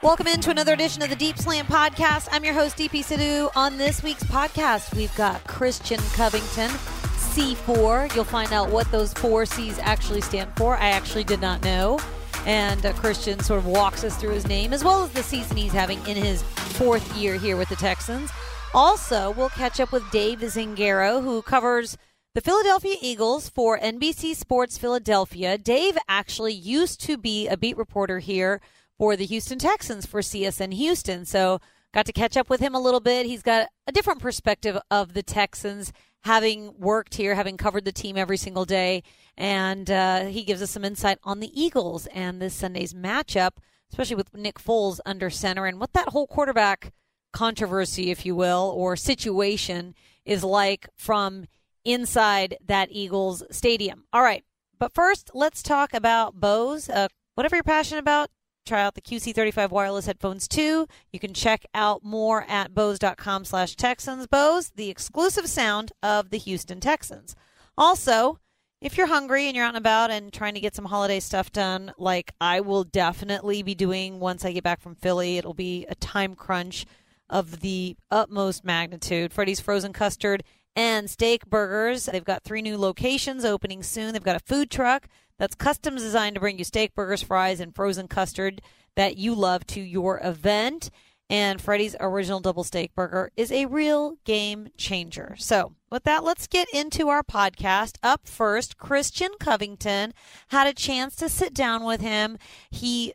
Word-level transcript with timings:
Welcome 0.00 0.28
into 0.28 0.50
another 0.50 0.74
edition 0.74 1.02
of 1.02 1.10
the 1.10 1.16
Deep 1.16 1.36
Slant 1.38 1.66
Podcast. 1.66 2.28
I'm 2.30 2.44
your 2.44 2.54
host, 2.54 2.76
Deepi 2.76 3.00
Sidhu. 3.00 3.50
On 3.56 3.78
this 3.78 4.00
week's 4.00 4.22
podcast, 4.22 4.94
we've 4.94 5.14
got 5.16 5.44
Christian 5.48 5.98
Covington, 6.12 6.70
C4. 6.70 8.14
You'll 8.14 8.22
find 8.22 8.52
out 8.52 8.70
what 8.70 8.88
those 8.92 9.12
four 9.12 9.44
C's 9.44 9.76
actually 9.80 10.20
stand 10.20 10.52
for. 10.56 10.76
I 10.76 10.90
actually 10.90 11.24
did 11.24 11.40
not 11.40 11.64
know. 11.64 11.98
And 12.46 12.86
uh, 12.86 12.92
Christian 12.92 13.40
sort 13.40 13.58
of 13.58 13.66
walks 13.66 14.04
us 14.04 14.16
through 14.16 14.34
his 14.34 14.46
name 14.46 14.72
as 14.72 14.84
well 14.84 15.02
as 15.02 15.10
the 15.10 15.22
season 15.24 15.56
he's 15.56 15.72
having 15.72 15.98
in 16.06 16.16
his 16.16 16.42
fourth 16.42 17.16
year 17.16 17.36
here 17.36 17.56
with 17.56 17.68
the 17.68 17.76
Texans. 17.76 18.30
Also, 18.74 19.32
we'll 19.32 19.48
catch 19.48 19.80
up 19.80 19.90
with 19.90 20.08
Dave 20.12 20.38
Zangaro, 20.38 21.24
who 21.24 21.42
covers 21.42 21.98
the 22.36 22.40
Philadelphia 22.40 22.94
Eagles 23.02 23.48
for 23.48 23.76
NBC 23.76 24.36
Sports 24.36 24.78
Philadelphia. 24.78 25.58
Dave 25.58 25.98
actually 26.08 26.54
used 26.54 27.00
to 27.00 27.16
be 27.16 27.48
a 27.48 27.56
beat 27.56 27.76
reporter 27.76 28.20
here 28.20 28.60
for 28.98 29.16
the 29.16 29.26
Houston 29.26 29.58
Texans 29.58 30.04
for 30.06 30.20
CSN 30.20 30.74
Houston. 30.74 31.24
So 31.24 31.60
got 31.94 32.06
to 32.06 32.12
catch 32.12 32.36
up 32.36 32.50
with 32.50 32.60
him 32.60 32.74
a 32.74 32.80
little 32.80 33.00
bit. 33.00 33.26
He's 33.26 33.42
got 33.42 33.68
a 33.86 33.92
different 33.92 34.20
perspective 34.20 34.76
of 34.90 35.14
the 35.14 35.22
Texans, 35.22 35.92
having 36.22 36.74
worked 36.78 37.14
here, 37.14 37.34
having 37.34 37.56
covered 37.56 37.84
the 37.84 37.92
team 37.92 38.16
every 38.16 38.36
single 38.36 38.64
day. 38.64 39.02
And 39.36 39.90
uh, 39.90 40.26
he 40.26 40.42
gives 40.42 40.60
us 40.60 40.70
some 40.72 40.84
insight 40.84 41.18
on 41.22 41.40
the 41.40 41.52
Eagles 41.60 42.06
and 42.08 42.42
this 42.42 42.54
Sunday's 42.54 42.92
matchup, 42.92 43.52
especially 43.90 44.16
with 44.16 44.34
Nick 44.34 44.58
Foles 44.58 44.98
under 45.06 45.30
center 45.30 45.66
and 45.66 45.78
what 45.78 45.92
that 45.92 46.08
whole 46.08 46.26
quarterback 46.26 46.92
controversy, 47.32 48.10
if 48.10 48.26
you 48.26 48.34
will, 48.34 48.72
or 48.76 48.96
situation 48.96 49.94
is 50.24 50.42
like 50.42 50.88
from 50.96 51.46
inside 51.84 52.56
that 52.66 52.88
Eagles 52.90 53.44
stadium. 53.50 54.04
All 54.12 54.22
right. 54.22 54.44
But 54.78 54.92
first, 54.92 55.30
let's 55.34 55.62
talk 55.62 55.94
about 55.94 56.34
Bose. 56.40 56.88
Uh, 56.88 57.08
whatever 57.34 57.56
you're 57.56 57.62
passionate 57.62 58.00
about, 58.00 58.30
try 58.68 58.82
out 58.82 58.94
the 58.94 59.00
QC35 59.00 59.70
wireless 59.70 60.06
headphones 60.06 60.46
too. 60.46 60.86
You 61.12 61.18
can 61.18 61.34
check 61.34 61.64
out 61.74 62.04
more 62.04 62.44
at 62.48 62.74
Bose.com 62.74 63.44
slash 63.44 63.74
Texans. 63.76 64.26
Bose, 64.26 64.70
the 64.76 64.90
exclusive 64.90 65.48
sound 65.48 65.92
of 66.02 66.30
the 66.30 66.38
Houston 66.38 66.80
Texans. 66.80 67.34
Also, 67.76 68.38
if 68.80 68.96
you're 68.96 69.08
hungry 69.08 69.46
and 69.46 69.56
you're 69.56 69.64
out 69.64 69.74
and 69.74 69.78
about 69.78 70.10
and 70.10 70.32
trying 70.32 70.54
to 70.54 70.60
get 70.60 70.74
some 70.74 70.84
holiday 70.84 71.18
stuff 71.18 71.50
done, 71.50 71.92
like 71.98 72.32
I 72.40 72.60
will 72.60 72.84
definitely 72.84 73.62
be 73.62 73.74
doing 73.74 74.20
once 74.20 74.44
I 74.44 74.52
get 74.52 74.62
back 74.62 74.80
from 74.80 74.94
Philly, 74.94 75.38
it'll 75.38 75.54
be 75.54 75.86
a 75.88 75.94
time 75.96 76.34
crunch 76.34 76.86
of 77.28 77.60
the 77.60 77.96
utmost 78.10 78.64
magnitude. 78.64 79.32
Freddy's 79.32 79.60
Frozen 79.60 79.92
Custard 79.94 80.44
and 80.76 81.10
Steak 81.10 81.46
Burgers. 81.46 82.06
They've 82.06 82.24
got 82.24 82.44
three 82.44 82.62
new 82.62 82.78
locations 82.78 83.44
opening 83.44 83.82
soon. 83.82 84.12
They've 84.12 84.22
got 84.22 84.36
a 84.36 84.44
food 84.44 84.70
truck 84.70 85.08
that's 85.38 85.54
custom 85.54 85.96
designed 85.96 86.34
to 86.34 86.40
bring 86.40 86.58
you 86.58 86.64
steak, 86.64 86.94
burgers, 86.94 87.22
fries, 87.22 87.60
and 87.60 87.74
frozen 87.74 88.08
custard 88.08 88.60
that 88.96 89.16
you 89.16 89.34
love 89.34 89.66
to 89.68 89.80
your 89.80 90.20
event. 90.22 90.90
And 91.30 91.60
Freddy's 91.60 91.94
original 92.00 92.40
double 92.40 92.64
steak 92.64 92.94
burger 92.94 93.30
is 93.36 93.52
a 93.52 93.66
real 93.66 94.16
game 94.24 94.68
changer. 94.78 95.34
So, 95.38 95.74
with 95.90 96.04
that, 96.04 96.24
let's 96.24 96.46
get 96.46 96.68
into 96.72 97.08
our 97.08 97.22
podcast. 97.22 97.96
Up 98.02 98.26
first, 98.26 98.78
Christian 98.78 99.30
Covington 99.38 100.14
had 100.48 100.66
a 100.66 100.72
chance 100.72 101.14
to 101.16 101.28
sit 101.28 101.52
down 101.52 101.84
with 101.84 102.00
him. 102.00 102.38
He 102.70 103.12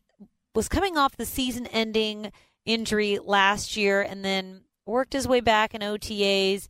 was 0.53 0.69
coming 0.69 0.95
off 0.95 1.17
the 1.17 1.25
season 1.25 1.66
ending 1.67 2.31
injury 2.66 3.19
last 3.19 3.75
year 3.75 4.01
and 4.01 4.23
then 4.23 4.61
worked 4.85 5.13
his 5.13 5.27
way 5.27 5.39
back 5.39 5.73
in 5.73 5.81
OTAs 5.81 6.67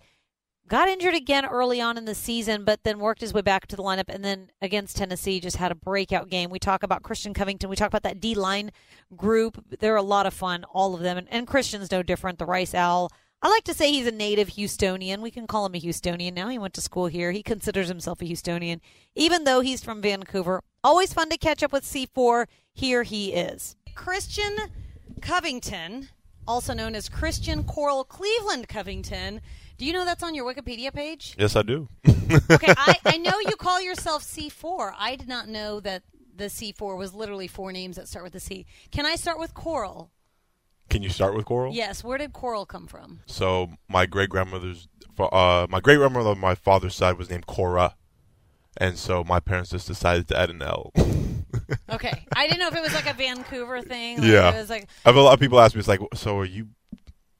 got 0.67 0.89
injured 0.89 1.13
again 1.13 1.45
early 1.45 1.81
on 1.81 1.97
in 1.97 2.05
the 2.05 2.15
season, 2.15 2.63
but 2.63 2.83
then 2.83 2.99
worked 2.99 3.21
his 3.21 3.33
way 3.33 3.41
back 3.41 3.67
to 3.67 3.75
the 3.75 3.83
lineup. 3.83 4.05
And 4.07 4.23
then 4.23 4.51
against 4.61 4.97
Tennessee, 4.97 5.39
just 5.39 5.57
had 5.57 5.71
a 5.71 5.75
breakout 5.75 6.29
game. 6.29 6.49
We 6.49 6.59
talk 6.59 6.83
about 6.83 7.03
Christian 7.03 7.33
Covington. 7.33 7.69
We 7.69 7.75
talk 7.75 7.87
about 7.87 8.03
that 8.03 8.19
D 8.19 8.35
line 8.35 8.71
group. 9.15 9.63
They're 9.79 9.95
a 9.95 10.01
lot 10.01 10.25
of 10.25 10.33
fun, 10.33 10.63
all 10.65 10.95
of 10.95 11.01
them. 11.01 11.17
And, 11.17 11.27
and 11.29 11.47
Christian's 11.47 11.91
no 11.91 12.03
different. 12.03 12.39
The 12.39 12.45
Rice 12.45 12.73
Owl. 12.73 13.11
I 13.41 13.49
like 13.49 13.65
to 13.65 13.73
say 13.73 13.91
he's 13.91 14.07
a 14.07 14.11
native 14.11 14.51
Houstonian. 14.51 15.19
We 15.19 15.29
can 15.29 15.47
call 15.47 15.65
him 15.65 15.75
a 15.75 15.81
Houstonian 15.81 16.33
now. 16.33 16.47
He 16.47 16.57
went 16.57 16.73
to 16.75 16.81
school 16.81 17.07
here. 17.07 17.33
He 17.33 17.43
considers 17.43 17.89
himself 17.89 18.21
a 18.21 18.25
Houstonian, 18.25 18.79
even 19.15 19.43
though 19.43 19.59
he's 19.59 19.83
from 19.83 20.01
Vancouver. 20.01 20.61
Always 20.81 21.13
fun 21.13 21.29
to 21.29 21.37
catch 21.37 21.61
up 21.61 21.73
with 21.73 21.83
C4. 21.83 22.45
Here 22.73 23.03
he 23.03 23.33
is. 23.33 23.75
Christian 23.95 24.55
Covington, 25.21 26.07
also 26.47 26.73
known 26.73 26.95
as 26.95 27.09
Christian 27.09 27.65
Coral 27.65 28.05
Cleveland 28.05 28.69
Covington 28.69 29.41
do 29.83 29.87
you 29.87 29.91
know 29.91 30.05
that's 30.05 30.23
on 30.23 30.33
your 30.33 30.45
Wikipedia 30.45 30.93
page? 30.93 31.35
Yes, 31.37 31.57
I 31.57 31.61
do. 31.61 31.89
okay, 32.07 32.73
I, 32.77 32.95
I 33.05 33.17
know 33.17 33.37
you 33.41 33.57
call 33.57 33.81
yourself 33.81 34.23
C4. 34.23 34.93
I 34.97 35.17
did 35.17 35.27
not 35.27 35.49
know 35.49 35.81
that 35.81 36.03
the 36.33 36.45
C4 36.45 36.97
was 36.97 37.13
literally 37.13 37.49
four 37.49 37.73
names 37.73 37.97
that 37.97 38.07
start 38.07 38.23
with 38.23 38.33
a 38.33 38.39
C. 38.39 38.65
Can 38.91 39.05
I 39.05 39.15
start 39.15 39.39
with 39.39 39.53
Coral? 39.53 40.09
Can 40.89 41.03
you 41.03 41.09
start 41.09 41.35
with 41.35 41.43
Coral? 41.43 41.73
Yes. 41.73 42.01
Where 42.01 42.17
did 42.17 42.31
Coral 42.31 42.65
come 42.65 42.87
from? 42.87 43.19
So 43.25 43.71
my 43.89 44.05
great 44.05 44.29
grandmother's, 44.29 44.87
uh, 45.19 45.67
my 45.69 45.81
great 45.81 45.97
grandmother 45.97 46.29
on 46.29 46.39
my 46.39 46.55
father's 46.55 46.95
side 46.95 47.17
was 47.17 47.29
named 47.29 47.45
Cora, 47.45 47.97
and 48.77 48.97
so 48.97 49.25
my 49.25 49.41
parents 49.41 49.71
just 49.71 49.89
decided 49.89 50.29
to 50.29 50.39
add 50.39 50.49
an 50.49 50.61
L. 50.61 50.93
okay, 51.89 52.25
I 52.33 52.47
didn't 52.47 52.59
know 52.59 52.69
if 52.69 52.75
it 52.75 52.81
was 52.81 52.93
like 52.93 53.09
a 53.09 53.13
Vancouver 53.13 53.81
thing. 53.81 54.19
Like 54.19 54.27
yeah, 54.27 54.55
it 54.55 54.59
was 54.59 54.69
like 54.69 54.87
I 55.03 55.09
have 55.09 55.17
a 55.17 55.21
lot 55.21 55.33
of 55.33 55.41
people 55.41 55.59
ask 55.59 55.75
me, 55.75 55.79
it's 55.79 55.89
like, 55.89 55.99
so 56.13 56.39
are 56.39 56.45
you 56.45 56.69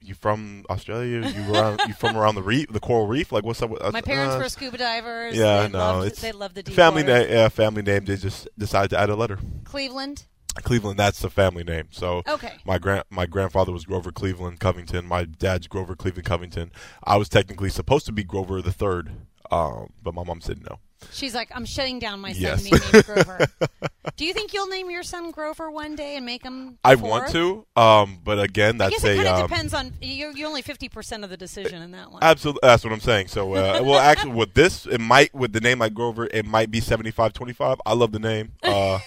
you 0.03 0.15
from 0.15 0.65
Australia? 0.69 1.27
You 1.27 1.53
around, 1.53 1.81
you 1.87 1.93
from 1.93 2.17
around 2.17 2.35
the 2.35 2.43
reef, 2.43 2.67
the 2.69 2.79
coral 2.79 3.07
reef? 3.07 3.31
Like 3.31 3.43
what's 3.43 3.61
up? 3.61 3.69
With, 3.69 3.93
My 3.93 4.01
parents 4.01 4.35
uh, 4.35 4.39
were 4.39 4.49
scuba 4.49 4.77
divers. 4.77 5.35
Yeah, 5.35 5.63
they 5.63 5.69
no, 5.69 5.77
loved, 5.77 6.07
it's 6.07 6.21
they 6.21 6.31
love 6.31 6.53
the 6.53 6.63
deep 6.63 6.75
family 6.75 7.03
name. 7.03 7.27
Yeah, 7.29 7.49
family 7.49 7.81
name. 7.81 8.05
They 8.05 8.17
just 8.17 8.47
decided 8.57 8.89
to 8.91 8.99
add 8.99 9.09
a 9.09 9.15
letter. 9.15 9.39
Cleveland. 9.63 10.25
Cleveland, 10.61 10.99
that's 10.99 11.19
the 11.19 11.29
family 11.29 11.63
name. 11.63 11.87
So 11.91 12.21
okay. 12.27 12.53
my 12.65 12.77
grand 12.77 13.05
my 13.09 13.25
grandfather 13.25 13.71
was 13.71 13.85
Grover 13.85 14.11
Cleveland 14.11 14.59
Covington. 14.59 15.05
My 15.05 15.25
dad's 15.25 15.67
Grover 15.67 15.95
Cleveland 15.95 16.25
Covington. 16.25 16.71
I 17.03 17.17
was 17.17 17.27
technically 17.27 17.69
supposed 17.69 18.05
to 18.05 18.11
be 18.11 18.23
Grover 18.23 18.61
the 18.61 18.71
third, 18.71 19.11
um, 19.51 19.93
but 20.01 20.13
my 20.13 20.23
mom 20.23 20.41
said 20.41 20.63
no. 20.63 20.79
She's 21.11 21.35
like, 21.35 21.51
I'm 21.53 21.65
shutting 21.65 21.99
down 21.99 22.19
my 22.19 22.33
son 22.33 22.41
yes. 22.41 22.69
being 22.69 22.81
named 22.91 23.05
Grover. 23.05 23.47
Do 24.15 24.25
you 24.25 24.33
think 24.33 24.53
you'll 24.53 24.67
name 24.67 24.91
your 24.91 25.03
son 25.03 25.31
Grover 25.31 25.71
one 25.71 25.95
day 25.95 26.17
and 26.17 26.25
make 26.25 26.43
him? 26.43 26.77
I 26.83 26.95
want 26.95 27.31
to, 27.31 27.65
um, 27.75 28.19
but 28.23 28.39
again, 28.39 28.77
that's 28.77 28.93
I 28.93 28.95
guess 28.95 29.03
it 29.03 29.15
kind 29.15 29.27
of 29.27 29.35
um, 29.39 29.47
depends 29.47 29.73
on 29.73 29.93
you're, 30.01 30.31
you're 30.31 30.47
only 30.47 30.61
fifty 30.61 30.89
percent 30.89 31.23
of 31.23 31.29
the 31.29 31.37
decision 31.37 31.81
in 31.81 31.91
that 31.91 32.11
one. 32.11 32.21
Absolutely, 32.21 32.59
that's 32.63 32.83
what 32.83 32.93
I'm 32.93 32.99
saying. 32.99 33.27
So, 33.27 33.53
uh, 33.53 33.81
well, 33.83 33.99
actually, 33.99 34.33
with 34.33 34.53
this, 34.53 34.85
it 34.85 34.99
might 34.99 35.33
with 35.33 35.53
the 35.53 35.61
name 35.61 35.79
like 35.79 35.93
Grover, 35.93 36.27
it 36.31 36.45
might 36.45 36.69
be 36.69 36.81
75-25. 36.81 37.77
I 37.85 37.93
love 37.93 38.11
the 38.11 38.19
name. 38.19 38.51
Uh, 38.61 38.99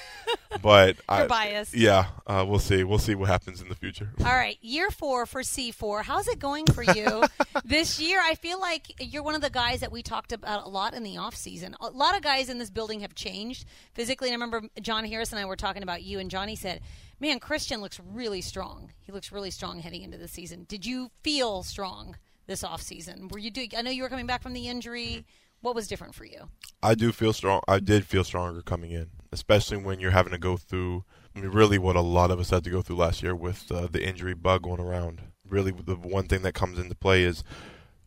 but 0.62 0.96
You're 1.10 1.24
I, 1.24 1.26
biased. 1.26 1.74
Yeah, 1.74 2.06
uh, 2.26 2.44
we'll 2.48 2.58
see. 2.58 2.84
We'll 2.84 2.98
see 2.98 3.14
what 3.14 3.28
happens 3.28 3.60
in 3.60 3.68
the 3.68 3.74
future. 3.74 4.10
All 4.20 4.26
right, 4.26 4.58
year 4.60 4.90
four 4.90 5.26
for 5.26 5.42
C4. 5.42 6.02
How's 6.02 6.28
it 6.28 6.38
going 6.38 6.66
for 6.66 6.82
you 6.82 7.24
this 7.64 8.00
year? 8.00 8.20
I 8.22 8.34
feel 8.34 8.60
like 8.60 8.92
you're 9.00 9.22
one 9.22 9.34
of 9.34 9.40
the 9.40 9.50
guys 9.50 9.80
that 9.80 9.92
we 9.92 10.02
talked 10.02 10.32
about 10.32 10.64
a 10.64 10.68
lot 10.68 10.94
in 10.94 11.02
the 11.02 11.16
off 11.16 11.34
season. 11.34 11.76
A 11.80 11.90
lot 11.90 12.16
of 12.16 12.22
guys 12.22 12.48
in 12.48 12.58
this 12.58 12.70
building 12.70 13.00
have 13.00 13.14
changed 13.14 13.66
physically. 13.94 14.28
And 14.28 14.34
I 14.34 14.44
remember 14.44 14.68
John 14.80 15.04
Harris 15.04 15.32
and 15.32 15.40
I 15.40 15.44
were 15.44 15.56
talking 15.56 15.82
about 15.82 16.02
you, 16.02 16.18
and 16.18 16.30
Johnny 16.30 16.56
said, 16.56 16.80
"Man, 17.20 17.38
Christian 17.38 17.80
looks 17.80 18.00
really 18.00 18.40
strong. 18.40 18.92
He 19.00 19.12
looks 19.12 19.32
really 19.32 19.50
strong 19.50 19.80
heading 19.80 20.02
into 20.02 20.18
the 20.18 20.28
season. 20.28 20.64
Did 20.68 20.86
you 20.86 21.10
feel 21.22 21.62
strong 21.62 22.16
this 22.46 22.62
off 22.64 22.82
season? 22.82 23.28
Were 23.28 23.38
you 23.38 23.50
doing? 23.50 23.70
I 23.76 23.82
know 23.82 23.90
you 23.90 24.02
were 24.02 24.08
coming 24.08 24.26
back 24.26 24.42
from 24.42 24.52
the 24.52 24.68
injury." 24.68 25.24
What 25.62 25.74
was 25.74 25.88
different 25.88 26.14
for 26.14 26.24
you? 26.24 26.48
I 26.82 26.94
do 26.94 27.10
feel 27.12 27.32
strong. 27.32 27.60
I 27.66 27.80
did 27.80 28.06
feel 28.06 28.22
stronger 28.24 28.62
coming 28.62 28.92
in, 28.92 29.08
especially 29.36 29.76
when 29.76 30.00
you're 30.00 30.12
having 30.12 30.32
to 30.32 30.38
go 30.38 30.56
through. 30.56 31.04
I 31.34 31.40
mean, 31.40 31.50
really, 31.50 31.76
what 31.76 31.94
a 31.94 32.00
lot 32.00 32.30
of 32.30 32.40
us 32.40 32.48
had 32.48 32.64
to 32.64 32.70
go 32.70 32.80
through 32.80 32.96
last 32.96 33.22
year 33.22 33.34
with 33.34 33.70
uh, 33.70 33.86
the 33.90 34.02
injury 34.02 34.32
bug 34.32 34.62
going 34.62 34.80
around. 34.80 35.20
Really, 35.46 35.70
the 35.70 35.94
one 35.94 36.26
thing 36.26 36.40
that 36.42 36.54
comes 36.54 36.78
into 36.78 36.94
play 36.94 37.22
is 37.22 37.44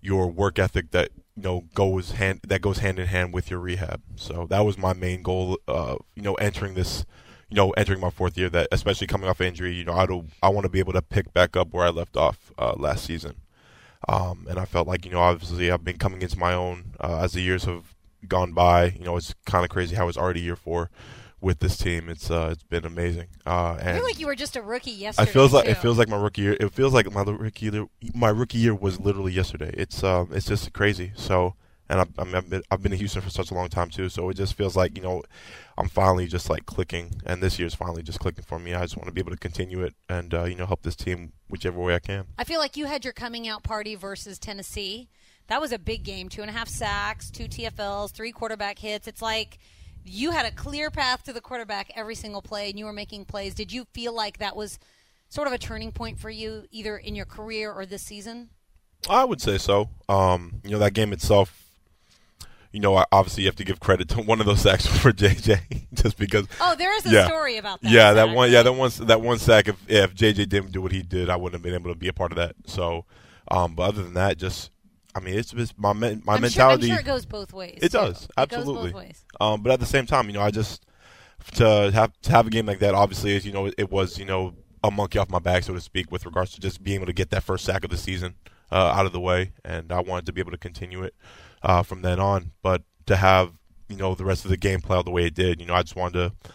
your 0.01 0.27
work 0.27 0.57
ethic 0.57 0.89
that 0.91 1.09
you 1.35 1.43
know 1.43 1.65
goes 1.75 2.11
hand 2.13 2.39
that 2.47 2.61
goes 2.61 2.79
hand 2.79 2.97
in 2.97 3.05
hand 3.05 3.31
with 3.31 3.51
your 3.51 3.59
rehab. 3.59 4.01
So 4.15 4.47
that 4.49 4.61
was 4.61 4.77
my 4.77 4.93
main 4.93 5.21
goal. 5.21 5.59
Uh, 5.67 5.97
you 6.15 6.23
know, 6.23 6.33
entering 6.35 6.73
this, 6.73 7.05
you 7.49 7.55
know, 7.55 7.69
entering 7.71 7.99
my 7.99 8.09
fourth 8.09 8.35
year. 8.35 8.49
That 8.49 8.67
especially 8.71 9.05
coming 9.05 9.29
off 9.29 9.39
injury, 9.39 9.73
you 9.73 9.85
know, 9.85 9.93
I 9.93 10.07
do 10.07 10.25
I 10.41 10.49
want 10.49 10.65
to 10.65 10.69
be 10.69 10.79
able 10.79 10.93
to 10.93 11.03
pick 11.03 11.31
back 11.31 11.55
up 11.55 11.71
where 11.71 11.85
I 11.85 11.89
left 11.89 12.17
off 12.17 12.51
uh, 12.57 12.73
last 12.75 13.05
season. 13.05 13.35
Um, 14.07 14.47
and 14.49 14.57
I 14.57 14.65
felt 14.65 14.87
like, 14.87 15.05
you 15.05 15.11
know, 15.11 15.19
obviously 15.19 15.69
I've 15.69 15.83
been 15.83 15.97
coming 15.97 16.21
into 16.21 16.39
my 16.39 16.53
own 16.53 16.95
uh, 16.99 17.19
as 17.21 17.33
the 17.33 17.41
years 17.41 17.65
have 17.65 17.93
gone 18.27 18.53
by. 18.53 18.85
You 18.85 19.03
know, 19.03 19.17
it's 19.17 19.35
kind 19.45 19.63
of 19.63 19.69
crazy 19.69 19.95
how 19.95 20.07
it's 20.07 20.17
already 20.17 20.41
year 20.41 20.55
four 20.55 20.89
with 21.41 21.59
this 21.59 21.77
team. 21.77 22.09
It's 22.09 22.29
uh, 22.29 22.49
it's 22.51 22.63
been 22.63 22.85
amazing. 22.85 23.27
Uh, 23.45 23.77
and 23.79 23.89
I 23.89 23.93
feel 23.95 24.03
like 24.03 24.19
you 24.19 24.27
were 24.27 24.35
just 24.35 24.55
a 24.55 24.61
rookie 24.61 24.91
yesterday. 24.91 25.29
I 25.29 25.33
feels 25.33 25.53
like 25.53 25.65
too. 25.65 25.71
it 25.71 25.77
feels 25.77 25.97
like 25.97 26.09
my 26.09 26.17
rookie 26.17 26.41
year. 26.41 26.57
It 26.59 26.73
feels 26.73 26.93
like 26.93 27.11
my 27.11 27.21
rookie 27.21 27.65
year, 27.67 27.87
my 28.13 28.29
rookie 28.29 28.57
year 28.57 28.75
was 28.75 28.99
literally 28.99 29.31
yesterday. 29.31 29.71
It's 29.73 30.03
um 30.03 30.29
it's 30.31 30.47
just 30.47 30.71
crazy. 30.73 31.11
So 31.15 31.55
and 31.89 31.99
I've, 32.01 32.09
I've 32.19 32.49
been 32.49 32.61
I've 32.69 32.83
been 32.83 32.91
in 32.91 32.99
Houston 32.99 33.21
for 33.21 33.31
such 33.31 33.51
a 33.51 33.53
long 33.53 33.67
time 33.67 33.89
too. 33.89 34.09
So 34.09 34.29
it 34.29 34.35
just 34.35 34.53
feels 34.53 34.75
like 34.75 34.95
you 34.95 35.03
know 35.03 35.23
I'm 35.77 35.89
finally 35.89 36.27
just 36.27 36.49
like 36.49 36.65
clicking, 36.65 37.21
and 37.25 37.41
this 37.41 37.57
year's 37.57 37.73
finally 37.73 38.03
just 38.03 38.19
clicking 38.19 38.43
for 38.43 38.59
me. 38.59 38.73
I 38.73 38.81
just 38.81 38.95
want 38.95 39.07
to 39.07 39.11
be 39.11 39.21
able 39.21 39.31
to 39.31 39.37
continue 39.37 39.81
it 39.83 39.95
and 40.07 40.33
uh, 40.33 40.43
you 40.43 40.55
know 40.55 40.67
help 40.67 40.83
this 40.83 40.95
team 40.95 41.33
whichever 41.49 41.79
way 41.79 41.95
I 41.95 41.99
can. 41.99 42.25
I 42.37 42.43
feel 42.43 42.59
like 42.59 42.77
you 42.77 42.85
had 42.85 43.03
your 43.03 43.13
coming 43.13 43.47
out 43.47 43.63
party 43.63 43.95
versus 43.95 44.37
Tennessee. 44.37 45.09
That 45.47 45.59
was 45.59 45.71
a 45.71 45.79
big 45.79 46.03
game. 46.03 46.29
Two 46.29 46.41
and 46.41 46.49
a 46.49 46.53
half 46.53 46.69
sacks, 46.69 47.31
two 47.31 47.45
TFLs, 47.45 48.11
three 48.11 48.31
quarterback 48.31 48.77
hits. 48.77 49.07
It's 49.07 49.21
like 49.21 49.57
you 50.05 50.31
had 50.31 50.45
a 50.45 50.51
clear 50.51 50.89
path 50.89 51.23
to 51.23 51.33
the 51.33 51.41
quarterback 51.41 51.91
every 51.95 52.15
single 52.15 52.41
play, 52.41 52.69
and 52.69 52.77
you 52.79 52.85
were 52.85 52.93
making 52.93 53.25
plays. 53.25 53.53
Did 53.53 53.71
you 53.71 53.85
feel 53.93 54.13
like 54.13 54.37
that 54.39 54.55
was 54.55 54.79
sort 55.29 55.47
of 55.47 55.53
a 55.53 55.57
turning 55.57 55.91
point 55.91 56.19
for 56.19 56.29
you, 56.29 56.65
either 56.71 56.97
in 56.97 57.15
your 57.15 57.25
career 57.25 57.71
or 57.71 57.85
this 57.85 58.01
season? 58.01 58.49
I 59.09 59.23
would 59.25 59.41
say 59.41 59.57
so. 59.57 59.89
Um, 60.09 60.61
you 60.63 60.71
know, 60.71 60.79
that 60.79 60.93
game 60.93 61.13
itself. 61.13 61.65
You 62.71 62.79
know, 62.79 63.03
obviously 63.11 63.43
you 63.43 63.49
have 63.49 63.55
to 63.55 63.63
give 63.63 63.79
credit 63.79 64.09
to 64.09 64.21
one 64.21 64.39
of 64.39 64.45
those 64.45 64.61
sacks 64.61 64.85
for 65.01 65.11
JJ, 65.11 65.87
just 65.93 66.17
because. 66.17 66.47
Oh, 66.61 66.75
there 66.75 66.95
is 66.97 67.05
a 67.05 67.09
Yeah. 67.09 67.25
story 67.25 67.57
about 67.57 67.81
that. 67.81 67.91
Yeah, 67.91 68.13
that 68.13 68.29
one. 68.29 68.51
Yeah, 68.51 68.61
that 68.63 68.73
one. 68.73 68.91
That 69.01 69.21
one 69.21 69.39
sack. 69.39 69.67
If 69.67 69.75
if 69.87 70.13
JJ 70.13 70.47
didn't 70.49 70.71
do 70.71 70.81
what 70.81 70.91
he 70.91 71.01
did, 71.01 71.29
I 71.29 71.35
wouldn't 71.35 71.53
have 71.55 71.63
been 71.63 71.73
able 71.73 71.91
to 71.91 71.97
be 71.97 72.07
a 72.09 72.13
part 72.13 72.31
of 72.31 72.35
that. 72.37 72.55
So, 72.67 73.05
um, 73.49 73.73
but 73.75 73.83
other 73.83 74.03
than 74.03 74.13
that, 74.13 74.37
just 74.37 74.69
I 75.19 75.25
mean, 75.25 75.37
it's 75.37 75.51
just 75.51 75.77
my 75.77 75.93
men, 75.93 76.21
my 76.25 76.35
I'm 76.35 76.41
mentality. 76.41 76.87
Sure, 76.87 76.97
I'm 76.97 77.03
sure 77.03 77.11
it 77.11 77.13
goes 77.13 77.25
both 77.25 77.53
ways. 77.53 77.79
It 77.81 77.91
does, 77.91 78.23
It 78.23 78.31
absolutely. 78.37 78.73
goes 78.73 78.91
both 78.91 78.93
ways. 78.93 79.25
Um, 79.41 79.61
but 79.61 79.73
at 79.73 79.79
the 79.79 79.85
same 79.85 80.05
time, 80.05 80.27
you 80.27 80.33
know, 80.33 80.41
I 80.41 80.51
just 80.51 80.85
to 81.55 81.91
have 81.91 82.11
to 82.21 82.31
have 82.31 82.47
a 82.47 82.49
game 82.49 82.65
like 82.65 82.79
that. 82.79 82.95
Obviously, 82.95 83.35
is 83.35 83.45
you 83.45 83.51
know, 83.51 83.69
it 83.77 83.91
was 83.91 84.17
you 84.17 84.25
know 84.25 84.53
a 84.83 84.91
monkey 84.91 85.19
off 85.19 85.29
my 85.29 85.39
back, 85.39 85.63
so 85.63 85.73
to 85.73 85.81
speak, 85.81 86.11
with 86.11 86.25
regards 86.25 86.51
to 86.53 86.61
just 86.61 86.83
being 86.83 86.95
able 86.95 87.07
to 87.07 87.13
get 87.13 87.29
that 87.31 87.43
first 87.43 87.65
sack 87.65 87.83
of 87.83 87.89
the 87.89 87.97
season 87.97 88.35
uh, 88.71 88.93
out 88.95 89.05
of 89.05 89.11
the 89.11 89.19
way, 89.19 89.51
and 89.65 89.91
I 89.91 89.99
wanted 90.01 90.25
to 90.27 90.33
be 90.33 90.41
able 90.41 90.51
to 90.51 90.57
continue 90.57 91.03
it 91.03 91.13
uh, 91.63 91.83
from 91.83 92.01
then 92.01 92.19
on. 92.19 92.51
But 92.61 92.83
to 93.07 93.15
have 93.17 93.53
you 93.87 93.97
know 93.97 94.15
the 94.15 94.25
rest 94.25 94.45
of 94.45 94.51
the 94.51 94.57
game 94.57 94.81
play 94.81 94.97
out 94.97 95.05
the 95.05 95.11
way 95.11 95.25
it 95.25 95.33
did, 95.33 95.59
you 95.59 95.67
know, 95.67 95.73
I 95.73 95.81
just 95.81 95.95
wanted 95.95 96.13
to. 96.13 96.51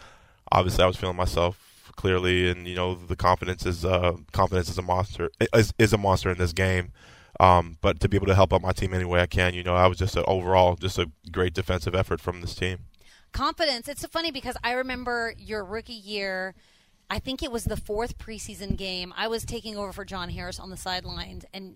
Obviously, 0.51 0.83
I 0.83 0.87
was 0.87 0.95
feeling 0.95 1.15
myself 1.17 1.91
clearly, 1.95 2.49
and 2.49 2.67
you 2.67 2.75
know, 2.75 2.95
the 2.95 3.15
confidence 3.15 3.65
is 3.65 3.83
uh, 3.85 4.13
confidence 4.31 4.69
is 4.69 4.77
a 4.77 4.81
monster 4.81 5.29
is, 5.53 5.73
is 5.77 5.93
a 5.93 5.97
monster 5.97 6.29
in 6.29 6.37
this 6.37 6.53
game. 6.53 6.91
Um, 7.39 7.77
but 7.81 7.99
to 7.99 8.09
be 8.09 8.15
able 8.17 8.27
to 8.27 8.35
help 8.35 8.53
out 8.53 8.61
my 8.61 8.71
team 8.71 8.93
any 8.93 9.05
way 9.05 9.19
I 9.21 9.25
can, 9.25 9.53
you 9.53 9.63
know, 9.63 9.75
I 9.75 9.87
was 9.87 9.97
just 9.97 10.15
a, 10.15 10.23
overall 10.25 10.75
just 10.75 10.97
a 10.97 11.11
great 11.31 11.53
defensive 11.53 11.93
effort 11.93 12.21
from 12.21 12.41
this 12.41 12.55
team. 12.55 12.79
confidence. 13.33 13.87
It's 13.89 14.01
so 14.01 14.07
funny 14.07 14.31
because 14.31 14.55
I 14.63 14.71
remember 14.71 15.33
your 15.37 15.63
rookie 15.65 15.93
year. 15.93 16.55
I 17.09 17.19
think 17.19 17.43
it 17.43 17.51
was 17.51 17.65
the 17.65 17.77
fourth 17.77 18.17
preseason 18.17 18.77
game. 18.77 19.13
I 19.15 19.27
was 19.27 19.45
taking 19.45 19.75
over 19.77 19.91
for 19.91 20.05
John 20.05 20.29
Harris 20.29 20.59
on 20.59 20.69
the 20.69 20.77
sidelines, 20.77 21.45
and 21.53 21.75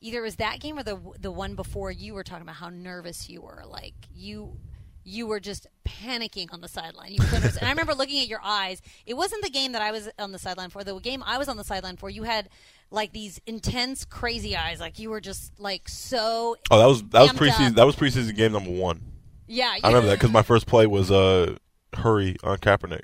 either 0.00 0.18
it 0.18 0.22
was 0.22 0.36
that 0.36 0.60
game 0.60 0.78
or 0.78 0.82
the 0.82 0.98
the 1.20 1.30
one 1.30 1.54
before. 1.54 1.90
You 1.92 2.14
were 2.14 2.24
talking 2.24 2.42
about 2.42 2.56
how 2.56 2.70
nervous 2.70 3.28
you 3.28 3.42
were. 3.42 3.62
Like 3.66 3.94
you, 4.14 4.56
you 5.04 5.26
were 5.26 5.38
just 5.38 5.68
panicking 5.84 6.52
on 6.52 6.62
the 6.62 6.68
sideline. 6.68 7.12
You 7.12 7.20
and 7.32 7.58
I 7.62 7.68
remember 7.68 7.94
looking 7.94 8.20
at 8.20 8.26
your 8.26 8.40
eyes. 8.42 8.82
It 9.04 9.14
wasn't 9.14 9.44
the 9.44 9.50
game 9.50 9.72
that 9.72 9.82
I 9.82 9.92
was 9.92 10.08
on 10.18 10.32
the 10.32 10.38
sideline 10.38 10.70
for. 10.70 10.82
The 10.82 10.98
game 10.98 11.22
I 11.24 11.38
was 11.38 11.48
on 11.48 11.56
the 11.56 11.64
sideline 11.64 11.96
for, 11.96 12.10
you 12.10 12.24
had 12.24 12.48
like 12.90 13.12
these 13.12 13.40
intense, 13.46 14.04
crazy 14.04 14.56
eyes. 14.56 14.80
Like 14.80 14.98
you 14.98 15.10
were 15.10 15.20
just 15.20 15.58
like 15.60 15.88
so. 15.88 16.56
Oh, 16.70 16.78
that 16.78 16.86
was 16.86 17.02
that 17.10 17.22
was 17.22 17.32
preseason. 17.32 17.68
up. 17.70 17.74
That 17.74 17.86
was 17.86 17.96
preseason 17.96 18.34
game 18.36 18.52
number 18.52 18.70
one. 18.70 19.02
Yeah, 19.48 19.74
I 19.82 19.88
remember 19.88 20.08
that 20.08 20.14
because 20.18 20.32
my 20.32 20.42
first 20.42 20.66
play 20.66 20.86
was 20.86 21.10
uh 21.10 21.56
hurry 21.94 22.36
on 22.42 22.58
Kaepernick. 22.58 23.02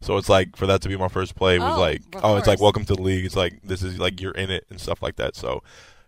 So 0.00 0.16
it's 0.16 0.28
like 0.28 0.56
for 0.56 0.66
that 0.66 0.80
to 0.82 0.88
be 0.88 0.96
my 0.96 1.08
first 1.08 1.34
play 1.34 1.58
was 1.58 1.76
Oh, 1.76 1.80
like 1.80 2.02
oh 2.22 2.36
it's 2.36 2.46
like 2.46 2.60
welcome 2.60 2.84
to 2.86 2.94
the 2.94 3.02
league. 3.02 3.24
It's 3.24 3.36
like 3.36 3.60
this 3.62 3.82
is 3.82 3.98
like 3.98 4.20
you're 4.20 4.32
in 4.32 4.50
it 4.50 4.64
and 4.70 4.80
stuff 4.80 5.02
like 5.02 5.16
that. 5.16 5.34
So 5.36 5.62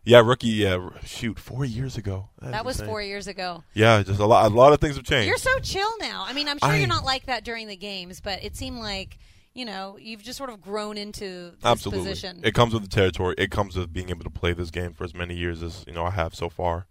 yeah, 0.04 0.20
rookie. 0.24 0.46
Yeah, 0.48 0.88
shoot, 1.04 1.38
four 1.38 1.64
years 1.66 1.98
ago. 1.98 2.30
is 2.42 2.52
That 2.52 2.64
was 2.64 2.76
insane. 2.76 2.88
four 2.88 3.02
years 3.02 3.26
ago. 3.26 3.64
Yeah, 3.74 4.02
just 4.02 4.18
a 4.20 4.24
lot. 4.26 4.50
A 4.50 4.54
lot 4.54 4.72
of 4.72 4.80
things 4.80 4.96
have 4.96 5.04
changed. 5.04 5.28
You're 5.28 5.36
so 5.36 5.58
chill 5.58 5.90
now. 6.00 6.24
I 6.26 6.32
mean, 6.32 6.48
I'm 6.48 6.58
sure 6.58 6.70
I- 6.70 6.76
you're 6.78 6.86
not 6.88 7.04
like 7.04 7.26
that 7.26 7.44
during 7.44 7.66
the 7.68 7.76
games, 7.76 8.20
but 8.20 8.42
it 8.42 8.56
seemed 8.56 8.78
like 8.78 9.18
you 9.54 9.64
know 9.64 9.96
you've 10.00 10.22
just 10.22 10.38
sort 10.38 10.50
of 10.50 10.60
grown 10.60 10.96
into 10.96 11.50
this 11.50 11.64
Absolutely. 11.64 12.04
position. 12.04 12.40
It 12.42 12.54
comes 12.54 12.72
with 12.72 12.82
the 12.82 12.88
territory. 12.88 13.34
It 13.38 13.50
comes 13.50 13.76
with 13.76 13.92
being 13.92 14.10
able 14.10 14.24
to 14.24 14.30
play 14.30 14.52
this 14.52 14.70
game 14.70 14.92
for 14.92 15.04
as 15.04 15.14
many 15.14 15.34
years 15.34 15.62
as 15.62 15.84
you 15.86 15.92
know 15.92 16.04
I 16.04 16.10
have 16.10 16.34
so 16.34 16.48
far. 16.48 16.86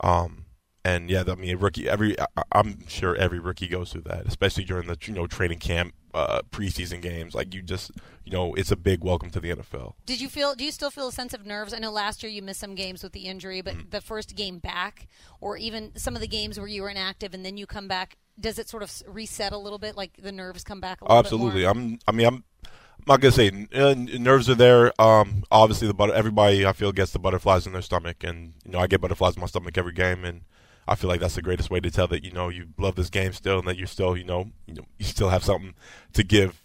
Um, 0.00 0.46
and 0.84 1.08
yeah, 1.10 1.22
I 1.28 1.34
mean, 1.36 1.56
rookie. 1.58 1.88
Every 1.88 2.18
I, 2.18 2.26
I'm 2.52 2.86
sure 2.88 3.14
every 3.16 3.38
rookie 3.38 3.68
goes 3.68 3.92
through 3.92 4.02
that, 4.02 4.26
especially 4.26 4.64
during 4.64 4.88
the 4.88 4.96
you 5.04 5.12
know 5.14 5.28
training 5.28 5.58
camp, 5.60 5.94
uh, 6.12 6.40
preseason 6.50 7.00
games. 7.00 7.34
Like 7.36 7.54
you 7.54 7.62
just 7.62 7.92
you 8.24 8.32
know, 8.32 8.52
it's 8.54 8.72
a 8.72 8.76
big 8.76 9.04
welcome 9.04 9.30
to 9.30 9.38
the 9.40 9.50
NFL. 9.54 9.92
Did 10.06 10.20
you 10.20 10.28
feel? 10.28 10.56
Do 10.56 10.64
you 10.64 10.72
still 10.72 10.90
feel 10.90 11.06
a 11.08 11.12
sense 11.12 11.34
of 11.34 11.46
nerves? 11.46 11.72
I 11.72 11.78
know 11.78 11.92
last 11.92 12.22
year 12.24 12.32
you 12.32 12.42
missed 12.42 12.58
some 12.58 12.74
games 12.74 13.02
with 13.04 13.12
the 13.12 13.26
injury, 13.26 13.60
but 13.60 13.74
Mm. 13.74 13.90
the 13.90 14.00
first 14.00 14.34
game 14.34 14.58
back, 14.58 15.06
or 15.40 15.56
even 15.56 15.92
some 15.96 16.16
of 16.16 16.20
the 16.20 16.26
games 16.26 16.58
where 16.58 16.66
you 16.68 16.82
were 16.82 16.90
inactive 16.90 17.32
and 17.32 17.44
then 17.46 17.56
you 17.56 17.64
come 17.66 17.86
back, 17.86 18.16
does 18.38 18.58
it 18.58 18.68
sort 18.68 18.82
of 18.82 19.02
reset 19.06 19.52
a 19.52 19.58
little 19.58 19.78
bit? 19.78 19.96
Like 19.96 20.16
the 20.20 20.32
nerves 20.32 20.64
come 20.64 20.80
back 20.80 21.00
a 21.00 21.04
little 21.04 21.18
Absolutely. 21.18 21.64
I'm. 21.64 21.98
I 22.06 22.12
mean, 22.12 22.26
I'm. 22.26 22.44
I'm 22.64 23.14
not 23.14 23.20
gonna 23.20 23.32
say 23.32 23.66
uh, 23.74 23.94
nerves 23.96 24.48
are 24.48 24.54
there. 24.54 24.92
Um, 25.00 25.42
obviously 25.50 25.88
the 25.88 25.94
butter. 25.94 26.12
Everybody 26.12 26.64
I 26.64 26.72
feel 26.72 26.92
gets 26.92 27.10
the 27.10 27.18
butterflies 27.18 27.66
in 27.66 27.72
their 27.72 27.82
stomach, 27.82 28.22
and 28.22 28.54
you 28.64 28.70
know 28.70 28.78
I 28.78 28.86
get 28.86 29.00
butterflies 29.00 29.34
in 29.34 29.40
my 29.40 29.46
stomach 29.46 29.76
every 29.76 29.92
game, 29.92 30.24
and 30.24 30.42
I 30.86 30.94
feel 30.94 31.08
like 31.08 31.18
that's 31.18 31.34
the 31.34 31.42
greatest 31.42 31.68
way 31.68 31.80
to 31.80 31.90
tell 31.90 32.06
that 32.08 32.22
you 32.22 32.30
know 32.30 32.48
you 32.48 32.68
love 32.78 32.94
this 32.94 33.10
game 33.10 33.32
still, 33.32 33.58
and 33.58 33.66
that 33.66 33.76
you're 33.76 33.88
still 33.88 34.16
you 34.16 34.22
know 34.22 34.52
you 34.66 34.74
know 34.74 34.84
you 34.98 35.04
still 35.04 35.30
have 35.30 35.42
something 35.42 35.74
to 36.12 36.22
give 36.22 36.62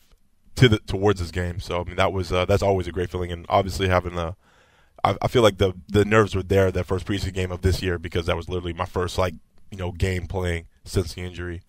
to 0.57 0.69
the 0.69 0.77
towards 0.79 1.19
this 1.19 1.31
game. 1.31 1.59
So 1.59 1.81
I 1.81 1.83
mean 1.85 1.95
that 1.95 2.13
was 2.13 2.31
uh, 2.31 2.45
that's 2.45 2.61
always 2.61 2.85
a 2.85 2.91
great 2.91 3.09
feeling, 3.09 3.31
and 3.31 3.47
obviously 3.49 3.87
having 3.87 4.13
the, 4.13 4.35
I 5.03 5.27
feel 5.27 5.41
like 5.41 5.57
the 5.57 5.73
the 5.87 6.05
nerves 6.05 6.35
were 6.35 6.43
there 6.43 6.71
that 6.71 6.83
first 6.85 7.07
preseason 7.07 7.33
game 7.33 7.51
of 7.51 7.61
this 7.61 7.81
year 7.81 7.97
because 7.97 8.27
that 8.27 8.35
was 8.35 8.47
literally 8.47 8.73
my 8.73 8.85
first 8.85 9.17
like 9.17 9.33
you 9.71 9.77
know 9.77 9.91
game 9.91 10.27
playing 10.27 10.67
since 10.87 11.13
the 11.13 11.21
injury. 11.21 11.61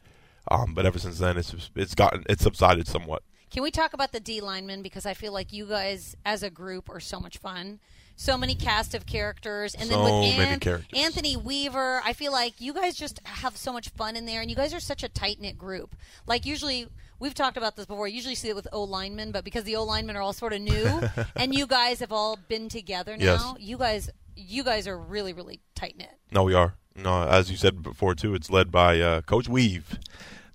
Um, 0.50 0.72
but 0.74 0.86
ever 0.86 0.98
since 0.98 1.18
then, 1.18 1.36
it's 1.36 1.54
it's 1.74 1.94
gotten 1.94 2.24
it's 2.28 2.42
subsided 2.42 2.86
somewhat. 2.86 3.22
Can 3.50 3.62
we 3.62 3.70
talk 3.70 3.92
about 3.92 4.12
the 4.12 4.20
D 4.20 4.40
linemen 4.40 4.82
because 4.82 5.06
I 5.06 5.14
feel 5.14 5.32
like 5.32 5.52
you 5.52 5.66
guys 5.66 6.16
as 6.24 6.42
a 6.42 6.50
group 6.50 6.88
are 6.90 7.00
so 7.00 7.18
much 7.20 7.38
fun. 7.38 7.80
So 8.20 8.36
many 8.36 8.56
cast 8.56 8.96
of 8.96 9.06
characters, 9.06 9.76
and 9.76 9.88
then 9.88 10.00
with 10.02 10.38
An- 10.40 10.58
characters. 10.58 10.98
Anthony 10.98 11.36
Weaver, 11.36 12.02
I 12.04 12.12
feel 12.14 12.32
like 12.32 12.60
you 12.60 12.74
guys 12.74 12.96
just 12.96 13.20
have 13.24 13.56
so 13.56 13.72
much 13.72 13.90
fun 13.90 14.16
in 14.16 14.26
there, 14.26 14.40
and 14.40 14.50
you 14.50 14.56
guys 14.56 14.74
are 14.74 14.80
such 14.80 15.04
a 15.04 15.08
tight 15.08 15.40
knit 15.40 15.56
group. 15.56 15.94
Like 16.26 16.44
usually, 16.44 16.88
we've 17.20 17.32
talked 17.34 17.56
about 17.56 17.76
this 17.76 17.86
before. 17.86 18.06
I 18.06 18.08
usually 18.08 18.34
see 18.34 18.48
it 18.48 18.56
with 18.56 18.66
O 18.72 18.82
linemen, 18.82 19.30
but 19.30 19.44
because 19.44 19.62
the 19.62 19.76
O 19.76 19.84
linemen 19.84 20.16
are 20.16 20.20
all 20.20 20.32
sort 20.32 20.52
of 20.52 20.60
new, 20.60 21.00
and 21.36 21.54
you 21.54 21.64
guys 21.68 22.00
have 22.00 22.10
all 22.10 22.36
been 22.48 22.68
together 22.68 23.14
Yes. 23.16 23.40
now, 23.40 23.56
you 23.60 23.78
guys, 23.78 24.10
you 24.34 24.64
guys 24.64 24.88
are 24.88 24.98
really, 24.98 25.32
really 25.32 25.60
tight 25.76 25.96
knit. 25.96 26.10
No, 26.32 26.42
we 26.42 26.54
are. 26.54 26.74
No, 27.02 27.22
as 27.28 27.50
you 27.50 27.56
said 27.56 27.82
before 27.82 28.14
too, 28.14 28.34
it's 28.34 28.50
led 28.50 28.70
by 28.70 29.00
uh, 29.00 29.20
Coach 29.22 29.48
Weave. 29.48 29.98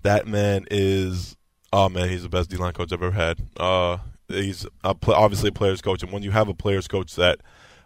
That 0.01 0.27
man 0.27 0.65
is, 0.69 1.37
oh 1.71 1.89
man, 1.89 2.09
he's 2.09 2.23
the 2.23 2.29
best 2.29 2.49
D 2.49 2.57
line 2.57 2.73
coach 2.73 2.91
I've 2.91 3.01
ever 3.01 3.11
had. 3.11 3.39
Uh, 3.57 3.97
he's 4.27 4.65
a 4.83 4.93
pl- 4.93 5.13
obviously 5.13 5.49
a 5.49 5.53
players 5.53 5.81
coach, 5.81 6.03
and 6.03 6.11
when 6.11 6.23
you 6.23 6.31
have 6.31 6.47
a 6.49 6.53
players 6.53 6.87
coach 6.87 7.15
that 7.15 7.39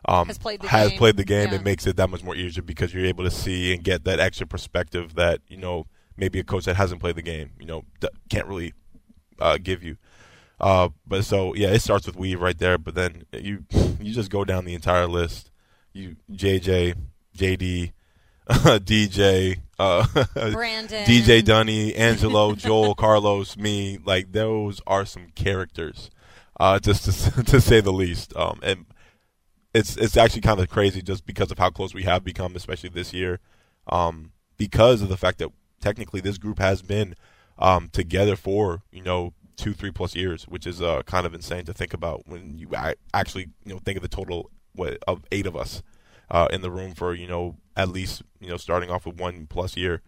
um, 0.06 0.28
Has 0.28 0.38
played 0.38 0.62
the 0.62 0.68
has 0.70 0.90
game. 0.90 0.98
played 0.98 1.18
the 1.18 1.24
game, 1.26 1.50
Yeah. 1.50 1.56
it 1.56 1.64
makes 1.64 1.86
it 1.86 1.98
that 1.98 2.10
much 2.10 2.24
more 2.24 2.36
easier 2.36 2.64
because 2.64 2.94
you're 2.94 3.06
able 3.06 3.24
to 3.24 3.32
see 3.32 3.74
and 3.74 3.84
get 3.84 4.04
that 4.06 4.20
extra 4.20 4.48
perspective 4.48 5.16
that 5.16 5.42
you 5.48 5.58
know 5.58 5.86
maybe 6.16 6.40
a 6.40 6.44
coach 6.44 6.66
that 6.66 6.76
hasn't 6.78 7.00
played 7.02 7.16
the 7.16 7.22
game, 7.22 7.52
you 7.60 7.66
know, 7.68 7.84
d- 8.00 8.08
can't 8.30 8.48
really 8.48 8.74
uh, 9.40 9.58
give 9.62 9.84
you. 9.84 9.98
Uh, 10.60 10.90
but 11.06 11.24
so 11.24 11.54
yeah, 11.54 11.68
it 11.68 11.82
starts 11.82 12.08
with 12.08 12.16
Weave 12.16 12.42
right 12.42 12.58
there, 12.58 12.80
but 12.80 12.96
then 12.96 13.24
you 13.34 13.66
you 14.02 14.12
just 14.14 14.32
go 14.32 14.44
down 14.44 14.66
the 14.66 14.74
entire 14.74 15.06
list. 15.08 15.52
You 15.94 16.16
JJ, 16.32 16.96
JD, 17.38 17.92
DJ, 18.50 19.60
uh, 19.78 20.08
Brandon, 20.54 21.06
DJ 21.06 21.44
Dunny, 21.44 21.94
Angelo, 21.96 22.56
Joel, 22.56 22.96
Carlos, 22.96 23.58
me. 23.58 23.98
Like 24.04 24.32
those 24.32 24.82
are 24.88 25.06
some 25.06 25.28
characters, 25.36 26.10
uh, 26.60 26.80
just 26.80 27.04
to, 27.06 27.44
to 27.44 27.60
say 27.60 27.82
the 27.82 27.92
least. 27.92 28.36
Um, 28.38 28.60
and 28.64 28.86
it's 29.74 29.98
it's 29.98 30.16
actually 30.16 30.42
kind 30.42 30.62
of 30.62 30.70
crazy 30.70 31.02
just 31.02 31.26
because 31.26 31.52
of 31.52 31.58
how 31.58 31.70
close 31.70 31.94
we 31.94 32.04
have 32.04 32.24
become, 32.24 32.56
especially 32.56 32.90
this 32.90 33.14
year. 33.14 33.40
Um, 33.88 34.32
because 34.58 35.02
of 35.02 35.10
the 35.10 35.18
fact 35.18 35.40
that 35.40 35.50
technically 35.82 36.22
this 36.22 36.38
group 36.38 36.60
has 36.60 36.82
been 36.82 37.16
um, 37.60 37.90
together 37.92 38.38
for 38.38 38.84
you 38.92 39.04
know 39.04 39.34
two, 39.58 39.74
three 39.74 39.92
plus 39.92 40.16
years, 40.16 40.48
which 40.48 40.66
is 40.66 40.82
uh, 40.82 41.02
kind 41.04 41.26
of 41.26 41.34
insane 41.34 41.66
to 41.66 41.74
think 41.74 41.94
about 41.94 42.28
when 42.28 42.58
you 42.58 42.70
actually 43.14 43.50
you 43.66 43.74
know 43.74 43.80
think 43.80 43.98
of 43.98 44.04
the 44.04 44.08
total 44.08 44.52
what, 44.74 44.98
of 45.06 45.26
eight 45.34 45.46
of 45.46 45.58
us 45.58 45.84
uh, 46.32 46.48
in 46.52 46.62
the 46.62 46.72
room 46.72 46.94
for 46.94 47.14
you 47.14 47.28
know 47.28 47.58
at 47.78 47.90
least 47.90 48.24
you 48.42 48.50
know 48.50 48.58
starting 48.58 48.90
off 48.90 49.06
with 49.06 49.18
one 49.18 49.48
plus 49.48 49.78
year. 49.78 50.02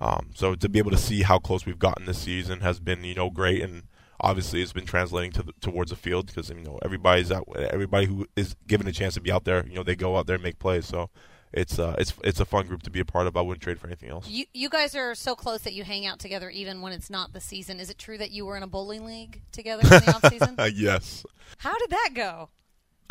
Um, 0.00 0.30
so 0.34 0.54
to 0.56 0.68
be 0.68 0.80
able 0.80 0.90
to 0.90 0.98
see 0.98 1.22
how 1.22 1.38
close 1.38 1.64
we've 1.64 1.78
gotten 1.78 2.06
this 2.06 2.18
season 2.18 2.60
has 2.60 2.80
been 2.80 3.04
you 3.04 3.14
know 3.14 3.30
great, 3.30 3.62
and 3.62 3.84
obviously 4.20 4.60
it's 4.60 4.72
been 4.72 4.84
translating 4.84 5.32
to 5.32 5.42
the, 5.44 5.52
towards 5.60 5.90
the 5.90 5.96
field 5.96 6.26
because 6.26 6.50
you 6.50 6.56
know 6.56 6.78
everybody's 6.84 7.30
out, 7.30 7.48
everybody 7.56 8.06
who 8.06 8.26
is 8.36 8.54
given 8.66 8.86
a 8.86 8.92
chance 8.92 9.14
to 9.14 9.20
be 9.20 9.32
out 9.32 9.44
there, 9.44 9.64
you 9.66 9.74
know 9.74 9.82
they 9.82 9.96
go 9.96 10.16
out 10.16 10.26
there 10.26 10.34
and 10.34 10.42
make 10.42 10.58
plays. 10.58 10.84
So 10.86 11.08
it's 11.52 11.78
uh, 11.78 11.94
it's 11.98 12.14
it's 12.24 12.40
a 12.40 12.44
fun 12.44 12.66
group 12.66 12.82
to 12.82 12.90
be 12.90 13.00
a 13.00 13.04
part 13.04 13.26
of. 13.26 13.36
I 13.36 13.42
wouldn't 13.42 13.62
trade 13.62 13.78
for 13.78 13.86
anything 13.86 14.10
else. 14.10 14.28
You, 14.28 14.46
you 14.52 14.68
guys 14.68 14.94
are 14.96 15.14
so 15.14 15.36
close 15.36 15.62
that 15.62 15.74
you 15.74 15.84
hang 15.84 16.06
out 16.06 16.18
together 16.18 16.50
even 16.50 16.80
when 16.80 16.92
it's 16.92 17.10
not 17.10 17.32
the 17.32 17.40
season. 17.40 17.78
Is 17.78 17.90
it 17.90 17.98
true 17.98 18.18
that 18.18 18.30
you 18.30 18.44
were 18.44 18.56
in 18.56 18.62
a 18.62 18.66
bowling 18.66 19.04
league 19.04 19.42
together 19.52 19.82
in 19.82 19.88
the 19.88 20.14
off 20.16 20.32
season? 20.32 20.56
Yes, 20.74 21.24
How 21.58 21.78
did 21.78 21.90
that 21.90 22.10
go? 22.14 22.48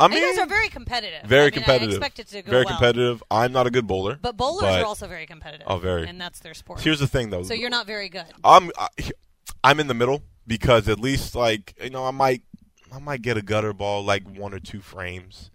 I 0.00 0.08
mean, 0.08 0.20
you 0.20 0.30
guys 0.30 0.38
are 0.38 0.46
very 0.46 0.68
competitive. 0.68 1.22
very 1.28 1.42
I 1.42 1.44
mean, 1.46 1.52
competitive. 1.52 1.90
I 1.90 1.92
expect 2.06 2.18
it 2.18 2.26
to 2.28 2.42
go 2.42 2.50
very 2.50 2.64
well. 2.64 2.74
competitive. 2.74 3.22
I'm 3.30 3.52
not 3.52 3.66
a 3.66 3.70
good 3.70 3.86
bowler. 3.86 4.18
But 4.20 4.36
bowlers 4.36 4.62
but- 4.62 4.80
are 4.82 4.84
also 4.86 5.06
very 5.06 5.26
competitive. 5.26 5.66
Oh, 5.70 5.76
very. 5.78 6.08
And 6.08 6.20
that's 6.20 6.40
their 6.40 6.54
sport. 6.54 6.80
Here's 6.80 6.98
the 7.00 7.06
thing 7.06 7.30
though. 7.30 7.42
so 7.44 7.54
you're 7.54 7.70
not 7.70 7.86
very 7.86 8.08
good. 8.08 8.26
I'm 8.42 8.70
I, 8.76 8.88
I'm 9.62 9.78
in 9.80 9.86
the 9.86 9.94
middle 9.94 10.22
because 10.46 10.88
at 10.88 10.98
least 10.98 11.34
like 11.36 11.74
you 11.82 11.90
know 11.90 12.04
I 12.04 12.10
might 12.10 12.42
I 12.92 12.98
might 12.98 13.22
get 13.22 13.36
a 13.36 13.42
gutter 13.42 13.72
ball 13.72 14.04
like 14.04 14.24
one 14.28 14.52
or 14.52 14.58
two 14.58 14.80
frames, 14.80 15.50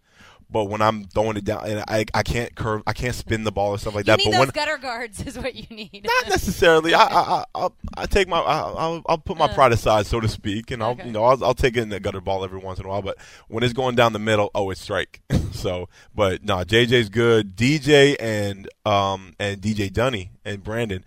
But 0.49 0.65
when 0.65 0.81
I'm 0.81 1.03
throwing 1.05 1.35
it 1.35 1.43
down, 1.43 1.65
and 1.69 1.83
I 1.89 2.05
I 2.13 2.23
can't 2.23 2.55
curve, 2.55 2.81
I 2.87 2.93
can't 2.93 3.13
spin 3.13 3.43
the 3.43 3.51
ball 3.51 3.71
or 3.71 3.77
stuff 3.77 3.95
like 3.95 4.07
You 4.07 4.15
that. 4.15 4.21
but 4.23 4.39
when 4.39 4.49
gutter 4.49 4.77
guards, 4.77 5.21
is 5.25 5.37
what 5.37 5.55
you 5.55 5.65
need. 5.75 6.05
not 6.05 6.29
necessarily, 6.29 6.93
I 6.93 7.03
I 7.03 7.43
I 7.53 7.67
I'll, 7.95 8.07
take 8.07 8.29
my 8.29 8.39
I, 8.39 8.59
I'll 8.61 9.01
I'll 9.07 9.17
put 9.17 9.37
my 9.37 9.45
Uh. 9.45 9.53
pride 9.53 9.73
aside, 9.73 10.05
so 10.05 10.21
to 10.21 10.27
speak, 10.29 10.71
and 10.71 10.81
I'll 10.81 10.91
Okay. 10.91 11.05
you 11.07 11.11
know 11.11 11.25
I'll 11.25 11.43
I'll 11.43 11.53
take 11.53 11.75
in 11.75 11.89
the 11.89 11.99
gutter 11.99 12.21
ball 12.21 12.45
every 12.45 12.59
once 12.59 12.79
in 12.79 12.85
a 12.85 12.87
while. 12.89 13.01
But 13.01 13.17
when 13.49 13.61
it's 13.63 13.73
going 13.73 13.95
down 13.95 14.13
the 14.13 14.19
middle, 14.19 14.49
oh, 14.55 14.69
it's 14.69 14.79
strike. 14.79 15.21
so, 15.51 15.89
but 16.15 16.43
no, 16.45 16.57
JJ's 16.63 17.09
good. 17.09 17.55
DJ 17.57 18.15
and 18.19 18.69
um 18.85 19.33
and 19.39 19.61
DJ 19.61 19.91
Dunny 19.91 20.31
and 20.45 20.63
Brandon, 20.63 21.03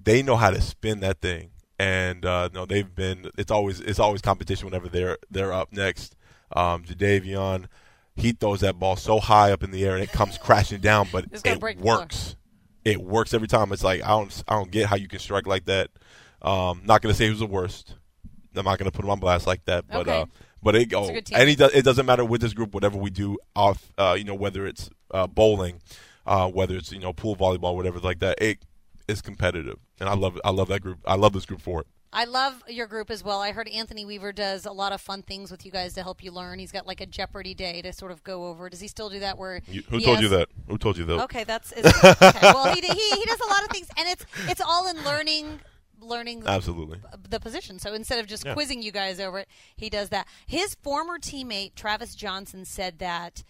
they 0.00 0.22
know 0.22 0.36
how 0.36 0.50
to 0.50 0.60
spin 0.60 1.00
that 1.00 1.20
thing, 1.20 1.50
and 1.80 2.24
uh, 2.24 2.48
no, 2.54 2.64
they've 2.64 2.94
been. 2.94 3.28
It's 3.36 3.50
always 3.50 3.80
it's 3.80 3.98
always 3.98 4.22
competition 4.22 4.66
whenever 4.66 4.88
they're 4.88 5.18
they're 5.32 5.52
up 5.52 5.72
next. 5.72 6.14
Um, 6.52 6.84
Jadeveon, 6.84 7.66
he 8.18 8.32
throws 8.32 8.60
that 8.60 8.78
ball 8.78 8.96
so 8.96 9.20
high 9.20 9.52
up 9.52 9.62
in 9.62 9.70
the 9.70 9.84
air 9.84 9.94
and 9.94 10.02
it 10.02 10.10
comes 10.10 10.38
crashing 10.38 10.80
down, 10.80 11.08
but 11.12 11.24
it 11.32 11.60
break 11.60 11.76
the 11.78 11.82
floor. 11.82 11.98
works. 11.98 12.36
It 12.84 13.00
works 13.00 13.34
every 13.34 13.48
time. 13.48 13.72
It's 13.72 13.84
like 13.84 14.02
I 14.02 14.08
don't 14.08 14.44
I 14.48 14.54
don't 14.54 14.70
get 14.70 14.86
how 14.86 14.96
you 14.96 15.08
can 15.08 15.18
strike 15.18 15.46
like 15.46 15.66
that. 15.66 15.90
Um, 16.42 16.82
not 16.84 17.02
gonna 17.02 17.14
say 17.14 17.28
who's 17.28 17.40
the 17.40 17.46
worst. 17.46 17.94
I'm 18.54 18.64
not 18.64 18.78
gonna 18.78 18.90
put 18.90 19.04
him 19.04 19.10
on 19.10 19.20
blast 19.20 19.46
like 19.46 19.64
that, 19.66 19.86
but 19.88 20.08
Okay. 20.08 20.20
uh, 20.22 20.26
but 20.62 20.74
it 20.74 20.92
oh, 20.94 21.08
and 21.32 21.48
he 21.48 21.54
does, 21.54 21.72
it 21.72 21.84
doesn't 21.84 22.06
matter 22.06 22.24
with 22.24 22.40
this 22.40 22.52
group. 22.54 22.74
Whatever 22.74 22.98
we 22.98 23.10
do 23.10 23.38
off, 23.54 23.92
uh, 23.98 24.16
you 24.18 24.24
know, 24.24 24.34
whether 24.34 24.66
it's 24.66 24.90
uh, 25.12 25.26
bowling, 25.26 25.80
uh, 26.26 26.48
whether 26.50 26.76
it's 26.76 26.90
you 26.90 26.98
know 26.98 27.12
pool 27.12 27.36
volleyball, 27.36 27.76
whatever 27.76 28.00
like 28.00 28.18
that, 28.20 28.42
it 28.42 28.58
is 29.06 29.22
competitive, 29.22 29.78
and 30.00 30.08
I 30.08 30.14
love 30.14 30.36
it. 30.36 30.42
I 30.44 30.50
love 30.50 30.68
that 30.68 30.80
group. 30.80 30.98
I 31.06 31.14
love 31.14 31.32
this 31.32 31.46
group 31.46 31.60
for 31.60 31.82
it. 31.82 31.86
I 32.12 32.24
love 32.24 32.62
your 32.68 32.86
group 32.86 33.10
as 33.10 33.22
well. 33.22 33.40
I 33.40 33.52
heard 33.52 33.68
Anthony 33.68 34.04
Weaver 34.04 34.32
does 34.32 34.64
a 34.64 34.72
lot 34.72 34.92
of 34.92 35.00
fun 35.00 35.22
things 35.22 35.50
with 35.50 35.66
you 35.66 35.70
guys 35.70 35.92
to 35.94 36.02
help 36.02 36.24
you 36.24 36.30
learn. 36.30 36.58
He's 36.58 36.72
got 36.72 36.86
like 36.86 37.00
a 37.02 37.06
Jeopardy 37.06 37.52
day 37.54 37.82
to 37.82 37.92
sort 37.92 38.12
of 38.12 38.24
go 38.24 38.46
over. 38.46 38.70
Does 38.70 38.80
he 38.80 38.88
still 38.88 39.10
do 39.10 39.18
that? 39.20 39.36
Where 39.36 39.60
You, 39.68 39.82
who 39.90 40.00
told 40.00 40.20
you 40.20 40.28
that? 40.28 40.48
Who 40.68 40.78
told 40.78 40.96
you 40.96 41.04
that? 41.04 41.20
Okay, 41.24 41.44
that's 41.44 41.72
okay. 41.76 41.84
well. 42.42 42.72
He, 42.74 42.80
he 42.80 42.88
he 43.10 43.24
does 43.26 43.40
a 43.40 43.46
lot 43.48 43.62
of 43.62 43.68
things, 43.70 43.88
and 43.98 44.08
it's 44.08 44.24
it's 44.48 44.60
all 44.60 44.88
in 44.88 45.02
learning 45.04 45.60
learning 46.00 46.44
Absolutely. 46.46 47.00
the 47.28 47.40
position. 47.40 47.78
So 47.78 47.92
instead 47.92 48.20
of 48.20 48.26
just 48.26 48.44
Yeah. 48.46 48.54
quizzing 48.54 48.82
you 48.82 48.92
guys 48.92 49.20
over 49.20 49.40
it, 49.40 49.48
he 49.76 49.90
does 49.90 50.08
that. 50.10 50.26
His 50.46 50.76
former 50.76 51.18
teammate 51.18 51.74
Travis 51.74 52.14
Johnson 52.14 52.64
said 52.64 53.00
that 53.00 53.42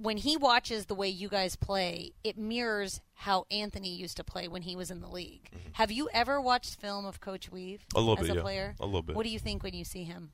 when 0.00 0.16
he 0.16 0.36
watches 0.36 0.86
the 0.86 0.94
way 0.94 1.08
you 1.08 1.28
guys 1.28 1.56
play, 1.56 2.12
it 2.24 2.38
mirrors 2.38 3.00
how 3.14 3.46
Anthony 3.50 3.94
used 3.94 4.16
to 4.18 4.24
play 4.24 4.48
when 4.48 4.62
he 4.62 4.76
was 4.76 4.90
in 4.90 5.00
the 5.00 5.08
league. 5.08 5.50
Have 5.72 5.90
you 5.90 6.08
ever 6.12 6.40
watched 6.40 6.80
film 6.80 7.04
of 7.04 7.20
Coach 7.20 7.50
Weave 7.50 7.80
Mm-hmm. 7.94 7.98
A 7.98 8.00
little 8.00 8.18
as 8.18 8.26
bit, 8.28 8.32
a 8.32 8.36
yeah. 8.36 8.42
player? 8.42 8.74
A 8.80 8.86
little 8.86 9.02
bit. 9.02 9.16
What 9.16 9.24
do 9.24 9.30
you 9.30 9.38
think 9.38 9.62
when 9.62 9.74
you 9.74 9.84
see 9.84 10.04
him? 10.04 10.32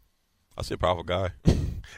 I 0.57 0.63
see 0.63 0.75
a 0.75 0.79
powerful 0.79 1.03
guy. 1.03 1.31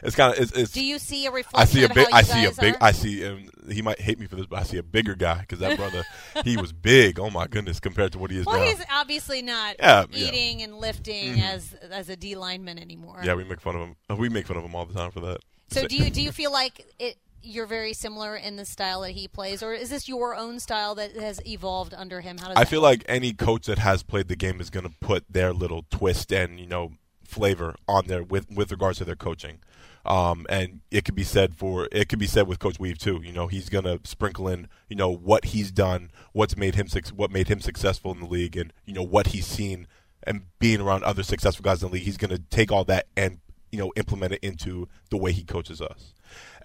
it's 0.03 0.15
kind 0.15 0.33
of 0.33 0.41
it's, 0.41 0.51
it's 0.53 0.71
Do 0.71 0.83
you 0.83 0.97
see 0.97 1.25
a 1.27 1.29
I 1.29 1.33
reflection 1.33 1.67
see 1.67 1.83
a 1.83 1.89
big. 1.89 2.07
I 2.11 2.21
see 2.23 2.45
a 2.45 2.51
big. 2.51 2.73
are? 2.75 2.77
I 2.81 2.91
see. 2.91 3.25
Um, 3.25 3.49
he 3.69 3.81
might 3.81 3.99
hate 4.01 4.19
me 4.19 4.25
for 4.25 4.35
this, 4.35 4.47
but 4.47 4.59
I 4.59 4.63
see 4.63 4.77
a 4.77 4.83
bigger 4.83 5.13
guy 5.13 5.41
because 5.41 5.59
that 5.59 5.77
brother, 5.77 6.03
he 6.43 6.57
was 6.57 6.73
big. 6.73 7.19
Oh 7.19 7.29
my 7.29 7.45
goodness, 7.47 7.79
compared 7.79 8.13
to 8.13 8.19
what 8.19 8.31
he 8.31 8.37
is 8.39 8.45
well, 8.45 8.57
now. 8.59 8.65
he's 8.65 8.83
obviously 8.91 9.41
not 9.43 9.75
Yeah, 9.77 9.85
yeah. 9.87 10.03
Mm-hmm. 10.03 10.15
eating 10.15 10.61
and 10.63 10.75
lifting 10.77 11.39
as 11.41 11.73
as 11.91 12.09
a 12.09 12.15
D 12.15 12.35
lineman 12.35 12.79
anymore. 12.79 13.21
yeah, 13.23 13.35
we 13.35 13.43
make 13.43 13.61
fun 13.61 13.75
of 13.75 13.81
him. 13.81 14.17
We 14.17 14.29
make 14.29 14.47
fun 14.47 14.57
of 14.57 14.63
him 14.63 14.73
all 14.73 14.85
the 14.85 14.93
time 14.93 15.11
for 15.11 15.19
that. 15.21 15.37
So 15.69 15.87
do 15.87 15.95
you 15.95 16.09
do 16.09 16.21
you 16.21 16.31
feel 16.31 16.51
like 16.51 16.85
it? 16.97 17.17
You're 17.41 17.65
very 17.65 17.93
similar 17.93 18.35
in 18.35 18.55
the 18.55 18.65
style 18.65 19.01
that 19.01 19.11
he 19.11 19.27
plays, 19.27 19.63
or 19.63 19.73
is 19.73 19.89
this 19.89 20.07
your 20.07 20.35
own 20.35 20.59
style 20.59 20.95
that 20.95 21.15
has 21.15 21.45
evolved 21.45 21.93
under 21.95 22.21
him? 22.21 22.37
How 22.37 22.49
does 22.49 22.57
I 22.57 22.65
feel 22.65 22.81
like 22.81 23.03
any 23.07 23.33
coach 23.33 23.67
that 23.67 23.79
has 23.79 24.03
played 24.03 24.27
the 24.27 24.35
game 24.35 24.59
is 24.59 24.69
going 24.69 24.85
to 24.85 24.93
put 24.99 25.25
their 25.29 25.53
little 25.53 25.85
twist 25.89 26.31
and 26.33 26.59
you 26.59 26.67
know 26.67 26.93
flavor 27.27 27.75
on 27.87 28.07
there 28.07 28.23
with 28.23 28.49
with 28.49 28.71
regards 28.71 28.97
to 28.99 29.05
their 29.05 29.15
coaching. 29.15 29.59
Um, 30.05 30.45
and 30.49 30.79
it 30.89 31.03
could 31.03 31.15
be 31.15 31.23
said 31.23 31.53
for 31.55 31.89
it 31.91 32.07
could 32.07 32.19
be 32.19 32.27
said 32.27 32.47
with 32.47 32.59
Coach 32.59 32.79
Weave 32.79 32.97
too. 32.97 33.21
You 33.23 33.33
know, 33.33 33.47
he's 33.47 33.69
gonna 33.69 33.99
sprinkle 34.03 34.47
in 34.47 34.69
you 34.89 34.95
know 34.95 35.09
what 35.09 35.45
he's 35.45 35.71
done, 35.71 36.11
what's 36.31 36.57
made 36.57 36.75
him 36.75 36.87
what 37.15 37.29
made 37.29 37.49
him 37.49 37.59
successful 37.59 38.11
in 38.11 38.21
the 38.21 38.25
league, 38.25 38.55
and 38.55 38.71
you 38.85 38.93
know 38.93 39.03
what 39.03 39.27
he's 39.27 39.45
seen 39.45 39.87
and 40.23 40.43
being 40.59 40.81
around 40.81 41.03
other 41.03 41.23
successful 41.23 41.63
guys 41.63 41.83
in 41.83 41.89
the 41.89 41.93
league. 41.93 42.03
He's 42.03 42.17
gonna 42.17 42.39
take 42.39 42.71
all 42.71 42.85
that 42.85 43.07
and 43.17 43.39
you 43.71 43.79
know 43.79 43.91
implement 43.97 44.33
it 44.33 44.39
into 44.41 44.87
the 45.09 45.17
way 45.17 45.33
he 45.33 45.43
coaches 45.43 45.81
us. 45.81 46.13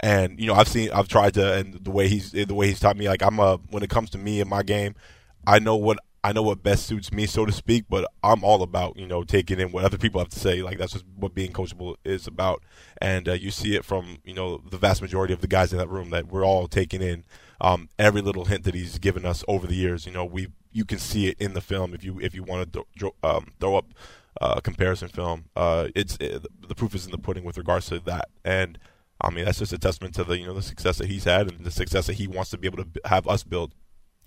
And 0.02 0.40
you 0.40 0.46
know, 0.46 0.54
I've 0.54 0.68
seen, 0.68 0.90
I've 0.92 1.08
tried 1.08 1.34
to, 1.34 1.54
and 1.54 1.74
the 1.74 1.90
way 1.90 2.08
he's 2.08 2.32
the 2.32 2.46
way 2.54 2.66
he's 2.68 2.80
taught 2.80 2.96
me. 2.96 3.08
Like 3.08 3.22
I'm 3.22 3.38
a 3.38 3.58
when 3.70 3.82
it 3.82 3.90
comes 3.90 4.10
to 4.10 4.18
me 4.18 4.40
and 4.40 4.50
my 4.50 4.62
game, 4.62 4.94
I 5.46 5.58
know 5.58 5.76
what 5.76 5.98
I 6.24 6.32
know 6.32 6.42
what 6.42 6.62
best 6.62 6.86
suits 6.86 7.12
me, 7.12 7.26
so 7.26 7.46
to 7.46 7.52
speak. 7.52 7.84
But 7.88 8.10
I'm 8.22 8.42
all 8.42 8.62
about 8.62 8.96
you 8.96 9.06
know 9.06 9.22
taking 9.22 9.60
in 9.60 9.70
what 9.70 9.84
other 9.84 9.98
people 9.98 10.20
have 10.20 10.30
to 10.30 10.38
say. 10.38 10.62
Like 10.62 10.78
that's 10.78 10.92
just 10.92 11.04
what 11.16 11.34
being 11.34 11.52
coachable 11.52 11.96
is 12.04 12.26
about. 12.26 12.64
And 13.00 13.28
uh, 13.28 13.32
you 13.34 13.50
see 13.50 13.76
it 13.76 13.84
from 13.84 14.18
you 14.24 14.34
know 14.34 14.58
the 14.58 14.78
vast 14.78 15.02
majority 15.02 15.32
of 15.34 15.40
the 15.40 15.46
guys 15.46 15.72
in 15.72 15.78
that 15.78 15.88
room 15.88 16.10
that 16.10 16.26
we're 16.26 16.44
all 16.44 16.66
taking 16.66 17.02
in 17.02 17.24
um, 17.60 17.88
every 17.98 18.20
little 18.20 18.46
hint 18.46 18.64
that 18.64 18.74
he's 18.74 18.98
given 18.98 19.24
us 19.24 19.44
over 19.46 19.66
the 19.66 19.76
years. 19.76 20.04
You 20.04 20.12
know, 20.12 20.24
we 20.24 20.48
you 20.72 20.84
can 20.84 20.98
see 20.98 21.28
it 21.28 21.36
in 21.38 21.54
the 21.54 21.60
film 21.60 21.94
if 21.94 22.02
you 22.02 22.18
if 22.20 22.34
you 22.34 22.42
want 22.42 22.72
to 22.72 23.14
um, 23.22 23.52
throw 23.60 23.76
up 23.76 23.86
uh, 24.40 24.60
comparison 24.60 25.08
film. 25.08 25.44
Uh, 25.54 25.88
it's 25.94 26.16
it, 26.20 26.44
the 26.66 26.74
proof 26.74 26.94
is 26.94 27.04
in 27.04 27.12
the 27.12 27.18
pudding 27.18 27.44
with 27.44 27.58
regards 27.58 27.86
to 27.86 28.00
that. 28.00 28.28
And 28.44 28.78
I 29.22 29.30
mean 29.30 29.44
that's 29.44 29.58
just 29.58 29.72
a 29.72 29.78
testament 29.78 30.14
to 30.16 30.24
the 30.24 30.38
you 30.38 30.46
know 30.46 30.54
the 30.54 30.62
success 30.62 30.98
that 30.98 31.08
he's 31.08 31.24
had 31.24 31.48
and 31.48 31.64
the 31.64 31.70
success 31.70 32.06
that 32.08 32.14
he 32.14 32.26
wants 32.26 32.50
to 32.50 32.58
be 32.58 32.66
able 32.66 32.84
to 32.84 32.88
have 33.04 33.26
us 33.28 33.44
build. 33.44 33.74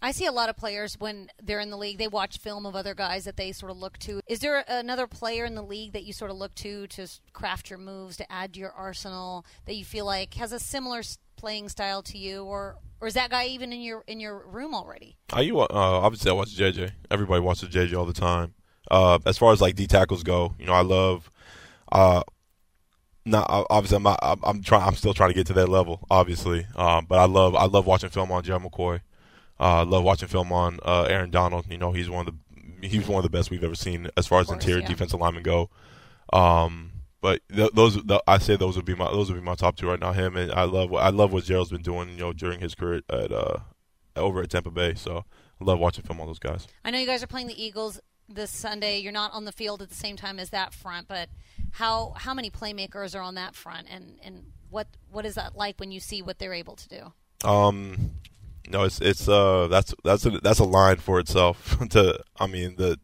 I 0.02 0.12
see 0.12 0.26
a 0.26 0.32
lot 0.32 0.50
of 0.50 0.58
players 0.58 1.00
when 1.00 1.30
they're 1.42 1.60
in 1.60 1.72
the 1.72 1.78
league, 1.78 1.98
they 1.98 2.08
watch 2.08 2.38
film 2.38 2.66
of 2.66 2.76
other 2.76 2.94
guys 2.94 3.26
that 3.26 3.38
they 3.38 3.52
sort 3.52 3.72
of 3.72 3.78
look 3.78 3.98
to. 4.00 4.22
Is 4.28 4.40
there 4.40 4.64
another 4.68 5.08
player 5.08 5.46
in 5.46 5.56
the 5.56 5.64
league 5.64 5.94
that 5.94 6.04
you 6.04 6.14
sort 6.14 6.32
of 6.32 6.38
look 6.38 6.54
to 6.56 6.88
to 6.88 7.08
craft 7.34 7.70
your 7.70 7.80
moves, 7.80 8.18
to 8.18 8.32
add 8.32 8.54
to 8.54 8.60
your 8.60 8.72
arsenal 8.72 9.46
that 9.66 9.76
you 9.76 9.84
feel 9.84 10.06
like 10.06 10.36
has 10.36 10.52
a 10.52 10.60
similar 10.60 11.02
playing 11.38 11.70
style 11.70 12.02
to 12.04 12.18
you, 12.18 12.44
or 12.44 12.78
or 13.02 13.08
is 13.08 13.16
that 13.16 13.30
guy 13.30 13.48
even 13.48 13.74
in 13.74 13.82
your 13.82 14.04
in 14.08 14.20
your 14.20 14.46
room 14.48 14.76
already? 14.76 15.18
I 15.34 15.42
you 15.42 15.60
uh, 15.60 15.68
obviously 15.70 16.30
I 16.30 16.34
watch 16.34 16.56
JJ. 16.56 16.92
Everybody 17.10 17.42
watches 17.42 17.70
JJ 17.70 17.98
all 17.98 18.06
the 18.06 18.14
time. 18.14 18.54
Uh, 18.92 19.18
as 19.26 19.38
far 19.38 19.52
as 19.52 19.62
like 19.62 19.76
D 19.76 19.88
tackles 19.88 20.24
go, 20.24 20.54
you 20.60 20.66
know 20.66 20.74
I 20.74 20.82
love. 20.82 21.32
Uh, 21.92 22.22
not 23.26 23.48
obviously 23.50 23.98
I'm 23.98 24.04
not, 24.04 24.20
I'm, 24.22 24.40
I'm 24.44 24.62
trying. 24.62 24.84
I'm 24.88 24.96
still 24.96 25.14
trying 25.14 25.32
to 25.32 25.34
get 25.34 25.48
to 25.48 25.54
that 25.54 25.68
level, 25.68 26.06
obviously. 26.10 26.68
Um, 26.76 27.06
but 27.06 27.20
I 27.20 27.26
love 27.26 27.56
I 27.56 27.66
love 27.66 27.86
watching 27.86 28.10
film 28.10 28.32
on 28.32 28.44
Jerry 28.44 28.60
McCoy. 28.60 29.02
Uh, 29.60 29.82
I 29.82 29.84
love 29.84 30.04
watching 30.04 30.28
film 30.28 30.52
on 30.52 30.80
uh, 30.84 31.04
Aaron 31.04 31.32
Donald. 31.32 31.66
You 31.70 31.78
know 31.78 31.92
he's 31.92 32.10
one 32.10 32.28
of 32.28 32.34
the 32.82 32.88
he's 32.88 33.08
one 33.08 33.18
of 33.18 33.24
the 33.24 33.36
best 33.36 33.50
we've 33.50 33.64
ever 33.64 33.76
seen 33.76 34.10
as 34.16 34.28
far 34.28 34.42
as 34.42 34.48
course, 34.48 34.62
interior 34.62 34.82
yeah. 34.82 34.88
defensive 34.88 35.20
linemen 35.20 35.44
go. 35.44 35.70
Um, 36.32 36.92
but 37.22 37.42
th- 37.54 37.72
those 37.74 38.02
th- 38.02 38.22
I 38.28 38.38
say 38.38 38.56
those 38.56 38.76
would 38.76 38.86
be 38.86 38.96
my 38.96 39.12
those 39.12 39.32
would 39.32 39.40
be 39.40 39.46
my 39.46 39.56
top 39.56 39.76
two 39.76 39.88
right 39.88 40.00
now. 40.00 40.12
Him 40.12 40.38
and 40.38 40.52
I 40.52 40.64
love 40.64 40.94
I 40.94 41.10
love 41.10 41.34
what 41.34 41.46
Gerald's 41.46 41.72
been 41.72 41.82
doing. 41.82 42.10
You 42.10 42.18
know 42.18 42.34
during 42.34 42.60
his 42.60 42.76
career 42.76 43.02
at 43.10 43.32
uh, 43.32 43.58
over 44.16 44.42
at 44.42 44.52
Tampa 44.52 44.70
Bay. 44.70 44.94
So 44.94 45.26
I 45.60 45.64
love 45.64 45.80
watching 45.80 46.04
film 46.04 46.22
on 46.22 46.28
those 46.28 46.40
guys. 46.40 46.68
I 46.84 46.92
know 46.92 47.00
you 47.00 47.08
guys 47.08 47.24
are 47.24 47.28
playing 47.28 47.48
the 47.48 47.64
Eagles 47.64 48.00
this 48.30 48.52
Sunday. 48.52 49.00
You're 49.00 49.12
not 49.12 49.34
on 49.34 49.46
the 49.46 49.52
field 49.52 49.82
at 49.82 49.90
the 49.90 49.96
same 49.96 50.16
time 50.16 50.40
as 50.40 50.50
that 50.52 50.74
front, 50.74 51.08
but 51.08 51.30
how 51.76 52.14
how 52.16 52.34
many 52.34 52.50
playmakers 52.50 53.16
are 53.16 53.22
on 53.22 53.36
that 53.36 53.54
front, 53.54 53.88
and 53.90 54.18
and 54.24 54.46
what 54.70 54.88
what 55.12 55.26
is 55.26 55.36
that 55.36 55.58
like 55.58 55.78
when 55.78 55.92
you 55.92 56.00
see 56.00 56.22
what 56.22 56.40
they're 56.40 56.54
able 56.54 56.78
to 56.78 56.88
do? 56.88 57.48
Um, 57.48 58.12
no, 58.70 58.84
it's 58.84 59.02
it's 59.02 59.28
uh 59.28 59.68
that's 59.68 59.94
that's 60.06 60.26
a 60.26 60.32
that's 60.40 60.60
a 60.60 60.64
line 60.64 60.98
for 60.98 61.20
itself. 61.20 61.78
to 61.90 62.18
I 62.40 62.48
mean 62.48 62.76
the 62.78 62.98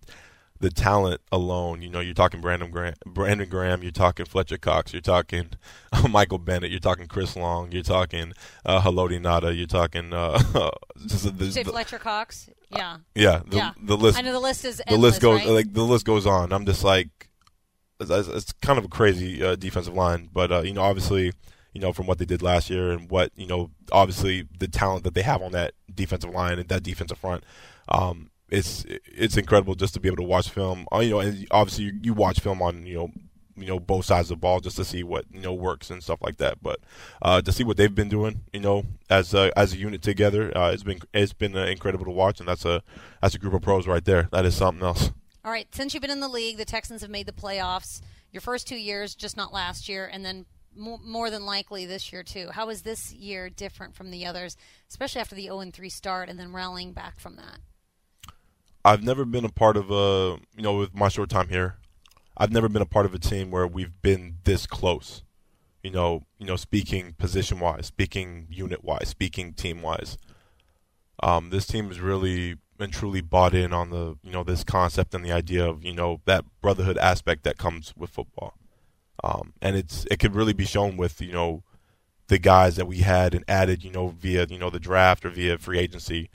the 0.62 0.70
talent 0.70 1.20
alone. 1.34 1.82
You 1.82 1.90
know, 1.90 2.00
you're 2.00 2.14
talking 2.14 2.40
Brandon 2.40 2.72
Graham, 2.72 2.94
Brandon 3.06 3.50
Graham. 3.50 3.84
You're 3.84 3.92
talking 3.92 4.26
Fletcher 4.26 4.58
Cox. 4.58 4.94
You're 4.94 5.02
talking 5.02 5.50
Michael 6.10 6.38
Bennett. 6.38 6.72
You're 6.72 6.80
talking 6.80 7.08
Chris 7.08 7.36
Long. 7.36 7.74
You're 7.74 7.84
talking 7.84 8.32
uh, 8.66 8.82
Haloti 8.82 9.20
Ngata. 9.20 9.56
You're 9.58 9.68
talking 9.68 10.14
uh, 10.14 10.38
just 11.08 11.38
the, 11.38 11.52
Say 11.52 11.64
the- 11.64 11.72
Fletcher 11.72 12.00
Cox, 12.00 12.50
yeah, 12.70 13.00
yeah 13.16 13.42
the, 13.46 13.58
yeah. 13.58 13.72
the 13.84 13.98
list 13.98 14.18
I 14.18 14.22
know 14.22 14.32
the 14.32 14.40
list 14.40 14.64
is 14.64 14.78
the 14.78 14.90
endless, 14.90 15.16
list 15.16 15.22
goes 15.22 15.40
right? 15.40 15.50
like 15.50 15.74
the 15.74 15.84
list 15.84 16.06
goes 16.06 16.26
on. 16.26 16.54
I'm 16.54 16.66
just 16.66 16.86
like, 16.86 17.28
it's, 18.10 18.28
it's- 18.28 18.54
kind 18.62 18.80
of 18.80 18.86
a 18.86 18.90
crazy 18.90 19.44
uh, 19.44 19.56
defensive 19.56 19.94
line, 19.94 20.30
but 20.34 20.52
uh, 20.52 20.62
you 20.62 20.74
know, 20.74 20.82
obviously, 20.82 21.34
you 21.74 21.82
know, 21.82 21.94
from 21.94 22.08
what 22.08 22.18
they 22.18 22.26
did 22.26 22.42
last 22.42 22.70
year 22.70 22.92
and 22.92 23.10
what 23.10 23.32
you 23.36 23.48
know, 23.48 23.72
obviously 23.92 24.48
the 24.60 24.68
talent 24.68 25.04
that 25.04 25.14
they 25.14 25.22
have 25.22 25.42
on 25.42 25.52
that 25.54 25.74
defensive 25.94 26.32
line 26.32 26.60
and 26.60 26.70
that 26.70 26.84
defensive 26.84 27.18
front, 27.18 27.44
um, 27.90 28.30
it's 28.50 28.86
it's 29.06 29.38
incredible 29.38 29.76
just 29.76 29.94
to 29.94 30.00
be 30.00 30.08
able 30.10 30.18
to 30.18 30.24
watch 30.24 30.50
film. 30.50 30.86
Uh, 30.94 31.00
you 31.00 31.12
know, 31.12 31.20
and 31.20 31.48
obviously 31.52 31.86
you, 31.86 32.00
you 32.02 32.14
watch 32.14 32.40
film 32.40 32.62
on 32.62 32.86
you 32.86 32.96
know. 32.96 33.12
You 33.58 33.68
know 33.68 33.80
both 33.82 34.06
sides 34.06 34.32
of 34.32 34.38
the 34.38 34.42
ball 34.42 34.60
just 34.62 34.78
to 34.78 34.86
see 34.86 35.04
what 35.04 35.26
you 35.32 35.42
know 35.42 35.54
works 35.54 35.92
and 35.92 36.02
stuff 36.02 36.22
like 36.22 36.38
that. 36.38 36.64
But 36.64 36.80
uh, 37.22 37.42
to 37.42 37.52
see 37.52 37.66
what 37.66 37.76
they've 37.78 37.94
been 37.94 38.08
doing, 38.10 38.42
you 38.54 38.62
know, 38.62 38.86
as 39.10 39.34
a, 39.36 39.52
as 39.60 39.74
a 39.74 39.78
unit 39.78 40.02
together, 40.02 40.58
uh, 40.58 40.72
it's 40.72 40.84
been 40.84 41.00
it's 41.14 41.34
been 41.34 41.56
uh, 41.56 41.66
incredible 41.66 42.06
to 42.06 42.12
watch, 42.12 42.40
and 42.40 42.48
that's 42.48 42.64
a 42.66 42.82
that's 43.22 43.36
a 43.36 43.38
group 43.38 43.54
of 43.54 43.62
pros 43.62 43.86
right 43.88 44.04
there. 44.06 44.30
That 44.32 44.46
is 44.46 44.56
something 44.56 44.82
else. 44.84 45.12
All 45.44 45.52
right, 45.52 45.68
since 45.74 45.94
you've 45.94 46.02
been 46.02 46.12
in 46.12 46.20
the 46.20 46.28
league, 46.28 46.58
the 46.58 46.66
Texans 46.66 47.02
have 47.02 47.10
made 47.10 47.26
the 47.26 47.32
playoffs. 47.32 48.02
Your 48.32 48.42
first 48.42 48.68
two 48.68 48.76
years, 48.76 49.16
just 49.16 49.36
not 49.36 49.52
last 49.52 49.90
year, 49.90 50.10
and 50.12 50.24
then 50.24 50.46
more 50.76 51.30
than 51.30 51.46
likely 51.46 51.86
this 51.86 52.14
year 52.14 52.24
too. 52.24 52.50
How 52.52 52.70
is 52.70 52.84
this 52.84 53.12
year 53.12 53.50
different 53.50 53.96
from 53.96 54.12
the 54.12 54.26
others, 54.26 54.56
especially 54.90 55.22
after 55.22 55.36
the 55.36 55.44
0 55.44 55.72
3 55.74 55.90
start 55.90 56.30
and 56.30 56.40
then 56.40 56.54
rallying 56.54 56.94
back 56.94 57.20
from 57.20 57.38
that? 57.38 57.60
I've 58.86 59.04
never 59.04 59.26
been 59.26 59.46
a 59.46 59.50
part 59.50 59.78
of 59.78 59.92
a 59.92 60.38
you 60.56 60.62
know 60.62 60.78
with 60.78 60.94
my 60.94 61.10
short 61.10 61.30
time 61.30 61.50
here, 61.50 61.78
I've 62.38 62.52
never 62.52 62.70
been 62.70 62.82
a 62.82 62.88
part 62.88 63.06
of 63.06 63.14
a 63.14 63.20
team 63.20 63.52
where 63.52 63.68
we've 63.68 64.02
been 64.02 64.38
this 64.44 64.66
close. 64.66 65.24
You 65.84 65.92
know, 65.92 66.24
you 66.38 66.46
know, 66.46 66.56
speaking 66.56 67.14
position 67.18 67.60
wise, 67.60 67.88
speaking 67.88 68.48
unit 68.50 68.84
wise, 68.84 69.10
speaking 69.10 69.54
team 69.54 69.82
wise. 69.82 70.18
Um, 71.24 71.50
this 71.50 71.66
team 71.66 71.90
is 71.90 72.00
really 72.00 72.58
and 72.82 72.94
truly 72.94 73.22
bought 73.22 73.54
in 73.54 73.74
on 73.74 73.90
the 73.90 74.18
you 74.24 74.32
know 74.32 74.44
this 74.44 74.64
concept 74.64 75.14
and 75.14 75.24
the 75.24 75.32
idea 75.32 75.66
of 75.66 75.84
you 75.84 75.94
know 75.94 76.22
that 76.26 76.46
brotherhood 76.62 76.98
aspect 76.98 77.44
that 77.44 77.58
comes 77.58 77.94
with 77.98 78.10
football. 78.10 78.58
Um, 79.24 79.54
and 79.62 79.76
it's 79.76 80.06
it 80.10 80.18
could 80.20 80.36
really 80.36 80.54
be 80.54 80.66
shown 80.66 80.98
with 80.98 81.22
you 81.22 81.32
know 81.32 81.64
the 82.28 82.40
guys 82.40 82.76
that 82.78 82.88
we 82.88 83.00
had 83.00 83.34
and 83.36 83.44
added 83.48 83.84
you 83.84 83.92
know 83.92 84.08
via 84.10 84.46
you 84.50 84.58
know 84.58 84.70
the 84.70 84.80
draft 84.80 85.26
or 85.26 85.30
via 85.30 85.58
free 85.58 85.80
agency. 85.80 86.30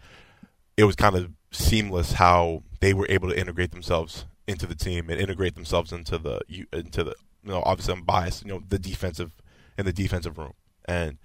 It 0.76 0.84
was 0.84 0.96
kind 0.96 1.16
of 1.16 1.32
seamless 1.50 2.12
how 2.12 2.62
they 2.80 2.92
were 2.92 3.06
able 3.08 3.28
to 3.28 3.38
integrate 3.38 3.72
themselves 3.72 4.26
into 4.46 4.66
the 4.66 4.74
team 4.74 5.10
and 5.10 5.20
integrate 5.20 5.54
themselves 5.54 5.92
into 5.92 6.18
the 6.18 6.40
into 6.72 7.02
the 7.02 7.14
you 7.42 7.50
know 7.50 7.62
obviously 7.64 7.94
I'm 7.94 8.02
biased 8.02 8.44
you 8.44 8.50
know 8.50 8.62
the 8.68 8.78
defensive 8.78 9.32
in 9.78 9.84
the 9.84 9.92
defensive 9.92 10.38
room 10.38 10.54
and 10.84 11.18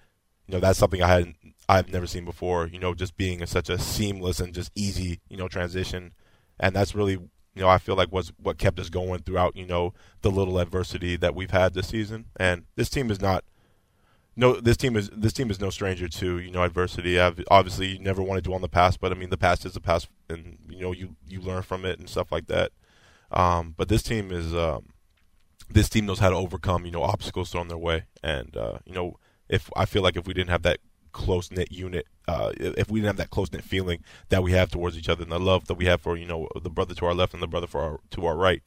you 0.47 0.53
know 0.53 0.59
that's 0.59 0.79
something 0.79 1.01
I 1.01 1.07
hadn't 1.07 1.35
I've 1.71 1.91
never 1.91 2.05
seen 2.05 2.25
before 2.25 2.67
you 2.67 2.79
know 2.79 2.93
just 2.93 3.15
being 3.15 3.41
a, 3.41 3.47
such 3.47 3.69
a 3.69 3.79
seamless 3.79 4.39
and 4.39 4.53
just 4.53 4.71
easy 4.75 5.19
you 5.29 5.37
know 5.37 5.47
transition 5.47 6.13
and 6.59 6.75
that's 6.75 6.93
really 6.93 7.13
you 7.13 7.61
know 7.61 7.69
I 7.69 7.77
feel 7.77 7.95
like 7.95 8.11
was 8.11 8.33
what 8.37 8.57
kept 8.57 8.79
us 8.79 8.89
going 8.89 9.21
throughout 9.21 9.55
you 9.55 9.65
know 9.65 9.93
the 10.21 10.31
little 10.31 10.59
adversity 10.59 11.15
that 11.17 11.33
we've 11.33 11.51
had 11.51 11.73
this 11.73 11.87
season 11.87 12.25
and 12.35 12.65
this 12.75 12.89
team 12.89 13.09
is 13.09 13.21
not 13.21 13.45
no, 14.35 14.53
this 14.53 14.77
team 14.77 14.95
is 14.95 15.09
this 15.09 15.33
team 15.33 15.51
is 15.51 15.59
no 15.59 15.69
stranger 15.69 16.07
to 16.07 16.39
you 16.39 16.51
know 16.51 16.63
adversity. 16.63 17.19
I've, 17.19 17.43
obviously, 17.51 17.87
you 17.87 17.99
never 17.99 18.23
want 18.23 18.37
to 18.37 18.41
dwell 18.41 18.55
on 18.55 18.61
the 18.61 18.69
past, 18.69 19.01
but 19.01 19.11
I 19.11 19.15
mean 19.15 19.29
the 19.29 19.37
past 19.37 19.65
is 19.65 19.73
the 19.73 19.81
past, 19.81 20.07
and 20.29 20.57
you 20.69 20.79
know 20.79 20.93
you 20.93 21.15
you 21.27 21.41
learn 21.41 21.63
from 21.63 21.83
it 21.83 21.99
and 21.99 22.09
stuff 22.09 22.31
like 22.31 22.47
that. 22.47 22.71
Um, 23.31 23.75
but 23.77 23.89
this 23.89 24.01
team 24.01 24.31
is 24.31 24.55
um, 24.55 24.93
this 25.69 25.89
team 25.89 26.05
knows 26.05 26.19
how 26.19 26.29
to 26.29 26.35
overcome 26.35 26.85
you 26.85 26.91
know 26.91 27.03
obstacles 27.03 27.51
thrown 27.51 27.67
their 27.67 27.77
way, 27.77 28.05
and 28.23 28.55
uh, 28.55 28.79
you 28.85 28.93
know 28.93 29.17
if 29.49 29.69
I 29.75 29.85
feel 29.85 30.01
like 30.01 30.15
if 30.15 30.25
we 30.25 30.33
didn't 30.33 30.49
have 30.49 30.63
that 30.63 30.79
close 31.12 31.51
knit 31.51 31.72
unit, 31.72 32.08
uh, 32.27 32.51
if 32.58 32.89
we 32.89 33.00
didn't 33.00 33.08
have 33.08 33.18
that 33.18 33.30
close 33.30 33.51
knit 33.51 33.63
feeling 33.63 34.03
that 34.30 34.44
we 34.44 34.51
have 34.51 34.72
towards 34.72 34.98
each 34.98 35.10
other, 35.10 35.24
and 35.24 35.32
the 35.32 35.39
love 35.39 35.68
that 35.68 35.75
we 35.75 35.86
have 35.86 36.01
for 36.01 36.18
you 36.18 36.25
know 36.25 36.48
the 36.62 36.70
brother 36.70 36.94
to 36.96 37.06
our 37.06 37.13
left 37.13 37.34
and 37.34 37.41
the 37.41 37.48
brother 37.48 37.68
for 37.68 37.82
our 37.82 38.00
to 38.12 38.25
our 38.25 38.36
right, 38.36 38.62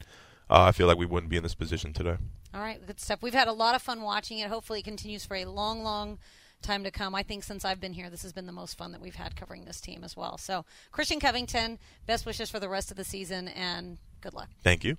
uh, 0.49 0.63
I 0.63 0.71
feel 0.71 0.87
like 0.87 0.97
we 0.97 1.05
wouldn't 1.05 1.29
be 1.29 1.37
in 1.37 1.43
this 1.43 1.55
position 1.55 1.93
today. 1.93 2.17
All 2.53 2.61
right, 2.61 2.85
good 2.85 2.99
stuff. 2.99 3.21
We've 3.21 3.33
had 3.33 3.47
a 3.47 3.53
lot 3.53 3.75
of 3.75 3.81
fun 3.81 4.01
watching 4.01 4.39
it. 4.39 4.49
Hopefully, 4.49 4.79
it 4.79 4.85
continues 4.85 5.25
for 5.25 5.35
a 5.35 5.45
long, 5.45 5.83
long 5.83 6.19
time 6.61 6.83
to 6.83 6.91
come. 6.91 7.13
I 7.13 7.23
think 7.23 7.43
since 7.43 7.65
I've 7.65 7.81
been 7.81 7.93
here, 7.93 8.09
this 8.09 8.23
has 8.23 8.33
been 8.33 8.45
the 8.45 8.51
most 8.51 8.77
fun 8.77 8.91
that 8.93 9.01
we've 9.01 9.15
had 9.15 9.35
covering 9.35 9.65
this 9.65 9.81
team 9.81 10.03
as 10.03 10.15
well. 10.15 10.37
So, 10.37 10.65
Christian 10.91 11.19
Covington, 11.19 11.79
best 12.05 12.25
wishes 12.25 12.49
for 12.49 12.59
the 12.59 12.69
rest 12.69 12.91
of 12.91 12.97
the 12.97 13.03
season, 13.03 13.47
and 13.49 13.97
good 14.21 14.33
luck. 14.33 14.49
Thank 14.63 14.83
you. 14.83 14.97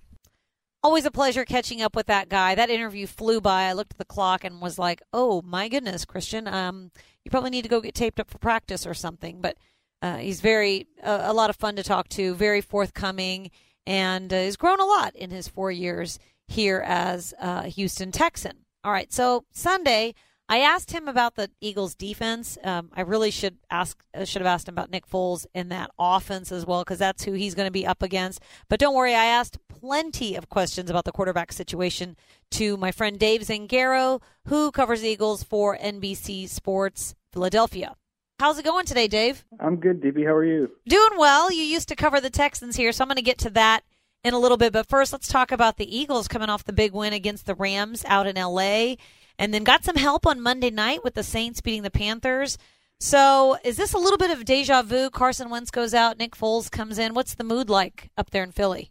Always 0.87 1.05
a 1.05 1.11
pleasure 1.11 1.45
catching 1.45 1.83
up 1.83 1.97
with 1.97 2.07
that 2.07 2.28
guy. 2.28 2.55
That 2.55 2.71
interview 2.71 3.09
flew 3.09 3.40
by. 3.40 3.64
I 3.64 3.73
looked 3.73 3.95
at 3.95 3.99
the 3.99 4.05
clock 4.05 4.45
and 4.45 4.62
was 4.62 4.78
like, 4.78 5.02
"Oh 5.12 5.43
my 5.43 5.69
goodness, 5.69 6.05
Christian, 6.05 6.47
um, 6.47 6.93
you 7.25 7.31
probably 7.33 7.50
need 7.50 7.62
to 7.62 7.69
go 7.69 7.81
get 7.81 7.93
taped 7.93 8.21
up 8.21 8.31
for 8.31 8.38
practice 8.38 8.87
or 8.87 8.95
something." 8.95 9.40
But 9.40 9.57
uh, 10.00 10.19
he's 10.19 10.40
very 10.40 10.87
uh, 11.02 11.23
a 11.25 11.33
lot 11.33 11.50
of 11.50 11.57
fun 11.57 11.75
to 11.75 11.83
talk 11.83 12.09
to, 12.11 12.37
very 12.37 12.61
forthcoming, 12.61 13.50
and 13.85 14.33
uh, 14.33 14.37
has 14.37 14.57
grown 14.57 14.78
a 14.78 14.85
lot 14.85 15.16
in 15.16 15.31
his 15.31 15.49
four 15.49 15.73
years 15.73 16.21
here 16.47 16.85
as 16.87 17.35
a 17.40 17.66
Houston 17.66 18.12
Texan. 18.12 18.59
All 18.85 18.93
right, 18.93 19.12
so 19.12 19.45
Sunday 19.50 20.14
I 20.49 20.59
asked 20.59 20.93
him 20.93 21.09
about 21.09 21.35
the 21.35 21.50
Eagles' 21.61 21.95
defense. 21.95 22.57
Um, 22.62 22.91
I 22.95 23.00
really 23.00 23.33
should 23.33 23.57
ask 23.71 24.03
uh, 24.15 24.25
should 24.25 24.43
have 24.43 24.47
asked 24.47 24.69
him 24.69 24.75
about 24.75 24.91
Nick 24.91 25.09
Foles 25.09 25.45
in 25.55 25.71
that 25.71 25.91
offense 25.99 26.53
as 26.53 26.65
well 26.65 26.83
because 26.83 26.99
that's 26.99 27.25
who 27.25 27.33
he's 27.33 27.55
going 27.55 27.67
to 27.67 27.73
be 27.73 27.87
up 27.87 28.03
against. 28.03 28.41
But 28.69 28.79
don't 28.79 28.95
worry, 28.95 29.15
I 29.15 29.25
asked 29.25 29.59
plenty 29.69 30.37
of 30.37 30.49
questions 30.49 30.88
about 30.88 31.05
the 31.05 31.12
quarterback 31.12 31.53
situation 31.53 32.17
to 32.53 32.76
my 32.76 32.93
friend 32.93 33.19
Dave 33.19 33.41
Zangaro, 33.43 34.23
who 34.47 34.71
covers 34.71 35.05
Eagles 35.05 35.43
for 35.43 35.76
NBC 35.76 36.49
Sports 36.49 37.17
Philadelphia. 37.33 37.97
How's 38.38 38.59
it 38.59 38.65
going 38.65 38.87
today, 38.87 39.09
Dave? 39.09 39.45
I'm 39.59 39.76
good, 39.76 40.00
DB. 40.00 40.25
How 40.26 40.35
are 40.35 40.45
you? 40.45 40.71
Doing 40.87 41.19
well. 41.19 41.50
You 41.50 41.62
used 41.62 41.88
to 41.88 41.97
cover 41.97 42.21
the 42.21 42.31
Texans 42.31 42.76
here, 42.76 42.93
so 42.93 43.03
I'm 43.03 43.09
going 43.09 43.17
to 43.17 43.23
get 43.23 43.38
to 43.38 43.50
that 43.50 43.83
in 44.23 44.35
a 44.35 44.38
little 44.38 44.59
bit. 44.59 44.73
But 44.73 44.88
first, 44.88 45.12
let's 45.12 45.26
talk 45.26 45.50
about 45.50 45.79
the 45.79 45.97
Eagles 45.97 46.29
coming 46.29 46.50
off 46.50 46.65
the 46.65 46.73
big 46.73 46.93
win 46.93 47.12
against 47.15 47.47
the 47.47 47.55
Rams 47.55 48.05
out 48.07 48.26
in 48.26 48.37
LA 48.37 48.97
and 49.38 49.52
then 49.52 49.64
got 49.64 49.85
some 49.85 49.97
help 49.97 50.26
on 50.26 50.40
Monday 50.40 50.71
night 50.71 51.05
with 51.05 51.14
the 51.14 51.23
Saints 51.23 51.61
beating 51.61 51.83
the 51.83 51.90
Panthers. 51.90 52.59
So, 52.99 53.58
is 53.63 53.76
this 53.76 53.93
a 53.93 53.99
little 53.99 54.17
bit 54.17 54.30
of 54.30 54.45
deja 54.45 54.82
vu? 54.82 55.10
Carson 55.10 55.50
Wentz 55.50 55.71
goes 55.71 55.93
out, 55.93 56.19
Nick 56.19 56.34
Foles 56.34 56.71
comes 56.71 56.99
in. 56.99 57.13
What's 57.13 57.34
the 57.34 57.45
mood 57.45 57.69
like 57.69 58.10
up 58.17 58.30
there 58.30 58.43
in 58.43 58.52
Philly? 58.52 58.91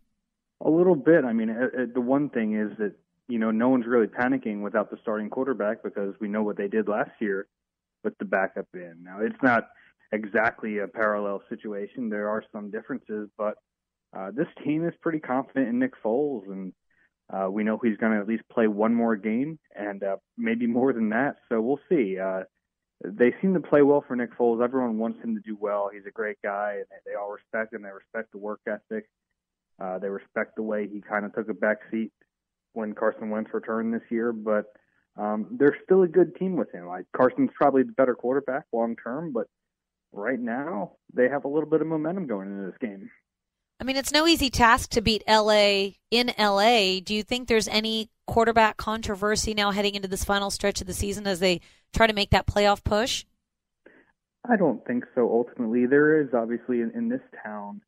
A 0.62 0.69
little 0.69 0.96
bit. 0.96 1.26
I 1.26 1.34
mean, 1.34 1.48
the 1.93 2.02
one 2.02 2.30
thing 2.30 2.56
is 2.56 2.78
that 2.78 2.93
you 3.28 3.39
know 3.39 3.50
no 3.50 3.69
one's 3.69 3.88
really 3.88 4.08
panicking 4.08 4.62
without 4.62 4.91
the 4.91 4.98
starting 5.02 5.30
quarterback 5.30 5.84
because 5.84 6.13
we 6.22 6.28
know 6.28 6.43
what 6.43 6.58
they 6.58 6.67
did 6.67 6.88
last 6.88 7.12
year 7.19 7.48
with 8.04 8.17
the 8.19 8.26
backup 8.26 8.67
in. 8.74 8.98
Now, 9.02 9.19
it's 9.22 9.41
not 9.41 9.67
exactly 10.12 10.78
a 10.78 10.88
parallel 10.88 11.41
situation. 11.50 12.10
There 12.10 12.30
are 12.30 12.43
some 12.52 12.69
differences, 12.69 13.30
but 13.38 13.56
uh, 14.15 14.32
this 14.32 14.48
team 14.63 14.88
is 14.88 14.93
pretty 15.02 15.19
confident 15.19 15.67
in 15.67 15.80
Nick 15.80 15.93
Foles, 16.04 16.46
and 16.48 16.74
uh, 17.34 17.50
we 17.50 17.64
know 17.64 17.80
he's 17.82 17.98
going 17.98 18.14
to 18.14 18.20
at 18.20 18.28
least 18.28 18.44
play 18.52 18.68
one 18.68 18.94
more 18.94 19.16
game, 19.16 19.58
and 19.76 20.04
uh, 20.04 20.18
maybe 20.38 20.68
more 20.68 20.94
than 20.94 21.10
that. 21.10 21.38
So 21.50 21.60
we'll 21.60 21.80
see. 21.90 22.20
Uh, 22.20 22.44
they 23.04 23.34
seem 23.42 23.54
to 23.54 23.60
play 23.60 23.82
well 23.82 24.04
for 24.08 24.16
Nick 24.16 24.38
Foles. 24.38 24.64
Everyone 24.64 24.98
wants 24.98 25.24
him 25.24 25.36
to 25.36 25.42
do 25.42 25.58
well. 25.60 25.90
He's 25.94 26.06
a 26.08 26.12
great 26.12 26.38
guy, 26.44 26.76
and 26.78 27.02
they 27.06 27.16
all 27.16 27.32
respect 27.32 27.74
him. 27.74 27.82
They 27.82 27.90
respect 27.90 28.32
the 28.32 28.38
work 28.38 28.62
ethic. 28.68 29.06
Uh, 29.82 30.00
they 30.00 30.08
respect 30.08 30.56
the 30.56 30.64
way 30.64 30.88
he 30.88 31.02
kind 31.02 31.26
of 31.26 31.34
took 31.34 31.50
a 31.50 31.54
back 31.54 31.78
seat 31.92 32.12
when 32.74 32.94
Carson 32.94 33.30
Wentz 33.30 33.54
returned 33.54 33.94
this 33.94 34.10
year. 34.10 34.32
But 34.32 34.66
um, 35.18 35.48
they're 35.52 35.78
still 35.84 36.04
a 36.04 36.08
good 36.08 36.36
team 36.36 36.56
with 36.56 36.72
him. 36.72 36.88
Like 36.88 37.06
Carson's 37.16 37.52
probably 37.56 37.84
the 37.84 37.92
better 37.92 38.16
quarterback 38.16 38.66
long 38.72 38.96
term, 38.96 39.34
but 39.34 39.48
right 40.14 40.40
now 40.40 40.94
they 41.14 41.28
have 41.28 41.46
a 41.46 41.50
little 41.50 41.70
bit 41.70 41.82
of 41.82 41.88
momentum 41.88 42.28
going 42.28 42.50
into 42.50 42.72
this 42.72 42.80
game. 42.80 43.10
I 43.80 43.84
mean, 43.84 43.98
it's 43.98 44.12
no 44.12 44.26
easy 44.26 44.50
task 44.50 44.92
to 44.92 45.02
beat 45.02 45.24
LA 45.28 45.90
in 46.10 46.32
LA. 46.40 47.00
Do 47.04 47.14
you 47.14 47.24
think 47.24 47.48
there's 47.48 47.68
any 47.68 48.10
quarterback 48.26 48.78
controversy 48.78 49.54
now 49.54 49.72
heading 49.72 49.96
into 49.96 50.08
this 50.08 50.24
final 50.24 50.50
stretch 50.50 50.82
of 50.82 50.88
the 50.88 50.94
season 50.94 51.28
as 51.28 51.40
they 51.40 51.62
try 51.94 52.08
to 52.08 52.14
make 52.14 52.30
that 52.30 52.48
playoff 52.48 52.84
push? 52.84 53.26
I 54.50 54.56
don't 54.56 54.86
think 54.86 55.06
so. 55.14 55.30
Ultimately, 55.30 55.86
there 55.88 56.22
is 56.22 56.30
obviously 56.34 56.82
in, 56.82 56.92
in 56.96 57.10
this 57.10 57.22
town, 57.44 57.82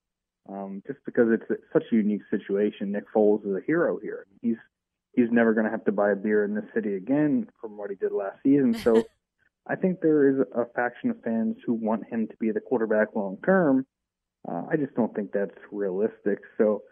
um, 0.49 0.83
just 0.85 0.99
because 1.05 1.27
it's 1.31 1.61
such 1.71 1.83
a 1.91 1.95
unique 1.95 2.23
situation. 2.29 2.91
Nick 2.91 3.05
Foles 3.15 3.45
is 3.45 3.55
a 3.55 3.65
hero 3.65 3.99
here. 4.01 4.25
He's 4.41 4.57
he's 5.13 5.31
never 5.31 5.53
going 5.53 5.65
to 5.65 5.71
have 5.71 5.85
to 5.85 5.91
buy 5.91 6.11
a 6.11 6.15
beer 6.15 6.43
in 6.43 6.53
this 6.53 6.65
city 6.73 6.95
again 6.95 7.47
from 7.61 7.77
what 7.77 7.89
he 7.89 7.95
did 7.95 8.11
last 8.11 8.37
season. 8.43 8.73
So, 8.73 9.03
I 9.67 9.75
think 9.75 10.01
there 10.01 10.29
is 10.29 10.45
a 10.55 10.65
faction 10.75 11.11
of 11.11 11.21
fans 11.23 11.57
who 11.65 11.73
want 11.73 12.07
him 12.11 12.27
to 12.27 12.33
be 12.39 12.51
the 12.51 12.59
quarterback 12.59 13.15
long 13.15 13.37
term. 13.45 13.85
Uh, 14.49 14.63
I 14.71 14.77
just 14.77 14.95
don't 14.95 15.13
think 15.13 15.31
that's 15.31 15.57
realistic. 15.71 16.39
So 16.57 16.83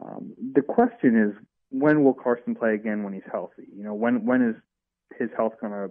um, 0.00 0.32
the 0.54 0.62
question 0.62 1.16
is, 1.20 1.32
when 1.70 2.04
will 2.04 2.14
Carson 2.14 2.54
play 2.54 2.74
again 2.74 3.02
when 3.02 3.12
he's 3.12 3.22
healthy? 3.30 3.66
You 3.76 3.84
know, 3.84 3.94
when 3.94 4.24
when 4.24 4.42
is 4.42 4.56
his 5.18 5.28
health 5.36 5.54
going 5.60 5.72
to 5.72 5.90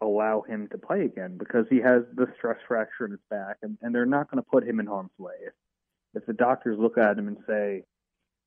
allow 0.00 0.42
him 0.42 0.68
to 0.72 0.78
play 0.78 1.02
again? 1.02 1.36
Because 1.38 1.66
he 1.70 1.78
has 1.78 2.02
the 2.14 2.26
stress 2.36 2.58
fracture 2.66 3.04
in 3.04 3.12
his 3.12 3.20
back, 3.30 3.56
and, 3.62 3.76
and 3.82 3.94
they're 3.94 4.06
not 4.06 4.30
going 4.30 4.42
to 4.42 4.48
put 4.48 4.66
him 4.66 4.80
in 4.80 4.86
harm's 4.86 5.10
way. 5.18 5.34
If, 5.46 5.52
if 6.14 6.26
the 6.26 6.32
doctors 6.32 6.78
look 6.78 6.98
at 6.98 7.18
him 7.18 7.28
and 7.28 7.38
say, 7.46 7.84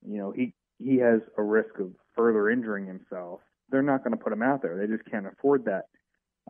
you 0.06 0.18
know, 0.18 0.32
he 0.32 0.54
he 0.80 0.98
has 0.98 1.22
a 1.38 1.44
risk 1.44 1.80
of 1.80 1.92
further 2.16 2.50
injuring 2.50 2.86
himself, 2.86 3.40
they're 3.70 3.82
not 3.82 4.04
going 4.04 4.18
to 4.18 4.24
put 4.24 4.34
him 4.34 4.42
out 4.42 4.62
there. 4.62 4.78
They 4.78 4.88
just 4.88 5.10
can't 5.10 5.28
afford 5.28 5.66
that. 5.66 5.86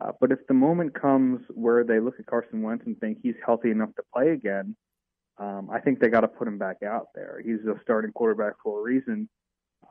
Uh, 0.01 0.11
but 0.19 0.31
if 0.31 0.39
the 0.47 0.53
moment 0.53 0.99
comes 0.99 1.41
where 1.53 1.83
they 1.83 1.99
look 1.99 2.15
at 2.19 2.25
Carson 2.25 2.61
Wentz 2.61 2.85
and 2.85 2.99
think 2.99 3.19
he's 3.23 3.35
healthy 3.45 3.71
enough 3.71 3.95
to 3.95 4.03
play 4.13 4.29
again, 4.29 4.75
um, 5.37 5.69
I 5.71 5.79
think 5.79 5.99
they 5.99 6.09
got 6.09 6.21
to 6.21 6.27
put 6.27 6.47
him 6.47 6.57
back 6.57 6.77
out 6.83 7.07
there. 7.15 7.41
He's 7.43 7.65
a 7.65 7.79
starting 7.83 8.11
quarterback 8.11 8.53
for 8.63 8.79
a 8.79 8.83
reason, 8.83 9.29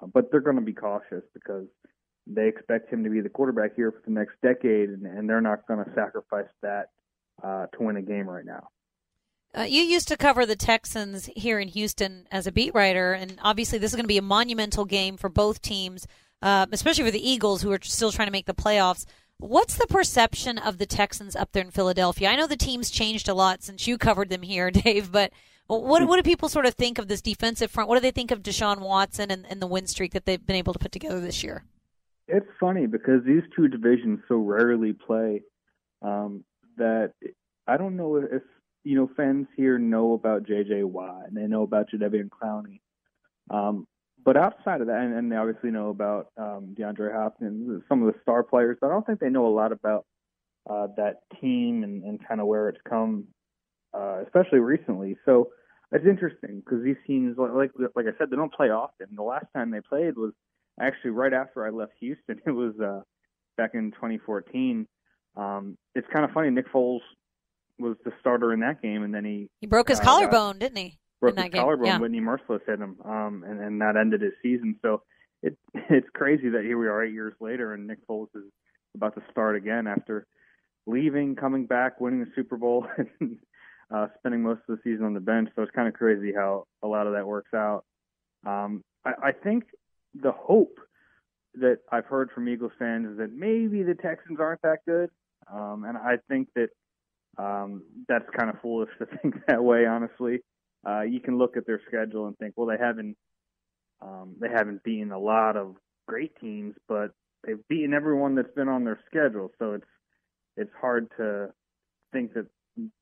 uh, 0.00 0.06
but 0.12 0.30
they're 0.30 0.40
going 0.40 0.56
to 0.56 0.62
be 0.62 0.72
cautious 0.72 1.22
because 1.32 1.66
they 2.26 2.48
expect 2.48 2.92
him 2.92 3.04
to 3.04 3.10
be 3.10 3.20
the 3.20 3.28
quarterback 3.28 3.76
here 3.76 3.92
for 3.92 4.00
the 4.04 4.10
next 4.10 4.34
decade, 4.42 4.88
and, 4.90 5.06
and 5.06 5.28
they're 5.28 5.40
not 5.40 5.66
going 5.66 5.84
to 5.84 5.90
sacrifice 5.94 6.48
that 6.62 6.86
uh, 7.42 7.66
to 7.66 7.78
win 7.80 7.96
a 7.96 8.02
game 8.02 8.28
right 8.28 8.44
now. 8.44 8.68
Uh, 9.56 9.62
you 9.62 9.82
used 9.82 10.08
to 10.08 10.16
cover 10.16 10.46
the 10.46 10.56
Texans 10.56 11.30
here 11.36 11.60
in 11.60 11.68
Houston 11.68 12.26
as 12.30 12.46
a 12.46 12.52
beat 12.52 12.74
writer, 12.74 13.12
and 13.12 13.38
obviously 13.42 13.78
this 13.78 13.92
is 13.92 13.96
going 13.96 14.04
to 14.04 14.08
be 14.08 14.18
a 14.18 14.22
monumental 14.22 14.84
game 14.84 15.16
for 15.16 15.28
both 15.28 15.62
teams, 15.62 16.06
uh, 16.42 16.66
especially 16.72 17.04
for 17.04 17.10
the 17.10 17.30
Eagles, 17.30 17.62
who 17.62 17.70
are 17.70 17.78
still 17.82 18.10
trying 18.10 18.26
to 18.26 18.32
make 18.32 18.46
the 18.46 18.54
playoffs. 18.54 19.06
What's 19.38 19.76
the 19.76 19.86
perception 19.86 20.58
of 20.58 20.78
the 20.78 20.86
Texans 20.86 21.36
up 21.36 21.52
there 21.52 21.64
in 21.64 21.70
Philadelphia? 21.70 22.28
I 22.28 22.36
know 22.36 22.46
the 22.46 22.56
team's 22.56 22.90
changed 22.90 23.28
a 23.28 23.34
lot 23.34 23.62
since 23.62 23.86
you 23.86 23.98
covered 23.98 24.28
them 24.28 24.42
here, 24.42 24.70
Dave, 24.70 25.10
but 25.12 25.32
what 25.66 26.06
what 26.06 26.16
do 26.16 26.22
people 26.22 26.48
sort 26.48 26.66
of 26.66 26.74
think 26.74 26.98
of 26.98 27.08
this 27.08 27.22
defensive 27.22 27.70
front? 27.70 27.88
What 27.88 27.96
do 27.96 28.00
they 28.00 28.10
think 28.10 28.30
of 28.30 28.42
Deshaun 28.42 28.80
Watson 28.80 29.30
and, 29.30 29.46
and 29.48 29.62
the 29.62 29.66
win 29.66 29.86
streak 29.86 30.12
that 30.12 30.26
they've 30.26 30.44
been 30.44 30.56
able 30.56 30.72
to 30.74 30.78
put 30.78 30.92
together 30.92 31.20
this 31.20 31.42
year? 31.42 31.64
It's 32.28 32.46
funny 32.60 32.86
because 32.86 33.22
these 33.24 33.42
two 33.54 33.68
divisions 33.68 34.20
so 34.28 34.36
rarely 34.36 34.92
play 34.92 35.42
um, 36.02 36.44
that 36.76 37.12
I 37.66 37.76
don't 37.76 37.96
know 37.96 38.16
if 38.16 38.42
you 38.82 38.96
know 38.96 39.10
fans 39.16 39.46
here 39.56 39.78
know 39.78 40.12
about 40.12 40.46
J.J. 40.46 40.84
Watt 40.84 41.28
and 41.28 41.36
they 41.36 41.46
know 41.46 41.62
about 41.62 41.88
Jadeveon 41.90 42.28
Clowney, 42.28 42.80
um, 43.50 43.86
but 44.24 44.36
outside 44.36 44.80
of 44.80 44.86
that, 44.86 45.00
and, 45.00 45.14
and 45.14 45.30
they 45.30 45.36
obviously 45.36 45.70
know 45.70 45.90
about 45.90 46.28
um, 46.36 46.74
DeAndre 46.78 47.14
Hopkins, 47.14 47.82
some 47.88 48.02
of 48.02 48.12
the 48.12 48.18
star 48.22 48.42
players, 48.42 48.78
but 48.80 48.88
I 48.88 48.90
don't 48.90 49.06
think 49.06 49.20
they 49.20 49.28
know 49.28 49.46
a 49.46 49.54
lot 49.54 49.72
about 49.72 50.06
uh, 50.68 50.88
that 50.96 51.22
team 51.40 51.84
and, 51.84 52.02
and 52.02 52.26
kind 52.26 52.40
of 52.40 52.46
where 52.46 52.68
it's 52.68 52.80
come, 52.88 53.24
uh, 53.92 54.22
especially 54.24 54.60
recently. 54.60 55.16
So 55.26 55.50
it's 55.92 56.06
interesting 56.06 56.62
because 56.64 56.82
these 56.82 56.96
teams, 57.06 57.36
like 57.38 57.70
like 57.94 58.06
I 58.06 58.16
said, 58.18 58.30
they 58.30 58.36
don't 58.36 58.52
play 58.52 58.70
often. 58.70 59.08
The 59.14 59.22
last 59.22 59.46
time 59.54 59.70
they 59.70 59.80
played 59.80 60.16
was 60.16 60.32
actually 60.80 61.10
right 61.10 61.32
after 61.32 61.66
I 61.66 61.70
left 61.70 61.92
Houston. 62.00 62.40
It 62.46 62.50
was 62.50 62.74
uh, 62.80 63.02
back 63.56 63.70
in 63.74 63.92
2014. 63.92 64.86
Um, 65.36 65.76
it's 65.94 66.08
kind 66.12 66.24
of 66.24 66.30
funny. 66.32 66.50
Nick 66.50 66.72
Foles 66.72 67.00
was 67.78 67.96
the 68.04 68.12
starter 68.20 68.52
in 68.52 68.60
that 68.60 68.80
game, 68.80 69.02
and 69.02 69.14
then 69.14 69.24
he 69.24 69.48
he 69.60 69.66
broke 69.66 69.88
his 69.88 70.00
uh, 70.00 70.04
collarbone, 70.04 70.58
didn't 70.58 70.78
he? 70.78 70.98
Broke 71.32 71.38
his 71.38 71.60
collarbone. 71.60 71.86
Yeah. 71.86 71.98
Whitney 71.98 72.20
Mercilus 72.20 72.60
hit 72.66 72.80
him, 72.80 72.96
um, 73.04 73.44
and 73.46 73.60
and 73.60 73.80
that 73.80 73.96
ended 73.96 74.20
his 74.20 74.32
season. 74.42 74.76
So 74.82 75.02
it 75.42 75.56
it's 75.74 76.08
crazy 76.14 76.48
that 76.50 76.62
here 76.62 76.78
we 76.78 76.88
are 76.88 77.02
eight 77.04 77.12
years 77.12 77.34
later, 77.40 77.74
and 77.74 77.86
Nick 77.86 78.06
Foles 78.06 78.28
is 78.34 78.44
about 78.94 79.14
to 79.14 79.22
start 79.30 79.56
again 79.56 79.86
after 79.86 80.26
leaving, 80.86 81.34
coming 81.34 81.66
back, 81.66 82.00
winning 82.00 82.20
the 82.20 82.30
Super 82.34 82.56
Bowl, 82.56 82.86
and 83.20 83.38
uh, 83.94 84.08
spending 84.18 84.42
most 84.42 84.60
of 84.68 84.76
the 84.76 84.82
season 84.82 85.06
on 85.06 85.14
the 85.14 85.20
bench. 85.20 85.48
So 85.54 85.62
it's 85.62 85.70
kind 85.72 85.88
of 85.88 85.94
crazy 85.94 86.32
how 86.34 86.66
a 86.82 86.88
lot 86.88 87.06
of 87.06 87.14
that 87.14 87.26
works 87.26 87.52
out. 87.54 87.84
Um, 88.46 88.82
I, 89.04 89.28
I 89.28 89.32
think 89.32 89.64
the 90.14 90.32
hope 90.32 90.78
that 91.54 91.78
I've 91.90 92.06
heard 92.06 92.30
from 92.34 92.48
Eagles 92.48 92.72
fans 92.78 93.12
is 93.12 93.18
that 93.18 93.32
maybe 93.32 93.82
the 93.82 93.94
Texans 93.94 94.40
aren't 94.40 94.62
that 94.62 94.78
good, 94.86 95.10
um, 95.52 95.84
and 95.86 95.96
I 95.96 96.16
think 96.28 96.48
that 96.56 96.68
um, 97.38 97.82
that's 98.08 98.24
kind 98.36 98.50
of 98.50 98.60
foolish 98.60 98.90
to 98.98 99.06
think 99.22 99.34
that 99.46 99.62
way. 99.62 99.86
Honestly, 99.86 100.40
uh, 100.86 101.02
you 101.02 101.20
can 101.20 101.38
look 101.38 101.56
at 101.56 101.66
their 101.66 101.80
schedule 101.88 102.26
and 102.26 102.36
think, 102.38 102.54
well, 102.56 102.66
they 102.66 102.82
haven't 102.82 103.16
um, 104.02 104.36
they 104.40 104.48
haven't 104.48 104.82
beaten 104.82 105.12
a 105.12 105.18
lot 105.18 105.56
of 105.56 105.76
great 106.06 106.32
teams, 106.40 106.74
but 106.88 107.10
they've 107.46 107.66
beaten 107.68 107.94
everyone 107.94 108.34
that's 108.34 108.54
been 108.54 108.68
on 108.68 108.84
their 108.84 109.00
schedule. 109.06 109.50
So 109.58 109.72
it's 109.74 109.86
it's 110.56 110.72
hard 110.80 111.08
to 111.16 111.48
think 112.12 112.34
that 112.34 112.46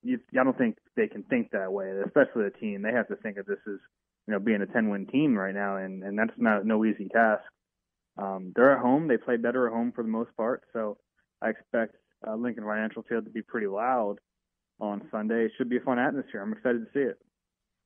you, 0.03 0.19
I 0.39 0.45
don't 0.45 0.57
think 0.57 0.77
they 0.97 1.09
can 1.09 1.23
think 1.25 1.51
that 1.53 1.73
way, 1.73 1.91
especially 2.05 2.45
the 2.45 2.59
team. 2.61 2.83
They 2.83 2.93
have 2.93 3.09
to 3.09 3.17
think 3.17 3.37
of 3.39 3.47
this 3.47 3.59
as 3.67 3.79
you 4.27 4.35
know 4.35 4.39
being 4.39 4.63
a 4.63 4.67
10 4.67 4.91
win 4.91 5.07
team 5.07 5.37
right 5.37 5.55
now, 5.55 5.77
and 5.77 6.03
and 6.03 6.19
that's 6.19 6.33
not 6.37 6.67
no 6.67 6.85
easy 6.85 7.09
task. 7.09 7.43
Um, 8.19 8.53
they're 8.55 8.77
at 8.77 8.83
home. 8.83 9.09
They 9.09 9.17
play 9.17 9.37
better 9.37 9.67
at 9.67 9.73
home 9.73 9.93
for 9.95 10.03
the 10.03 10.11
most 10.11 10.37
part, 10.37 10.63
so 10.73 10.99
I 11.41 11.49
expect 11.49 11.97
uh, 12.27 12.37
Lincoln 12.37 12.65
Financial 12.65 13.03
Field 13.09 13.25
to 13.25 13.31
be 13.31 13.43
pretty 13.43 13.67
loud 13.67 14.17
on 14.81 15.09
Sunday. 15.11 15.47
It 15.47 15.53
should 15.57 15.71
be 15.71 15.79
a 15.79 15.81
fun 15.81 15.99
atmosphere. 15.99 16.43
I'm 16.43 16.53
excited 16.53 16.85
to 16.85 16.93
see 16.93 17.05
it. 17.05 17.19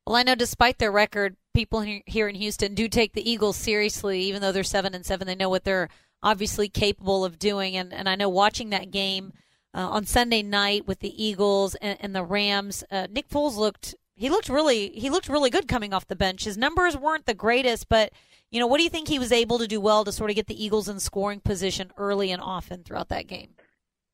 Well, 0.06 0.16
I 0.16 0.22
know 0.22 0.36
despite 0.36 0.78
their 0.78 0.92
record, 0.92 1.36
people 1.52 1.80
here 2.06 2.28
in 2.28 2.36
Houston 2.36 2.74
do 2.74 2.88
take 2.88 3.12
the 3.12 3.28
Eagles 3.28 3.56
seriously, 3.56 4.20
even 4.22 4.40
though 4.40 4.52
they're 4.52 4.62
seven 4.62 4.94
and 4.94 5.04
seven. 5.04 5.26
They 5.26 5.34
know 5.34 5.48
what 5.48 5.64
they're 5.64 5.88
obviously 6.22 6.68
capable 6.68 7.24
of 7.24 7.38
doing, 7.38 7.76
and 7.76 7.92
and 7.92 8.08
I 8.08 8.14
know 8.14 8.28
watching 8.28 8.70
that 8.70 8.92
game 8.92 9.32
uh, 9.74 9.88
on 9.88 10.06
Sunday 10.06 10.42
night 10.42 10.86
with 10.86 11.00
the 11.00 11.22
Eagles 11.22 11.74
and, 11.76 11.98
and 12.00 12.14
the 12.14 12.22
Rams. 12.22 12.84
Uh, 12.90 13.08
Nick 13.10 13.28
Foles 13.28 13.56
looked 13.56 13.96
he 14.14 14.30
looked 14.30 14.48
really 14.48 14.90
he 14.90 15.10
looked 15.10 15.28
really 15.28 15.50
good 15.50 15.66
coming 15.66 15.92
off 15.92 16.06
the 16.06 16.14
bench. 16.14 16.44
His 16.44 16.56
numbers 16.56 16.96
weren't 16.96 17.26
the 17.26 17.34
greatest, 17.34 17.88
but 17.88 18.12
you 18.52 18.60
know 18.60 18.68
what 18.68 18.78
do 18.78 18.84
you 18.84 18.90
think 18.90 19.08
he 19.08 19.18
was 19.18 19.32
able 19.32 19.58
to 19.58 19.66
do 19.66 19.80
well 19.80 20.04
to 20.04 20.12
sort 20.12 20.30
of 20.30 20.36
get 20.36 20.46
the 20.46 20.64
Eagles 20.64 20.88
in 20.88 21.00
scoring 21.00 21.40
position 21.40 21.90
early 21.96 22.30
and 22.30 22.40
often 22.40 22.84
throughout 22.84 23.08
that 23.08 23.26
game? 23.26 23.56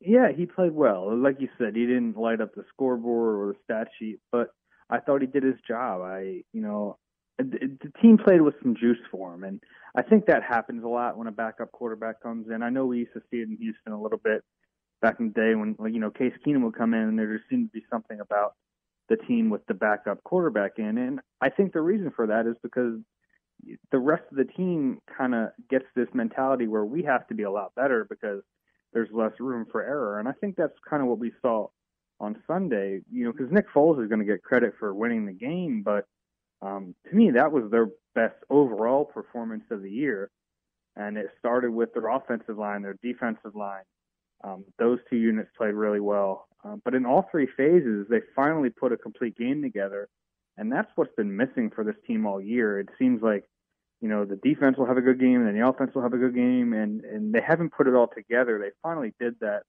Yeah, 0.00 0.32
he 0.34 0.46
played 0.46 0.72
well. 0.72 1.14
Like 1.16 1.36
you 1.38 1.48
said, 1.58 1.76
he 1.76 1.86
didn't 1.86 2.16
light 2.16 2.40
up 2.40 2.54
the 2.54 2.64
scoreboard 2.72 3.36
or 3.36 3.52
the 3.52 3.58
stat 3.64 3.88
sheet, 3.98 4.18
but 4.32 4.52
I 4.92 5.00
thought 5.00 5.22
he 5.22 5.26
did 5.26 5.42
his 5.42 5.56
job. 5.66 6.02
I, 6.02 6.42
you 6.52 6.60
know, 6.60 6.98
the 7.38 7.92
team 8.02 8.18
played 8.18 8.42
with 8.42 8.54
some 8.62 8.76
juice 8.76 8.98
for 9.10 9.34
him, 9.34 9.42
and 9.42 9.60
I 9.96 10.02
think 10.02 10.26
that 10.26 10.42
happens 10.42 10.84
a 10.84 10.88
lot 10.88 11.16
when 11.16 11.26
a 11.26 11.32
backup 11.32 11.72
quarterback 11.72 12.22
comes 12.22 12.48
in. 12.54 12.62
I 12.62 12.68
know 12.68 12.84
we 12.84 12.98
used 12.98 13.14
to 13.14 13.22
see 13.30 13.38
it 13.38 13.48
in 13.48 13.56
Houston 13.56 13.92
a 13.92 14.00
little 14.00 14.20
bit 14.22 14.44
back 15.00 15.16
in 15.18 15.28
the 15.28 15.34
day 15.34 15.54
when 15.54 15.74
you 15.92 15.98
know 15.98 16.10
Case 16.10 16.34
Keenum 16.46 16.62
would 16.64 16.76
come 16.76 16.92
in 16.92 17.00
and 17.00 17.18
there 17.18 17.34
just 17.34 17.48
seemed 17.48 17.70
to 17.72 17.72
be 17.72 17.84
something 17.90 18.20
about 18.20 18.54
the 19.08 19.16
team 19.16 19.48
with 19.48 19.64
the 19.66 19.74
backup 19.74 20.22
quarterback 20.24 20.72
in, 20.76 20.98
and 20.98 21.20
I 21.40 21.48
think 21.48 21.72
the 21.72 21.80
reason 21.80 22.12
for 22.14 22.26
that 22.26 22.46
is 22.46 22.56
because 22.62 22.98
the 23.90 23.98
rest 23.98 24.24
of 24.30 24.36
the 24.36 24.44
team 24.44 25.00
kind 25.16 25.34
of 25.34 25.48
gets 25.70 25.86
this 25.96 26.08
mentality 26.12 26.66
where 26.68 26.84
we 26.84 27.02
have 27.04 27.26
to 27.28 27.34
be 27.34 27.44
a 27.44 27.50
lot 27.50 27.74
better 27.74 28.06
because 28.08 28.42
there's 28.92 29.08
less 29.10 29.32
room 29.40 29.66
for 29.72 29.82
error, 29.82 30.18
and 30.18 30.28
I 30.28 30.32
think 30.32 30.56
that's 30.56 30.76
kind 30.88 31.02
of 31.02 31.08
what 31.08 31.18
we 31.18 31.32
saw 31.40 31.68
on 32.22 32.42
Sunday. 32.46 33.00
You 33.12 33.26
know, 33.26 33.32
because 33.32 33.52
Nick 33.52 33.66
Foles 33.74 34.02
is 34.02 34.08
going 34.08 34.20
to 34.20 34.26
get 34.26 34.42
credit 34.42 34.74
for 34.78 34.94
winning 34.94 35.26
the 35.26 35.32
game, 35.34 35.82
but 35.84 36.06
um, 36.62 36.94
to 37.10 37.14
me 37.14 37.30
that 37.32 37.52
was 37.52 37.70
their 37.70 37.88
best 38.14 38.36
overall 38.48 39.04
performance 39.04 39.64
of 39.70 39.82
the 39.82 39.90
year, 39.90 40.30
and 40.96 41.18
it 41.18 41.28
started 41.38 41.72
with 41.72 41.92
their 41.92 42.08
offensive 42.08 42.56
line, 42.56 42.82
their 42.82 42.96
defensive 43.02 43.54
line 43.54 43.82
um, 44.44 44.64
those 44.78 44.98
two 45.08 45.16
units 45.16 45.50
played 45.56 45.74
really 45.74 46.00
well. 46.00 46.48
Um, 46.64 46.80
but 46.84 46.94
in 46.94 47.06
all 47.06 47.28
three 47.30 47.48
phases, 47.56 48.06
they 48.08 48.20
finally 48.34 48.70
put 48.70 48.92
a 48.92 48.96
complete 48.96 49.36
game 49.36 49.62
together, 49.62 50.08
and 50.56 50.70
that's 50.70 50.90
what's 50.94 51.14
been 51.16 51.36
missing 51.36 51.70
for 51.74 51.84
this 51.84 51.96
team 52.06 52.26
all 52.26 52.40
year. 52.40 52.78
It 52.78 52.88
seems 52.98 53.22
like, 53.22 53.44
you 54.00 54.08
know, 54.08 54.24
the 54.24 54.36
defense 54.36 54.76
will 54.76 54.86
have 54.86 54.96
a 54.96 55.02
good 55.02 55.20
game, 55.20 55.36
and 55.36 55.46
then 55.46 55.58
the 55.58 55.66
offense 55.66 55.92
will 55.94 56.02
have 56.02 56.12
a 56.12 56.18
good 56.18 56.34
game, 56.34 56.72
and 56.72 57.04
and 57.04 57.32
they 57.32 57.40
haven't 57.40 57.72
put 57.72 57.86
it 57.86 57.94
all 57.94 58.08
together. 58.08 58.58
They 58.58 58.70
finally 58.82 59.14
did 59.20 59.34
that 59.40 59.62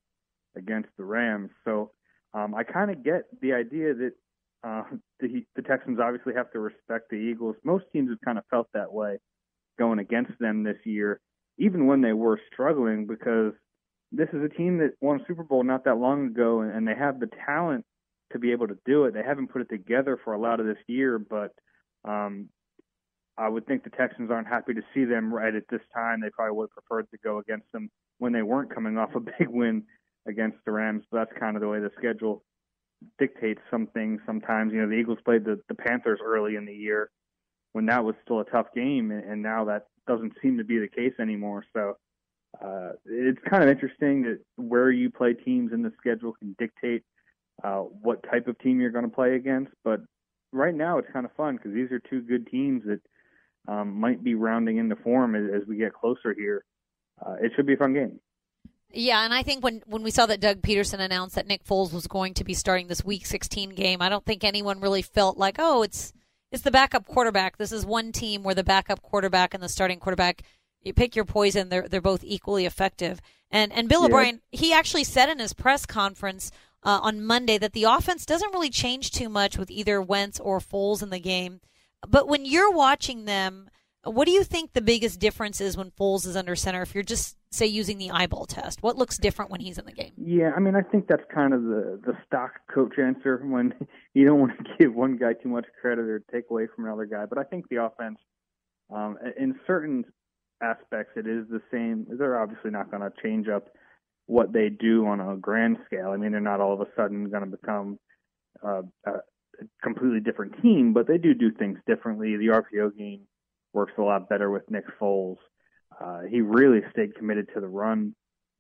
against 0.56 0.90
the 0.98 1.04
Rams. 1.04 1.50
So 1.66 1.92
um, 2.34 2.56
I 2.56 2.64
kind 2.64 2.92
of 2.92 3.04
get 3.04 3.24
the 3.42 3.54
idea 3.54 3.94
that 3.94 4.12
uh, 4.64 4.84
the, 5.20 5.46
the 5.56 5.62
Texans 5.62 6.00
obviously 6.02 6.34
have 6.34 6.52
to 6.52 6.60
respect 6.60 7.10
the 7.10 7.16
Eagles. 7.18 7.56
Most 7.64 7.86
teams 7.94 8.10
have 8.10 8.22
kind 8.24 8.38
of 8.38 8.44
felt 8.50 8.68
that 8.74 8.92
way 8.92 9.18
going 9.80 10.00
against 10.00 10.34
them 10.40 10.64
this 10.64 10.78
year, 10.86 11.20
even 11.58 11.88
when 11.88 12.02
they 12.02 12.14
were 12.14 12.40
struggling, 12.52 13.08
because 13.08 13.54
this 14.12 14.30
is 14.34 14.44
a 14.44 14.50
team 14.50 14.78
that 14.78 14.92
won 15.02 15.20
a 15.20 15.26
Super 15.28 15.44
Bowl 15.44 15.64
not 15.64 15.86
that 15.86 15.98
long 15.98 16.28
ago, 16.28 16.62
and, 16.62 16.72
and 16.72 16.88
they 16.88 16.96
have 16.96 17.20
the 17.20 17.30
talent 17.46 17.84
to 18.32 18.40
be 18.40 18.52
able 18.52 18.68
to 18.68 18.78
do 18.86 19.06
it. 19.06 19.14
They 19.14 19.24
haven't 19.24 19.52
put 19.52 19.62
it 19.62 19.70
together 19.70 20.20
for 20.24 20.34
a 20.34 20.40
lot 20.40 20.60
of 20.60 20.68
this 20.68 20.78
year, 20.88 21.18
but 21.18 21.52
um, 22.08 22.50
I 23.38 23.50
would 23.50 23.66
think 23.66 23.84
the 23.84 23.90
Texans 23.90 24.30
aren't 24.30 24.48
happy 24.48 24.74
to 24.74 24.82
see 24.94 25.06
them 25.06 25.34
right 25.34 25.54
at 25.54 25.64
this 25.70 25.82
time. 25.94 26.22
They 26.22 26.30
probably 26.30 26.56
would 26.56 26.70
have 26.70 26.84
preferred 26.84 27.10
to 27.12 27.18
go 27.24 27.40
against 27.40 27.72
them 27.72 27.90
when 28.20 28.34
they 28.34 28.44
weren't 28.44 28.74
coming 28.74 28.98
off 28.98 29.16
a 29.16 29.20
big 29.40 29.48
win 29.48 29.84
against 30.28 30.58
the 30.66 30.72
Rams. 30.72 31.04
But 31.12 31.18
that's 31.20 31.40
kind 31.40 31.56
of 31.56 31.62
the 31.62 31.68
way 31.68 31.80
the 31.80 31.92
schedule 31.98 32.44
dictates 33.20 33.62
some 33.70 33.88
things. 33.88 34.22
Sometimes, 34.26 34.74
you 34.74 34.82
know, 34.82 34.88
the 34.88 34.96
Eagles 34.96 35.20
played 35.26 35.46
the, 35.46 35.60
the 35.68 35.76
Panthers 35.76 36.20
early 36.24 36.56
in 36.56 36.66
the 36.66 36.74
year 36.74 37.10
when 37.74 37.86
that 37.88 38.04
was 38.04 38.16
still 38.24 38.40
a 38.40 38.46
tough 38.46 38.68
game, 38.76 39.12
and, 39.12 39.24
and 39.24 39.42
now 39.42 39.66
that 39.66 39.88
doesn't 40.08 40.34
seem 40.42 40.58
to 40.58 40.64
be 40.64 40.80
the 40.80 40.88
case 40.88 41.14
anymore. 41.20 41.66
So 41.74 41.98
uh, 42.64 42.92
it's 43.06 43.40
kind 43.50 43.64
of 43.64 43.70
interesting 43.70 44.22
that 44.24 44.40
where 44.56 44.92
you 44.92 45.10
play 45.10 45.34
teams 45.34 45.74
in 45.74 45.82
the 45.82 45.92
schedule 45.98 46.34
can 46.34 46.56
dictate 46.60 47.04
uh, 47.64 47.80
what 47.80 48.24
type 48.30 48.48
of 48.48 48.58
team 48.60 48.80
you're 48.80 48.92
going 48.92 49.10
to 49.10 49.16
play 49.16 49.36
against. 49.36 49.72
But 49.84 50.02
right 50.52 50.76
now, 50.76 51.00
it's 51.00 51.12
kind 51.12 51.26
of 51.26 51.32
fun 51.34 51.58
because 51.58 51.74
these 51.74 51.92
are 51.92 52.00
two 52.00 52.22
good 52.22 52.48
teams 52.48 52.84
that 52.86 53.02
um, 53.68 54.00
might 54.00 54.24
be 54.24 54.36
rounding 54.36 54.78
into 54.78 54.96
form 54.98 55.36
as, 55.36 55.62
as 55.62 55.68
we 55.68 55.78
get 55.78 55.94
closer 55.94 56.34
here. 56.38 56.64
Uh, 57.26 57.36
it 57.42 57.52
should 57.56 57.66
be 57.66 57.74
a 57.74 57.78
fun 57.78 57.94
game. 57.94 58.20
Yeah, 58.96 59.26
and 59.26 59.34
I 59.34 59.42
think 59.42 59.64
when, 59.64 59.82
when 59.88 60.04
we 60.04 60.12
saw 60.12 60.28
that 60.28 60.40
Doug 60.40 60.62
Pederson 60.62 61.00
announced 61.00 61.34
that 61.36 61.48
Nick 61.48 61.66
Foles 61.66 61.92
was 61.92 62.06
going 62.06 62.36
to 62.36 62.44
be 62.44 62.54
starting 62.54 62.88
this 62.88 63.04
Week 63.04 63.26
16 63.26 63.72
game, 63.72 64.04
I 64.04 64.10
don't 64.10 64.24
think 64.24 64.44
anyone 64.44 64.80
really 64.80 65.02
felt 65.02 65.38
like, 65.38 65.56
oh, 65.58 65.82
it's 65.82 66.14
it's 66.52 66.62
the 66.62 66.70
backup 66.70 67.08
quarterback. 67.08 67.58
This 67.58 67.72
is 67.72 67.84
one 67.84 68.12
team 68.12 68.44
where 68.44 68.54
the 68.54 68.64
backup 68.64 69.02
quarterback 69.02 69.56
and 69.56 69.64
the 69.64 69.68
starting 69.68 70.00
quarterback 70.00 70.44
you 70.84 70.94
pick 70.94 71.16
your 71.16 71.26
poison. 71.26 71.70
They're 71.70 71.88
they're 71.88 72.02
both 72.02 72.24
equally 72.24 72.66
effective. 72.66 73.20
And 73.50 73.74
and 73.74 73.90
Bill 73.90 74.02
yeah. 74.02 74.08
O'Brien, 74.08 74.42
he 74.52 74.74
actually 74.74 75.04
said 75.04 75.30
in 75.30 75.40
his 75.40 75.54
press 75.54 75.86
conference 75.86 76.52
uh, 76.84 77.00
on 77.02 77.24
Monday 77.24 77.58
that 77.58 77.74
the 77.74 77.86
offense 77.86 78.26
doesn't 78.26 78.54
really 78.54 78.70
change 78.70 79.12
too 79.12 79.30
much 79.30 79.58
with 79.58 79.72
either 79.72 80.02
Wentz 80.02 80.40
or 80.40 80.60
Foles 80.60 81.02
in 81.02 81.10
the 81.10 81.20
game. 81.20 81.62
But 82.08 82.28
when 82.28 82.46
you're 82.46 82.72
watching 82.72 83.26
them, 83.26 83.70
what 84.04 84.26
do 84.26 84.32
you 84.32 84.44
think 84.44 84.74
the 84.74 84.82
biggest 84.82 85.20
difference 85.20 85.62
is 85.62 85.78
when 85.78 85.92
Foles 85.92 86.28
is 86.28 86.36
under 86.36 86.56
center? 86.56 86.82
If 86.82 86.94
you're 86.94 87.04
just 87.04 87.38
say 87.54 87.66
using 87.66 87.98
the 87.98 88.12
eyeball 88.12 88.46
test, 88.46 88.82
what 88.82 88.98
looks 88.98 89.18
different 89.18 89.52
when 89.52 89.62
he's 89.62 89.78
in 89.78 89.86
the 89.86 89.92
game? 89.92 90.12
Yeah, 90.18 90.52
I 90.56 90.60
mean, 90.60 90.76
I 90.76 90.82
think 90.82 91.08
that's 91.08 91.24
kind 91.34 91.54
of 91.54 91.64
the 91.64 92.00
the 92.06 92.14
stock 92.26 92.52
coach 92.74 92.98
answer 93.00 93.38
when 93.44 93.74
you 94.14 94.26
don't 94.26 94.40
want 94.40 94.58
to 94.58 94.64
give 94.80 94.94
one 94.94 95.18
guy 95.18 95.34
too 95.34 95.50
much 95.50 95.66
credit 95.82 96.06
or 96.06 96.24
take 96.32 96.46
away 96.50 96.68
from 96.76 96.86
another 96.86 97.06
guy. 97.06 97.26
But 97.26 97.38
I 97.38 97.44
think 97.44 97.66
the 97.70 97.84
offense, 97.84 98.18
um, 98.94 99.18
in 99.40 99.56
certain 99.68 100.06
aspects, 100.62 101.14
it 101.16 101.28
is 101.28 101.46
the 101.50 101.62
same. 101.72 102.06
They're 102.10 102.42
obviously 102.42 102.72
not 102.72 102.90
going 102.90 103.04
to 103.04 103.12
change 103.22 103.48
up 103.48 103.68
what 104.26 104.54
they 104.54 104.70
do 104.70 105.06
on 105.06 105.20
a 105.20 105.36
grand 105.36 105.78
scale. 105.86 106.10
I 106.10 106.18
mean, 106.18 106.32
they're 106.32 106.42
not 106.42 106.62
all 106.62 106.74
of 106.74 106.82
a 106.82 106.88
sudden 106.96 107.30
going 107.30 107.44
to 107.44 107.58
become 107.58 108.00
uh, 108.66 108.82
a 109.06 109.12
completely 109.84 110.20
different 110.20 110.62
team, 110.62 110.94
but 110.94 111.08
they 111.08 111.18
do 111.18 111.34
do 111.34 111.52
things 111.52 111.78
differently. 111.86 112.38
The 112.38 112.48
RPO 112.48 112.98
game 112.98 113.22
works 113.74 113.94
a 113.98 114.02
lot 114.02 114.30
better 114.30 114.50
with 114.50 114.64
Nick 114.70 114.86
Foles. 115.00 115.38
Uh, 116.00 116.22
he 116.30 116.42
really 116.42 116.82
stayed 116.92 117.16
committed 117.16 117.48
to 117.54 117.62
the 117.62 117.68
run 117.68 118.16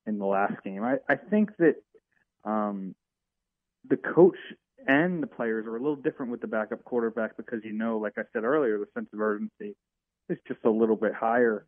in 0.06 0.19
the 0.19 0.26
last 0.26 0.62
game. 0.63 0.84
I, 0.84 0.96
I 1.10 1.15
think 1.15 1.52
that 1.58 1.76
um, 2.43 2.96
the 3.89 3.98
coach 3.98 4.38
and 4.88 5.24
the 5.24 5.28
players 5.28 5.65
are 5.65 5.76
a 5.76 5.80
little 5.80 5.96
different 5.96 6.32
with 6.32 6.41
the 6.41 6.48
backup 6.48 6.84
quarterback 6.84 7.38
because 7.38 7.60
you 7.63 7.74
know, 7.74 7.98
like 7.98 8.13
I 8.17 8.24
said 8.34 8.43
earlier, 8.43 8.78
the 8.78 8.88
sense 8.93 9.08
of 9.13 9.22
urgency 9.22 9.76
is 10.30 10.38
just 10.48 10.60
a 10.65 10.69
little 10.69 10.96
bit 10.96 11.13
higher. 11.13 11.65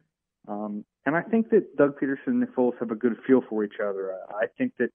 Um, 0.47 0.85
and 1.05 1.15
I 1.15 1.21
think 1.21 1.49
that 1.49 1.75
Doug 1.77 1.99
Pederson 1.99 2.27
and 2.27 2.47
Foles 2.49 2.77
have 2.79 2.91
a 2.91 2.95
good 2.95 3.17
feel 3.25 3.41
for 3.49 3.63
each 3.63 3.79
other. 3.81 4.13
I 4.29 4.47
think 4.57 4.73
that 4.79 4.89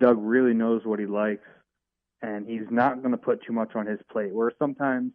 Doug 0.00 0.16
really 0.18 0.54
knows 0.54 0.82
what 0.84 0.98
he 0.98 1.06
likes, 1.06 1.46
and 2.22 2.46
he's 2.46 2.66
not 2.70 3.02
going 3.02 3.12
to 3.12 3.18
put 3.18 3.44
too 3.44 3.52
much 3.52 3.74
on 3.74 3.86
his 3.86 4.00
plate. 4.10 4.32
Where 4.32 4.52
sometimes 4.58 5.12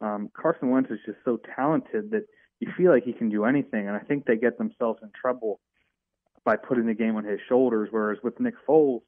um, 0.00 0.30
Carson 0.36 0.70
Wentz 0.70 0.90
is 0.90 0.98
just 1.04 1.18
so 1.24 1.40
talented 1.56 2.10
that 2.10 2.26
you 2.66 2.72
feel 2.76 2.92
like 2.92 3.04
he 3.04 3.12
can 3.12 3.28
do 3.28 3.44
anything, 3.44 3.88
and 3.88 3.96
I 3.96 4.00
think 4.00 4.24
they 4.24 4.36
get 4.36 4.58
themselves 4.58 5.00
in 5.02 5.10
trouble 5.18 5.60
by 6.44 6.56
putting 6.56 6.86
the 6.86 6.94
game 6.94 7.16
on 7.16 7.24
his 7.24 7.40
shoulders. 7.48 7.88
Whereas 7.90 8.18
with 8.22 8.38
Nick 8.40 8.54
Foles, 8.68 9.00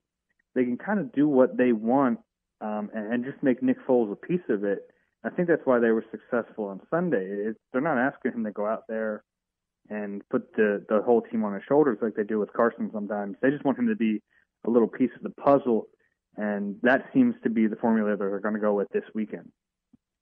they 0.55 0.65
can 0.65 0.79
kind 0.79 1.01
of 1.01 1.13
do 1.13 1.29
what 1.29 1.57
they 1.57 1.73
want 1.73 2.19
um, 2.61 2.91
and, 2.95 3.13
and 3.13 3.25
just 3.25 3.43
make 3.43 3.63
Nick 3.63 3.79
Foles 3.87 4.13
a 4.13 4.17
piece 4.17 4.49
of 4.49 4.65
it. 4.65 4.81
I 5.25 5.31
think 5.31 5.49
that's 5.49 5.65
why 5.65 5.79
they 5.79 5.91
were 5.91 6.05
successful 6.11 6.67
on 6.67 6.81
Sunday. 6.91 7.25
It, 7.25 7.57
they're 7.73 7.81
not 7.81 7.99
asking 7.99 8.33
him 8.33 8.45
to 8.45 8.53
go 8.53 8.67
out 8.67 8.85
there 8.89 9.25
and 9.89 10.23
put 10.31 10.53
the 10.57 10.85
the 10.89 11.01
whole 11.03 11.23
team 11.23 11.45
on 11.45 11.55
his 11.55 11.63
shoulders 11.69 11.99
like 12.03 12.15
they 12.15 12.25
do 12.25 12.39
with 12.39 12.53
Carson 12.53 12.91
sometimes. 12.93 13.37
They 13.41 13.51
just 13.51 13.65
want 13.65 13.79
him 13.79 13.89
to 13.89 13.97
be 13.97 14.23
a 14.67 14.71
little 14.71 14.89
piece 14.89 15.11
of 15.17 15.23
the 15.23 15.31
puzzle, 15.43 15.87
and 16.37 16.77
that 16.83 17.07
seems 17.13 17.35
to 17.45 17.51
be 17.51 17.67
the 17.67 17.77
formula 17.77 18.11
that 18.11 18.19
they're 18.19 18.41
going 18.41 18.55
to 18.55 18.61
go 18.61 18.75
with 18.75 18.89
this 18.91 19.05
weekend. 19.15 19.51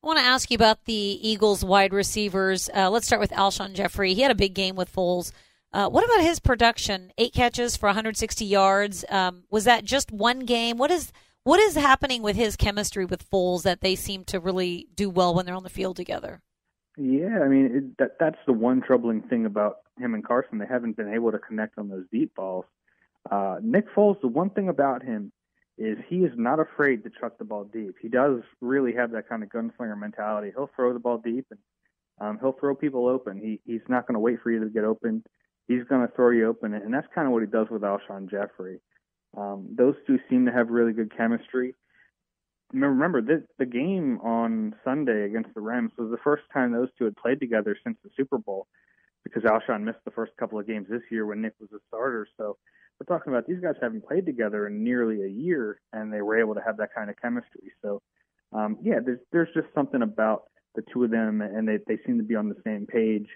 I 0.04 0.06
want 0.06 0.18
to 0.18 0.24
ask 0.26 0.50
you 0.50 0.56
about 0.56 0.84
the 0.84 0.92
Eagles 0.92 1.64
wide 1.64 1.94
receivers. 1.94 2.68
Uh, 2.76 2.90
let's 2.90 3.06
start 3.06 3.20
with 3.20 3.30
Alshon 3.30 3.72
Jeffery. 3.72 4.12
He 4.12 4.20
had 4.20 4.30
a 4.30 4.34
big 4.34 4.52
game 4.52 4.76
with 4.76 4.94
Foles. 4.94 5.32
Uh, 5.72 5.88
what 5.88 6.04
about 6.04 6.20
his 6.20 6.40
production? 6.40 7.10
Eight 7.16 7.32
catches 7.32 7.74
for 7.74 7.86
160 7.86 8.44
yards. 8.44 9.06
Um, 9.08 9.44
was 9.50 9.64
that 9.64 9.82
just 9.86 10.12
one 10.12 10.40
game? 10.40 10.76
What 10.76 10.90
is 10.90 11.10
what 11.44 11.58
is 11.58 11.74
happening 11.74 12.20
with 12.20 12.36
his 12.36 12.54
chemistry 12.54 13.06
with 13.06 13.28
Foles 13.30 13.62
that 13.62 13.80
they 13.80 13.94
seem 13.94 14.24
to 14.24 14.40
really 14.40 14.88
do 14.94 15.08
well 15.08 15.34
when 15.34 15.46
they're 15.46 15.54
on 15.54 15.62
the 15.62 15.70
field 15.70 15.96
together? 15.96 16.42
Yeah, 16.98 17.40
I 17.42 17.48
mean 17.48 17.70
it, 17.74 17.96
that 17.96 18.18
that's 18.20 18.38
the 18.46 18.52
one 18.52 18.82
troubling 18.82 19.22
thing 19.22 19.46
about 19.46 19.76
him 19.98 20.12
and 20.12 20.22
Carson. 20.22 20.58
They 20.58 20.66
haven't 20.66 20.98
been 20.98 21.14
able 21.14 21.32
to 21.32 21.38
connect 21.38 21.78
on 21.78 21.88
those 21.88 22.04
deep 22.12 22.34
balls. 22.34 22.66
Uh, 23.30 23.56
Nick 23.62 23.86
Foles, 23.96 24.20
the 24.20 24.28
one 24.28 24.50
thing 24.50 24.68
about 24.68 25.02
him 25.02 25.32
is 25.76 25.98
he 26.08 26.18
is 26.18 26.32
not 26.36 26.60
afraid 26.60 27.02
to 27.04 27.10
chuck 27.20 27.38
the 27.38 27.44
ball 27.44 27.64
deep. 27.64 27.96
He 28.00 28.08
does 28.08 28.40
really 28.60 28.92
have 28.94 29.10
that 29.12 29.28
kind 29.28 29.42
of 29.42 29.48
gunslinger 29.48 29.98
mentality. 29.98 30.52
He'll 30.54 30.70
throw 30.74 30.92
the 30.92 30.98
ball 30.98 31.18
deep 31.18 31.46
and 31.50 31.58
um, 32.20 32.38
he'll 32.40 32.56
throw 32.58 32.74
people 32.74 33.08
open. 33.08 33.38
He 33.38 33.60
he's 33.64 33.86
not 33.88 34.06
going 34.06 34.14
to 34.14 34.20
wait 34.20 34.38
for 34.42 34.50
you 34.50 34.60
to 34.60 34.70
get 34.70 34.84
open. 34.84 35.24
He's 35.66 35.84
going 35.88 36.06
to 36.06 36.14
throw 36.14 36.30
you 36.30 36.48
open, 36.48 36.74
and 36.74 36.92
that's 36.92 37.06
kind 37.14 37.26
of 37.26 37.32
what 37.32 37.42
he 37.42 37.48
does 37.48 37.68
with 37.70 37.82
Alshon 37.82 38.30
Jeffery. 38.30 38.80
Um, 39.36 39.68
those 39.76 39.94
two 40.06 40.18
seem 40.28 40.44
to 40.46 40.52
have 40.52 40.68
really 40.68 40.92
good 40.92 41.16
chemistry 41.16 41.74
remember 42.72 43.22
the 43.22 43.44
the 43.58 43.66
game 43.66 44.18
on 44.22 44.74
Sunday 44.84 45.24
against 45.24 45.54
the 45.54 45.60
Rams 45.60 45.92
was 45.96 46.10
the 46.10 46.18
first 46.24 46.44
time 46.52 46.72
those 46.72 46.88
two 46.98 47.04
had 47.04 47.16
played 47.16 47.40
together 47.40 47.76
since 47.84 47.96
the 48.02 48.10
Super 48.16 48.38
Bowl 48.38 48.66
because 49.22 49.42
Alshon 49.42 49.82
missed 49.82 50.04
the 50.04 50.10
first 50.10 50.32
couple 50.38 50.58
of 50.58 50.66
games 50.66 50.86
this 50.88 51.02
year 51.10 51.24
when 51.26 51.40
Nick 51.40 51.54
was 51.60 51.70
a 51.72 51.78
starter. 51.88 52.26
So 52.36 52.56
we're 52.98 53.16
talking 53.16 53.32
about 53.32 53.46
these 53.46 53.60
guys 53.60 53.74
haven't 53.80 54.06
played 54.06 54.26
together 54.26 54.66
in 54.66 54.84
nearly 54.84 55.22
a 55.22 55.28
year, 55.28 55.80
and 55.92 56.12
they 56.12 56.22
were 56.22 56.38
able 56.38 56.54
to 56.54 56.60
have 56.64 56.76
that 56.78 56.94
kind 56.94 57.10
of 57.10 57.16
chemistry. 57.20 57.72
So 57.82 58.00
um, 58.52 58.78
yeah, 58.82 59.00
there's 59.04 59.20
there's 59.32 59.48
just 59.54 59.68
something 59.74 60.02
about 60.02 60.44
the 60.74 60.82
two 60.92 61.04
of 61.04 61.10
them, 61.10 61.40
and 61.40 61.66
they 61.66 61.78
they 61.86 61.98
seem 62.06 62.18
to 62.18 62.24
be 62.24 62.36
on 62.36 62.48
the 62.48 62.60
same 62.64 62.86
page. 62.86 63.26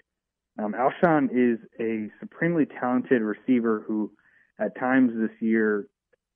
Um, 0.57 0.73
Alshon 0.73 1.29
is 1.31 1.59
a 1.79 2.09
supremely 2.19 2.65
talented 2.65 3.21
receiver 3.21 3.83
who, 3.87 4.11
at 4.59 4.77
times 4.77 5.11
this 5.15 5.31
year, 5.39 5.87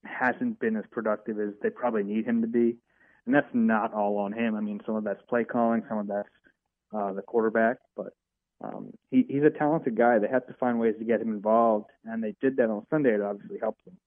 hasn't 0.06 0.60
been 0.60 0.78
as 0.78 0.86
productive 0.92 1.40
as 1.40 1.54
they 1.62 1.70
probably 1.70 2.04
need 2.04 2.26
him 2.26 2.42
to 2.42 2.48
be 2.48 2.78
and 3.26 3.34
that's 3.34 3.48
not 3.54 3.94
all 3.94 4.18
on 4.18 4.34
him. 4.34 4.56
I 4.56 4.62
mean, 4.62 4.82
some 4.86 4.96
of 4.96 5.04
that's 5.04 5.22
play 5.30 5.44
calling, 5.44 5.84
some 5.88 6.00
of 6.00 6.08
that's 6.08 6.30
uh, 6.96 7.14
the 7.14 7.22
quarterback, 7.22 7.78
but 7.96 8.14
um, 8.62 8.94
he, 9.12 9.26
he's 9.28 9.44
a 9.44 9.50
talented 9.50 9.96
guy. 9.96 10.20
They 10.20 10.28
have 10.28 10.48
to 10.48 10.54
find 10.54 10.80
ways 10.80 10.96
to 11.00 11.06
get 11.06 11.22
him 11.22 11.30
involved, 11.30 11.90
and 12.06 12.24
they 12.24 12.36
did 12.42 12.58
that 12.58 12.70
on 12.70 12.86
Sunday. 12.90 13.16
It 13.16 13.22
obviously 13.22 13.60
helped 13.60 13.84
them. 13.86 13.98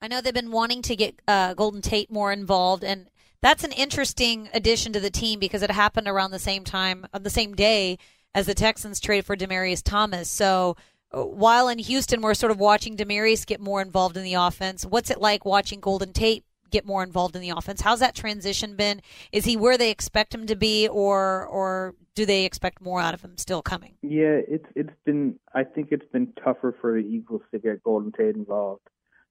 I 0.00 0.08
know 0.08 0.20
they've 0.20 0.34
been 0.34 0.50
wanting 0.50 0.82
to 0.82 0.96
get 0.96 1.20
uh, 1.26 1.54
Golden 1.54 1.80
Tate 1.80 2.10
more 2.10 2.32
involved, 2.32 2.84
and 2.84 3.08
that's 3.40 3.64
an 3.64 3.72
interesting 3.72 4.48
addition 4.52 4.92
to 4.92 5.00
the 5.00 5.10
team 5.10 5.38
because 5.38 5.62
it 5.62 5.70
happened 5.70 6.08
around 6.08 6.30
the 6.30 6.38
same 6.38 6.64
time, 6.64 7.06
on 7.14 7.22
the 7.22 7.30
same 7.30 7.54
day 7.54 7.98
as 8.34 8.46
the 8.46 8.54
Texans 8.54 9.00
traded 9.00 9.24
for 9.24 9.36
Demaryius 9.36 9.82
Thomas. 9.82 10.30
So 10.30 10.76
uh, 11.10 11.24
while 11.24 11.68
in 11.68 11.78
Houston, 11.78 12.20
we're 12.20 12.34
sort 12.34 12.52
of 12.52 12.58
watching 12.58 12.96
Demaryius 12.96 13.46
get 13.46 13.60
more 13.60 13.80
involved 13.80 14.16
in 14.16 14.24
the 14.24 14.34
offense. 14.34 14.84
What's 14.84 15.10
it 15.10 15.20
like 15.20 15.44
watching 15.44 15.80
Golden 15.80 16.12
Tate 16.12 16.44
get 16.70 16.86
more 16.86 17.02
involved 17.02 17.36
in 17.36 17.42
the 17.42 17.50
offense. 17.50 17.80
How's 17.80 18.00
that 18.00 18.14
transition 18.14 18.76
been? 18.76 19.00
Is 19.32 19.44
he 19.44 19.56
where 19.56 19.78
they 19.78 19.90
expect 19.90 20.34
him 20.34 20.46
to 20.46 20.56
be, 20.56 20.88
or 20.88 21.46
or 21.46 21.94
do 22.14 22.26
they 22.26 22.44
expect 22.44 22.80
more 22.80 23.00
out 23.00 23.14
of 23.14 23.22
him 23.22 23.36
still 23.36 23.62
coming? 23.62 23.94
Yeah, 24.02 24.40
it's 24.48 24.66
it's 24.74 24.94
been. 25.04 25.38
I 25.54 25.64
think 25.64 25.88
it's 25.90 26.10
been 26.12 26.32
tougher 26.42 26.76
for 26.80 26.94
the 26.94 27.06
Eagles 27.06 27.42
to 27.52 27.58
get 27.58 27.82
Golden 27.82 28.12
Tate 28.12 28.36
involved. 28.36 28.82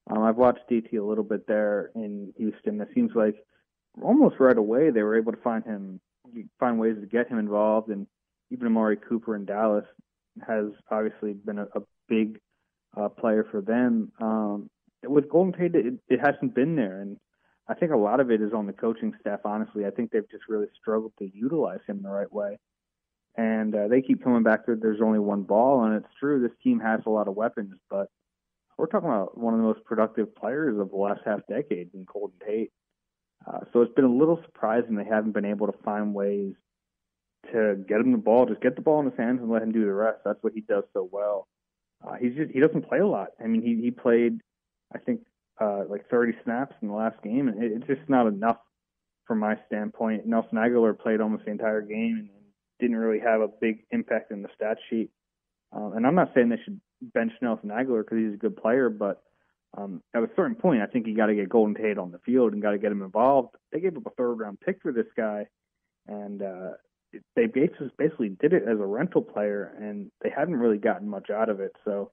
Um, 0.09 0.23
I've 0.23 0.37
watched 0.37 0.69
DT 0.69 0.99
a 0.99 1.03
little 1.03 1.23
bit 1.23 1.47
there 1.47 1.91
in 1.95 2.33
Houston. 2.37 2.79
It 2.79 2.89
seems 2.93 3.11
like 3.15 3.35
almost 4.01 4.35
right 4.39 4.57
away 4.57 4.91
they 4.91 5.01
were 5.01 5.17
able 5.17 5.31
to 5.31 5.41
find 5.41 5.63
him, 5.63 5.99
find 6.59 6.79
ways 6.79 6.97
to 6.99 7.07
get 7.07 7.27
him 7.27 7.39
involved, 7.39 7.89
and 7.89 8.07
even 8.51 8.67
Amari 8.67 8.97
Cooper 8.97 9.35
in 9.35 9.45
Dallas 9.45 9.85
has 10.47 10.65
obviously 10.91 11.33
been 11.33 11.59
a, 11.59 11.67
a 11.75 11.81
big 12.07 12.39
uh, 12.95 13.09
player 13.09 13.47
for 13.49 13.61
them. 13.61 14.11
Um, 14.21 14.69
with 15.07 15.29
Golden 15.29 15.53
Tate, 15.53 15.75
it, 15.75 15.93
it 16.07 16.19
hasn't 16.19 16.55
been 16.55 16.75
there, 16.75 17.01
and 17.01 17.17
I 17.67 17.73
think 17.73 17.91
a 17.91 17.97
lot 17.97 18.19
of 18.19 18.31
it 18.31 18.41
is 18.41 18.53
on 18.53 18.67
the 18.67 18.73
coaching 18.73 19.13
staff. 19.19 19.39
Honestly, 19.45 19.85
I 19.85 19.89
think 19.89 20.11
they've 20.11 20.29
just 20.29 20.43
really 20.47 20.67
struggled 20.79 21.13
to 21.19 21.29
utilize 21.33 21.79
him 21.87 22.01
the 22.01 22.09
right 22.09 22.31
way, 22.31 22.57
and 23.35 23.75
uh, 23.75 23.87
they 23.87 24.01
keep 24.01 24.23
coming 24.23 24.43
back 24.43 24.65
to 24.65 24.75
there's 24.75 25.01
only 25.01 25.19
one 25.19 25.43
ball, 25.43 25.83
and 25.83 25.95
it's 25.95 26.13
true 26.19 26.41
this 26.41 26.57
team 26.63 26.79
has 26.79 27.01
a 27.05 27.09
lot 27.09 27.27
of 27.27 27.35
weapons, 27.35 27.75
but 27.89 28.07
we're 28.77 28.87
talking 28.87 29.09
about 29.09 29.37
one 29.37 29.53
of 29.53 29.59
the 29.59 29.65
most 29.65 29.83
productive 29.85 30.35
players 30.35 30.79
of 30.79 30.89
the 30.89 30.95
last 30.97 31.21
half 31.25 31.39
decade 31.49 31.89
in 31.93 32.05
Golden 32.11 32.37
Tate. 32.45 32.71
Uh, 33.47 33.59
so 33.71 33.81
it's 33.81 33.93
been 33.93 34.05
a 34.05 34.13
little 34.13 34.39
surprising 34.45 34.95
they 34.95 35.05
haven't 35.05 35.33
been 35.33 35.45
able 35.45 35.67
to 35.67 35.77
find 35.83 36.13
ways 36.13 36.53
to 37.51 37.75
get 37.87 37.99
him 37.99 38.11
the 38.11 38.17
ball, 38.17 38.45
just 38.45 38.61
get 38.61 38.75
the 38.75 38.81
ball 38.81 38.99
in 38.99 39.05
his 39.05 39.17
hands 39.17 39.39
and 39.41 39.49
let 39.49 39.61
him 39.61 39.71
do 39.71 39.85
the 39.85 39.93
rest. 39.93 40.19
That's 40.25 40.41
what 40.41 40.53
he 40.53 40.61
does 40.61 40.83
so 40.93 41.07
well. 41.11 41.47
Uh, 42.05 42.15
he's 42.19 42.35
just 42.35 42.51
he 42.51 42.59
doesn't 42.59 42.87
play 42.87 42.99
a 42.99 43.07
lot. 43.07 43.29
I 43.41 43.47
mean, 43.47 43.61
he 43.61 43.81
he 43.81 43.91
played, 43.91 44.41
I 44.93 44.99
think 44.99 45.21
uh, 45.59 45.83
like 45.89 46.09
30 46.09 46.33
snaps 46.43 46.75
in 46.81 46.89
the 46.89 46.93
last 46.93 47.21
game, 47.23 47.47
and 47.47 47.63
it, 47.63 47.71
it's 47.71 47.87
just 47.87 48.09
not 48.09 48.27
enough 48.27 48.57
from 49.25 49.39
my 49.39 49.57
standpoint. 49.67 50.25
Nelson 50.25 50.57
Agholor 50.57 50.97
played 50.97 51.21
almost 51.21 51.45
the 51.45 51.51
entire 51.51 51.81
game 51.81 52.17
and, 52.17 52.29
didn't 52.79 52.97
really 52.97 53.21
have 53.21 53.39
a 53.39 53.47
big 53.47 53.85
impact 53.91 54.31
in 54.31 54.41
the 54.41 54.49
stat 54.53 54.77
sheet. 54.89 55.09
Um, 55.71 55.93
and 55.95 56.05
I'm 56.05 56.13
not 56.13 56.31
saying 56.35 56.49
they 56.49 56.59
should 56.63 56.81
bench 57.01 57.31
Nelson 57.41 57.69
Agholor 57.69 58.03
because 58.03 58.17
he's 58.17 58.33
a 58.33 58.37
good 58.37 58.57
player, 58.57 58.89
but 58.89 59.23
um, 59.77 60.01
at 60.13 60.23
a 60.23 60.29
certain 60.35 60.55
point, 60.55 60.81
I 60.81 60.85
think 60.85 61.07
you 61.07 61.15
got 61.15 61.27
to 61.27 61.35
get 61.35 61.49
Golden 61.49 61.75
Tate 61.75 61.97
on 61.97 62.11
the 62.11 62.19
field 62.19 62.53
and 62.53 62.61
got 62.61 62.71
to 62.71 62.77
get 62.77 62.91
him 62.91 63.01
involved. 63.01 63.55
They 63.71 63.79
gave 63.79 63.97
up 63.97 64.05
a 64.05 64.09
third 64.11 64.35
round 64.35 64.59
pick 64.59 64.81
for 64.81 64.91
this 64.91 65.07
guy, 65.15 65.47
and 66.07 66.41
uh, 66.41 66.71
they 67.35 67.45
basically 67.47 68.29
did 68.29 68.53
it 68.53 68.63
as 68.63 68.79
a 68.79 68.85
rental 68.85 69.21
player, 69.21 69.73
and 69.79 70.11
they 70.21 70.29
haven't 70.29 70.55
really 70.55 70.77
gotten 70.77 71.09
much 71.09 71.29
out 71.29 71.49
of 71.49 71.59
it. 71.59 71.71
So 71.83 72.11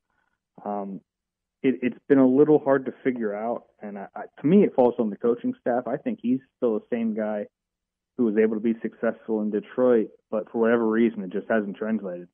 um, 0.64 1.00
it, 1.62 1.78
has 1.82 1.92
been 2.08 2.18
a 2.18 2.26
little 2.26 2.58
hard 2.58 2.86
to 2.86 2.94
figure 3.04 3.34
out. 3.34 3.64
And 3.80 3.98
I, 3.98 4.06
I, 4.14 4.22
to 4.40 4.46
me, 4.46 4.64
it 4.64 4.74
falls 4.74 4.94
on 4.98 5.10
the 5.10 5.16
coaching 5.16 5.54
staff. 5.60 5.86
I 5.86 5.96
think 5.96 6.18
he's 6.22 6.40
still 6.56 6.74
the 6.74 6.84
same 6.90 7.14
guy 7.14 7.46
who 8.16 8.24
was 8.24 8.36
able 8.36 8.54
to 8.54 8.60
be 8.60 8.74
successful 8.82 9.40
in 9.40 9.50
Detroit, 9.50 10.08
but 10.30 10.50
for 10.50 10.58
whatever 10.60 10.86
reason, 10.86 11.22
it 11.22 11.32
just 11.32 11.48
hasn't 11.48 11.76
translated. 11.76 12.28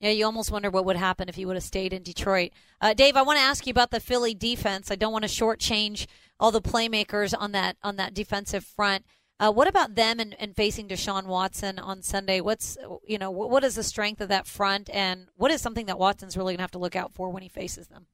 Yeah, 0.00 0.10
you 0.10 0.26
almost 0.26 0.50
wonder 0.50 0.70
what 0.70 0.84
would 0.84 0.96
happen 0.96 1.28
if 1.28 1.36
he 1.36 1.46
would 1.46 1.56
have 1.56 1.62
stayed 1.62 1.92
in 1.92 2.02
Detroit. 2.02 2.50
Uh, 2.80 2.92
Dave, 2.92 3.16
I 3.16 3.22
want 3.22 3.38
to 3.38 3.42
ask 3.42 3.66
you 3.66 3.70
about 3.70 3.90
the 3.90 4.00
Philly 4.00 4.34
defense. 4.34 4.90
I 4.90 4.96
don't 4.96 5.12
want 5.12 5.24
to 5.24 5.30
shortchange 5.30 6.06
all 6.38 6.50
the 6.50 6.60
playmakers 6.60 7.32
on 7.38 7.52
that 7.52 7.76
on 7.82 7.96
that 7.96 8.12
defensive 8.12 8.64
front. 8.64 9.06
Uh, 9.40 9.50
what 9.50 9.66
about 9.66 9.94
them 9.94 10.20
and, 10.20 10.36
and, 10.38 10.54
facing 10.54 10.88
Deshaun 10.88 11.26
Watson 11.26 11.78
on 11.78 12.02
Sunday? 12.02 12.40
What's 12.40 12.76
you 13.06 13.18
know 13.18 13.30
what, 13.30 13.50
what 13.50 13.64
is 13.64 13.76
the 13.76 13.82
strength 13.82 14.20
of 14.20 14.28
that 14.28 14.46
front, 14.46 14.90
and 14.90 15.28
what 15.36 15.50
is 15.50 15.60
something 15.60 15.86
that 15.86 15.98
Watson's 15.98 16.36
really 16.36 16.52
going 16.52 16.58
to 16.58 16.64
have 16.64 16.70
to 16.72 16.78
look 16.78 16.96
out 16.96 17.14
for 17.14 17.30
when 17.30 17.42
he 17.42 17.48
faces 17.48 17.88
them? 17.88 18.06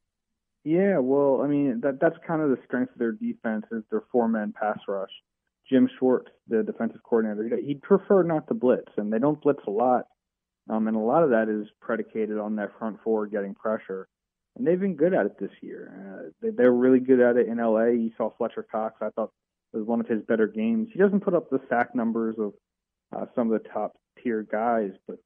Yeah, 0.64 0.99
well, 0.99 1.40
I 1.42 1.46
mean 1.46 1.81
that 1.83 2.01
that's 2.01 2.16
kind 2.27 2.42
of 2.42 2.51
the 2.51 2.59
strength 2.66 2.92
of 2.92 2.99
their 2.99 3.12
defense 3.12 3.64
is 3.73 3.83
their 3.90 4.03
four-man 4.12 4.53
pass 4.59 4.79
rush. 4.87 5.11
Jim 5.68 5.88
Schwartz, 5.99 6.31
the 6.49 6.62
defensive 6.62 7.03
coordinator, 7.03 7.57
he'd 7.57 7.81
prefer 7.83 8.23
not 8.23 8.49
to 8.49 8.55
blitz, 8.55 8.92
and 8.96 9.12
they 9.12 9.18
don't 9.18 9.40
blitz 9.40 9.62
a 9.66 9.70
lot, 9.70 10.07
um, 10.68 10.88
and 10.88 10.96
a 10.96 11.01
lot 11.01 11.23
of 11.23 11.31
that 11.31 11.49
is 11.49 11.68
predicated 11.81 12.38
on 12.38 12.57
that 12.57 12.77
front 12.79 12.99
four 13.03 13.27
getting 13.27 13.55
pressure, 13.55 14.09
and 14.57 14.66
they've 14.66 14.81
been 14.81 14.96
good 14.96 15.14
at 15.14 15.27
it 15.27 15.38
this 15.38 15.53
year. 15.62 15.92
Uh, 15.94 16.31
they, 16.42 16.51
they're 16.51 16.73
really 16.73 17.01
good 17.01 17.20
at 17.20 17.37
it 17.37 17.46
in 17.46 17.59
LA. 17.59 17.87
You 17.87 18.11
saw 18.16 18.31
Fletcher 18.37 18.66
Cox. 18.70 18.96
I 19.01 19.11
thought 19.11 19.31
was 19.73 19.87
one 19.87 20.01
of 20.01 20.09
his 20.09 20.23
better 20.23 20.46
games. 20.46 20.88
He 20.92 20.99
doesn't 20.99 21.20
put 21.20 21.35
up 21.35 21.49
the 21.49 21.61
sack 21.68 21.94
numbers 21.94 22.37
of 22.38 22.53
uh, 23.16 23.27
some 23.35 23.51
of 23.51 23.62
the 23.62 23.68
top 23.68 23.92
tier 24.23 24.46
guys, 24.51 24.90
but 25.07 25.16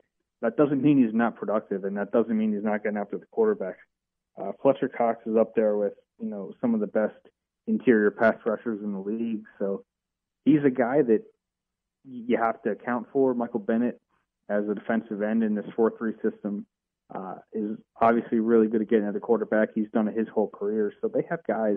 that 0.42 0.56
doesn't 0.56 0.82
mean 0.82 1.02
he's 1.02 1.14
not 1.14 1.36
productive, 1.36 1.84
and 1.84 1.96
that 1.96 2.12
doesn't 2.12 2.36
mean 2.36 2.52
he's 2.52 2.64
not 2.64 2.82
getting 2.82 2.98
after 2.98 3.18
the 3.18 3.26
quarterback. 3.30 3.76
Uh, 4.40 4.52
Fletcher 4.62 4.88
Cox 4.88 5.20
is 5.26 5.36
up 5.36 5.54
there 5.54 5.76
with 5.76 5.94
you 6.18 6.28
know 6.28 6.52
some 6.60 6.74
of 6.74 6.80
the 6.80 6.86
best 6.86 7.14
interior 7.66 8.10
pass 8.10 8.36
rushers 8.44 8.80
in 8.82 8.92
the 8.92 8.98
league. 8.98 9.44
So 9.58 9.84
he's 10.44 10.64
a 10.64 10.70
guy 10.70 11.02
that 11.02 11.22
you 12.04 12.36
have 12.36 12.60
to 12.62 12.70
account 12.70 13.06
for. 13.12 13.34
Michael 13.34 13.60
Bennett 13.60 14.00
as 14.48 14.64
a 14.68 14.74
defensive 14.74 15.22
end 15.22 15.42
in 15.42 15.54
this 15.54 15.64
4 15.74 15.92
3 15.96 16.12
system. 16.22 16.66
Uh, 17.14 17.34
is 17.52 17.76
obviously 18.00 18.40
really 18.40 18.66
good 18.66 18.80
at 18.80 18.88
getting 18.88 19.06
at 19.06 19.12
the 19.14 19.20
quarterback. 19.20 19.68
He's 19.74 19.90
done 19.92 20.08
it 20.08 20.16
his 20.16 20.26
whole 20.34 20.48
career. 20.48 20.92
So 21.00 21.08
they 21.08 21.24
have 21.28 21.40
guys 21.46 21.76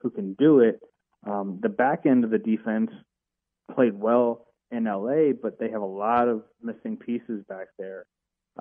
who 0.00 0.10
can 0.10 0.34
do 0.34 0.60
it. 0.60 0.80
Um, 1.26 1.58
the 1.62 1.70
back 1.70 2.06
end 2.06 2.22
of 2.22 2.30
the 2.30 2.38
defense 2.38 2.90
played 3.74 3.98
well 3.98 4.46
in 4.70 4.84
LA, 4.84 5.32
but 5.40 5.58
they 5.58 5.70
have 5.70 5.80
a 5.80 5.86
lot 5.86 6.28
of 6.28 6.42
missing 6.62 6.96
pieces 6.96 7.42
back 7.48 7.68
there. 7.78 8.04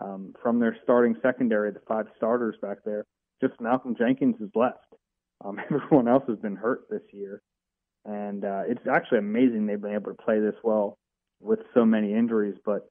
Um, 0.02 0.34
from 0.42 0.60
their 0.60 0.78
starting 0.84 1.16
secondary, 1.22 1.72
the 1.72 1.82
five 1.88 2.06
starters 2.16 2.56
back 2.62 2.78
there, 2.86 3.06
just 3.42 3.60
Malcolm 3.60 3.96
Jenkins 3.98 4.36
is 4.40 4.50
left. 4.56 4.94
Um, 5.44 5.60
everyone 5.72 6.08
else 6.08 6.24
has 6.28 6.38
been 6.40 6.56
hurt 6.56 6.82
this 6.90 7.04
year, 7.12 7.42
and 8.06 8.44
uh, 8.44 8.64
it's 8.68 8.86
actually 8.92 9.20
amazing 9.20 9.66
they've 9.66 9.82
been 9.82 9.94
able 9.94 10.12
to 10.12 10.24
play 10.24 10.40
this 10.40 10.56
well 10.64 10.98
with 11.40 11.60
so 11.74 11.86
many 11.86 12.14
injuries. 12.14 12.56
But 12.66 12.88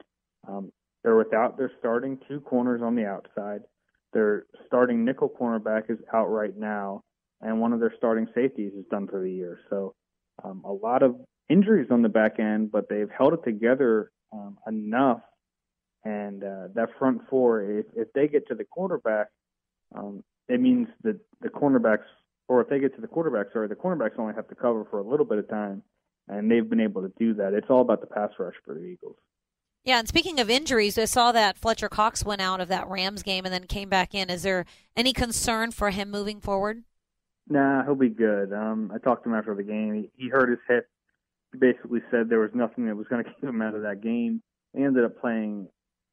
um, 0.49 0.73
they're 1.03 1.17
without 1.17 1.57
their 1.57 1.73
starting 1.79 2.19
two 2.29 2.41
corners 2.41 2.83
on 2.83 2.95
the 2.95 3.07
outside. 3.07 3.61
Their 4.13 4.47
starting 4.67 5.05
nickel 5.05 5.29
cornerback 5.29 5.91
is 5.91 5.99
out 6.15 6.27
right 6.27 6.57
now, 6.57 7.03
and 7.41 7.61
one 7.61 7.73
of 7.73 7.81
their 7.81 7.95
starting 7.97 8.27
safeties 8.35 8.73
is 8.73 8.85
done 8.91 9.07
for 9.07 9.21
the 9.21 9.31
year. 9.31 9.59
So 9.69 9.95
um, 10.43 10.63
a 10.65 10.73
lot 10.73 11.03
of 11.03 11.17
injuries 11.49 11.89
on 11.91 12.03
the 12.03 12.09
back 12.09 12.39
end, 12.39 12.71
but 12.71 12.89
they've 12.89 13.11
held 13.17 13.35
it 13.35 13.45
together 13.45 14.11
um, 14.33 14.59
enough. 14.67 15.21
And 16.05 16.45
uh, 16.45 16.69
that 16.75 16.91
front 16.99 17.23
four, 17.29 17.63
if, 17.63 17.87
if 17.95 18.13
they 18.13 18.29
get 18.29 18.47
to 18.49 18.55
the 18.55 18.65
quarterback, 18.65 19.27
um, 19.95 20.23
it 20.49 20.61
means 20.61 20.89
that 21.03 21.19
the 21.41 21.49
cornerbacks, 21.49 22.05
or 22.49 22.61
if 22.61 22.69
they 22.69 22.79
get 22.79 22.95
to 22.95 23.01
the 23.01 23.07
quarterbacks, 23.07 23.53
sorry, 23.53 23.69
the 23.69 23.75
cornerbacks 23.75 24.19
only 24.19 24.35
have 24.35 24.49
to 24.49 24.55
cover 24.55 24.87
for 24.91 24.99
a 24.99 25.03
little 25.03 25.27
bit 25.27 25.39
of 25.39 25.49
time, 25.49 25.83
and 26.29 26.51
they've 26.51 26.69
been 26.69 26.81
able 26.81 27.03
to 27.03 27.13
do 27.19 27.35
that. 27.35 27.55
It's 27.55 27.69
all 27.71 27.81
about 27.81 28.01
the 28.01 28.07
pass 28.07 28.31
rush 28.39 28.55
for 28.65 28.75
the 28.75 28.81
Eagles. 28.81 29.17
Yeah, 29.85 30.01
and 30.01 30.09
speaking 30.09 30.41
of 30.41 30.51
injuries, 30.51 30.99
I 30.99 31.05
saw 31.05 31.31
that 31.33 31.57
Fletcher 31.57 31.89
Cox 31.89 32.25
went 32.25 32.41
out 32.41 32.61
of 32.61 32.69
that 32.69 32.89
Rams 32.89 33.23
game 33.23 33.45
and 33.45 33.55
then 33.55 33.69
came 33.69 33.89
back 33.89 34.15
in. 34.15 34.31
Is 34.31 34.43
there 34.43 34.65
any 34.97 35.13
concern 35.13 35.71
for 35.71 35.91
him 35.91 36.11
moving 36.11 36.41
forward? 36.41 36.83
Nah, 37.49 37.85
he'll 37.85 37.95
be 37.95 38.09
good. 38.09 38.53
Um, 38.53 38.91
I 38.93 38.99
talked 38.99 39.23
to 39.23 39.31
him 39.31 39.37
after 39.37 39.55
the 39.55 39.63
game. 39.63 39.95
He, 39.95 40.25
he 40.25 40.29
hurt 40.29 40.51
his 40.51 40.59
hip 40.69 40.89
basically 41.59 42.01
said 42.11 42.29
there 42.29 42.41
was 42.41 42.51
nothing 42.55 42.87
that 42.87 42.97
was 42.97 43.07
going 43.09 43.25
to 43.25 43.31
keep 43.31 43.45
him 43.45 43.63
out 43.63 43.75
of 43.75 43.83
that 43.83 44.03
game. 44.03 44.43
He 44.75 44.83
ended 44.83 45.05
up 45.05 45.21
playing 45.21 45.69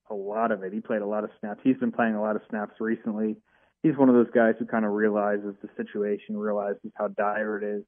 a 0.09 0.13
lot 0.13 0.51
of 0.51 0.63
it. 0.63 0.73
He 0.73 0.79
played 0.79 1.01
a 1.01 1.07
lot 1.07 1.23
of 1.23 1.29
snaps. 1.39 1.61
He's 1.63 1.77
been 1.77 1.91
playing 1.91 2.15
a 2.15 2.21
lot 2.21 2.35
of 2.35 2.41
snaps 2.49 2.73
recently. 2.79 3.37
He's 3.83 3.97
one 3.97 4.09
of 4.09 4.15
those 4.15 4.31
guys 4.33 4.55
who 4.57 4.65
kind 4.65 4.85
of 4.85 4.91
realizes 4.91 5.55
the 5.61 5.69
situation, 5.77 6.37
realizes 6.37 6.91
how 6.95 7.09
dire 7.09 7.57
it 7.57 7.63
is, 7.63 7.83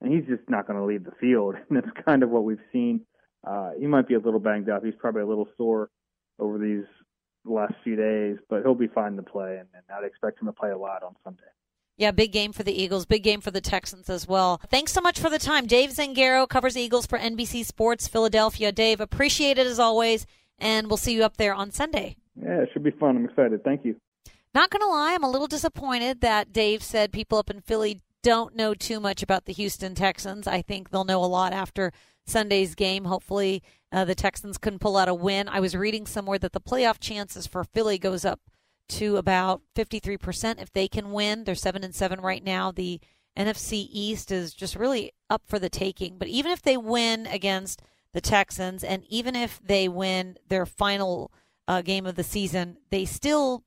and 0.00 0.12
he's 0.12 0.26
just 0.26 0.48
not 0.48 0.66
going 0.66 0.78
to 0.78 0.84
leave 0.84 1.04
the 1.04 1.12
field. 1.20 1.56
And 1.68 1.76
that's 1.76 2.04
kind 2.06 2.22
of 2.22 2.30
what 2.30 2.44
we've 2.44 2.58
seen. 2.72 3.00
Uh, 3.46 3.70
he 3.78 3.86
might 3.86 4.08
be 4.08 4.14
a 4.14 4.18
little 4.18 4.40
banged 4.40 4.70
up. 4.70 4.84
He's 4.84 4.94
probably 4.98 5.22
a 5.22 5.26
little 5.26 5.48
sore 5.58 5.90
over 6.38 6.58
these 6.58 6.84
last 7.44 7.74
few 7.82 7.96
days, 7.96 8.38
but 8.48 8.62
he'll 8.62 8.74
be 8.74 8.86
fine 8.86 9.16
to 9.16 9.22
play, 9.22 9.58
and, 9.58 9.68
and 9.74 9.82
I'd 9.94 10.06
expect 10.06 10.40
him 10.40 10.46
to 10.46 10.52
play 10.52 10.70
a 10.70 10.78
lot 10.78 11.02
on 11.02 11.14
Sunday. 11.24 11.42
Yeah, 11.96 12.10
big 12.10 12.32
game 12.32 12.52
for 12.52 12.64
the 12.64 12.72
Eagles, 12.72 13.06
big 13.06 13.22
game 13.22 13.40
for 13.40 13.52
the 13.52 13.60
Texans 13.60 14.10
as 14.10 14.26
well. 14.26 14.60
Thanks 14.68 14.92
so 14.92 15.00
much 15.00 15.20
for 15.20 15.30
the 15.30 15.38
time. 15.38 15.66
Dave 15.66 15.90
Zangaro 15.90 16.48
covers 16.48 16.76
Eagles 16.76 17.06
for 17.06 17.18
NBC 17.18 17.64
Sports 17.64 18.08
Philadelphia. 18.08 18.72
Dave, 18.72 19.00
appreciate 19.00 19.58
it 19.58 19.66
as 19.66 19.78
always, 19.78 20.26
and 20.58 20.88
we'll 20.88 20.96
see 20.96 21.14
you 21.14 21.22
up 21.22 21.36
there 21.36 21.54
on 21.54 21.70
Sunday. 21.70 22.16
Yeah, 22.34 22.62
it 22.62 22.70
should 22.72 22.82
be 22.82 22.90
fun. 22.90 23.16
I'm 23.16 23.24
excited. 23.26 23.62
Thank 23.62 23.84
you. 23.84 23.94
Not 24.54 24.70
going 24.70 24.82
to 24.82 24.86
lie, 24.86 25.14
I'm 25.14 25.24
a 25.24 25.30
little 25.30 25.48
disappointed 25.48 26.20
that 26.20 26.52
Dave 26.52 26.82
said 26.82 27.12
people 27.12 27.38
up 27.38 27.50
in 27.50 27.60
Philly 27.60 28.00
don't 28.22 28.54
know 28.54 28.72
too 28.72 29.00
much 29.00 29.22
about 29.22 29.46
the 29.46 29.52
Houston 29.52 29.94
Texans. 29.94 30.46
I 30.46 30.62
think 30.62 30.90
they'll 30.90 31.04
know 31.04 31.22
a 31.22 31.26
lot 31.26 31.52
after 31.52 31.92
Sunday's 32.24 32.74
game. 32.74 33.04
Hopefully, 33.04 33.62
uh, 33.90 34.04
the 34.04 34.14
Texans 34.14 34.56
can 34.56 34.78
pull 34.78 34.96
out 34.96 35.08
a 35.08 35.14
win. 35.14 35.48
I 35.48 35.58
was 35.58 35.74
reading 35.74 36.06
somewhere 36.06 36.38
that 36.38 36.52
the 36.52 36.60
playoff 36.60 37.00
chances 37.00 37.46
for 37.46 37.64
Philly 37.64 37.98
goes 37.98 38.24
up 38.24 38.40
to 38.90 39.16
about 39.16 39.62
53% 39.74 40.62
if 40.62 40.72
they 40.72 40.86
can 40.88 41.10
win. 41.10 41.44
They're 41.44 41.54
7 41.54 41.82
and 41.82 41.94
7 41.94 42.20
right 42.20 42.42
now. 42.42 42.70
The 42.70 43.00
NFC 43.36 43.88
East 43.90 44.30
is 44.30 44.54
just 44.54 44.76
really 44.76 45.12
up 45.28 45.42
for 45.46 45.58
the 45.58 45.68
taking. 45.68 46.16
But 46.16 46.28
even 46.28 46.52
if 46.52 46.62
they 46.62 46.76
win 46.76 47.26
against 47.26 47.82
the 48.12 48.20
Texans 48.20 48.84
and 48.84 49.04
even 49.08 49.34
if 49.34 49.60
they 49.62 49.88
win 49.88 50.38
their 50.48 50.64
final 50.64 51.32
uh, 51.66 51.82
game 51.82 52.06
of 52.06 52.14
the 52.14 52.22
season, 52.22 52.76
they 52.90 53.04
still 53.04 53.64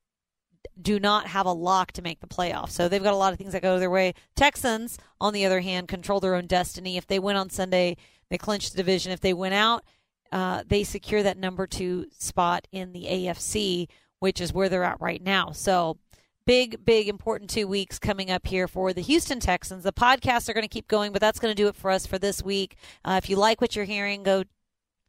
do 0.81 0.99
not 0.99 1.27
have 1.27 1.45
a 1.45 1.51
lock 1.51 1.91
to 1.93 2.01
make 2.01 2.19
the 2.19 2.27
playoffs. 2.27 2.71
So 2.71 2.87
they've 2.87 3.03
got 3.03 3.13
a 3.13 3.17
lot 3.17 3.33
of 3.33 3.39
things 3.39 3.53
that 3.53 3.61
go 3.61 3.79
their 3.79 3.89
way. 3.89 4.13
Texans, 4.35 4.97
on 5.19 5.33
the 5.33 5.45
other 5.45 5.61
hand, 5.61 5.87
control 5.87 6.19
their 6.19 6.35
own 6.35 6.47
destiny. 6.47 6.97
If 6.97 7.07
they 7.07 7.19
win 7.19 7.35
on 7.35 7.49
Sunday, 7.49 7.97
they 8.29 8.37
clinch 8.37 8.71
the 8.71 8.77
division. 8.77 9.11
If 9.11 9.21
they 9.21 9.33
win 9.33 9.53
out, 9.53 9.83
uh, 10.31 10.63
they 10.67 10.83
secure 10.83 11.23
that 11.23 11.37
number 11.37 11.67
two 11.67 12.07
spot 12.17 12.67
in 12.71 12.93
the 12.93 13.05
AFC, 13.05 13.87
which 14.19 14.41
is 14.41 14.53
where 14.53 14.69
they're 14.69 14.83
at 14.83 15.01
right 15.01 15.21
now. 15.21 15.51
So, 15.51 15.97
big, 16.45 16.83
big, 16.85 17.07
important 17.07 17.49
two 17.49 17.67
weeks 17.67 17.99
coming 17.99 18.31
up 18.31 18.47
here 18.47 18.67
for 18.67 18.93
the 18.93 19.01
Houston 19.01 19.39
Texans. 19.39 19.83
The 19.83 19.93
podcasts 19.93 20.49
are 20.49 20.53
going 20.53 20.63
to 20.63 20.67
keep 20.67 20.87
going, 20.87 21.11
but 21.11 21.21
that's 21.21 21.39
going 21.39 21.51
to 21.53 21.61
do 21.61 21.67
it 21.67 21.75
for 21.75 21.91
us 21.91 22.05
for 22.05 22.17
this 22.17 22.43
week. 22.43 22.77
Uh, 23.05 23.19
if 23.21 23.29
you 23.29 23.35
like 23.35 23.61
what 23.61 23.75
you're 23.75 23.85
hearing, 23.85 24.23
go 24.23 24.43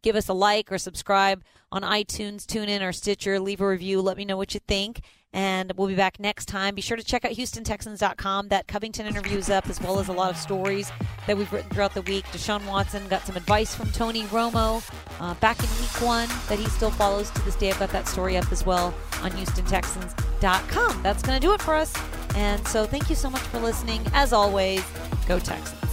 give 0.02 0.16
us 0.16 0.28
a 0.28 0.32
like 0.32 0.70
or 0.70 0.78
subscribe 0.78 1.42
on 1.70 1.82
iTunes, 1.82 2.44
TuneIn, 2.44 2.86
or 2.86 2.92
Stitcher. 2.92 3.38
Leave 3.40 3.60
a 3.60 3.68
review. 3.68 4.00
Let 4.00 4.16
me 4.16 4.24
know 4.24 4.36
what 4.36 4.54
you 4.54 4.60
think. 4.66 5.00
And 5.32 5.72
we'll 5.76 5.88
be 5.88 5.94
back 5.94 6.18
next 6.18 6.46
time. 6.46 6.74
Be 6.74 6.80
sure 6.80 6.96
to 6.96 7.04
check 7.04 7.24
out 7.24 7.32
HoustonTexans.com. 7.32 8.48
That 8.48 8.66
Covington 8.66 9.06
interview 9.06 9.36
is 9.36 9.50
up, 9.50 9.68
as 9.68 9.78
well 9.80 9.98
as 9.98 10.08
a 10.08 10.12
lot 10.12 10.30
of 10.30 10.38
stories 10.38 10.90
that 11.26 11.36
we've 11.36 11.52
written 11.52 11.68
throughout 11.70 11.92
the 11.92 12.02
week. 12.02 12.24
Deshaun 12.26 12.66
Watson 12.66 13.06
got 13.08 13.26
some 13.26 13.36
advice 13.36 13.74
from 13.74 13.90
Tony 13.92 14.22
Romo 14.24 14.82
uh, 15.20 15.34
back 15.34 15.58
in 15.62 15.68
week 15.80 16.00
one 16.00 16.28
that 16.48 16.58
he 16.58 16.66
still 16.70 16.90
follows 16.90 17.30
to 17.30 17.42
this 17.42 17.56
day. 17.56 17.70
I've 17.70 17.78
got 17.78 17.90
that 17.90 18.08
story 18.08 18.38
up 18.38 18.50
as 18.50 18.64
well 18.64 18.94
on 19.22 19.30
HoustonTexans.com. 19.32 21.02
That's 21.02 21.22
going 21.22 21.38
to 21.38 21.46
do 21.46 21.52
it 21.52 21.60
for 21.60 21.74
us. 21.74 21.94
And 22.34 22.66
so 22.66 22.86
thank 22.86 23.10
you 23.10 23.14
so 23.14 23.28
much 23.28 23.42
for 23.42 23.58
listening. 23.58 24.00
As 24.14 24.32
always, 24.32 24.82
go 25.26 25.38
Texans. 25.38 25.87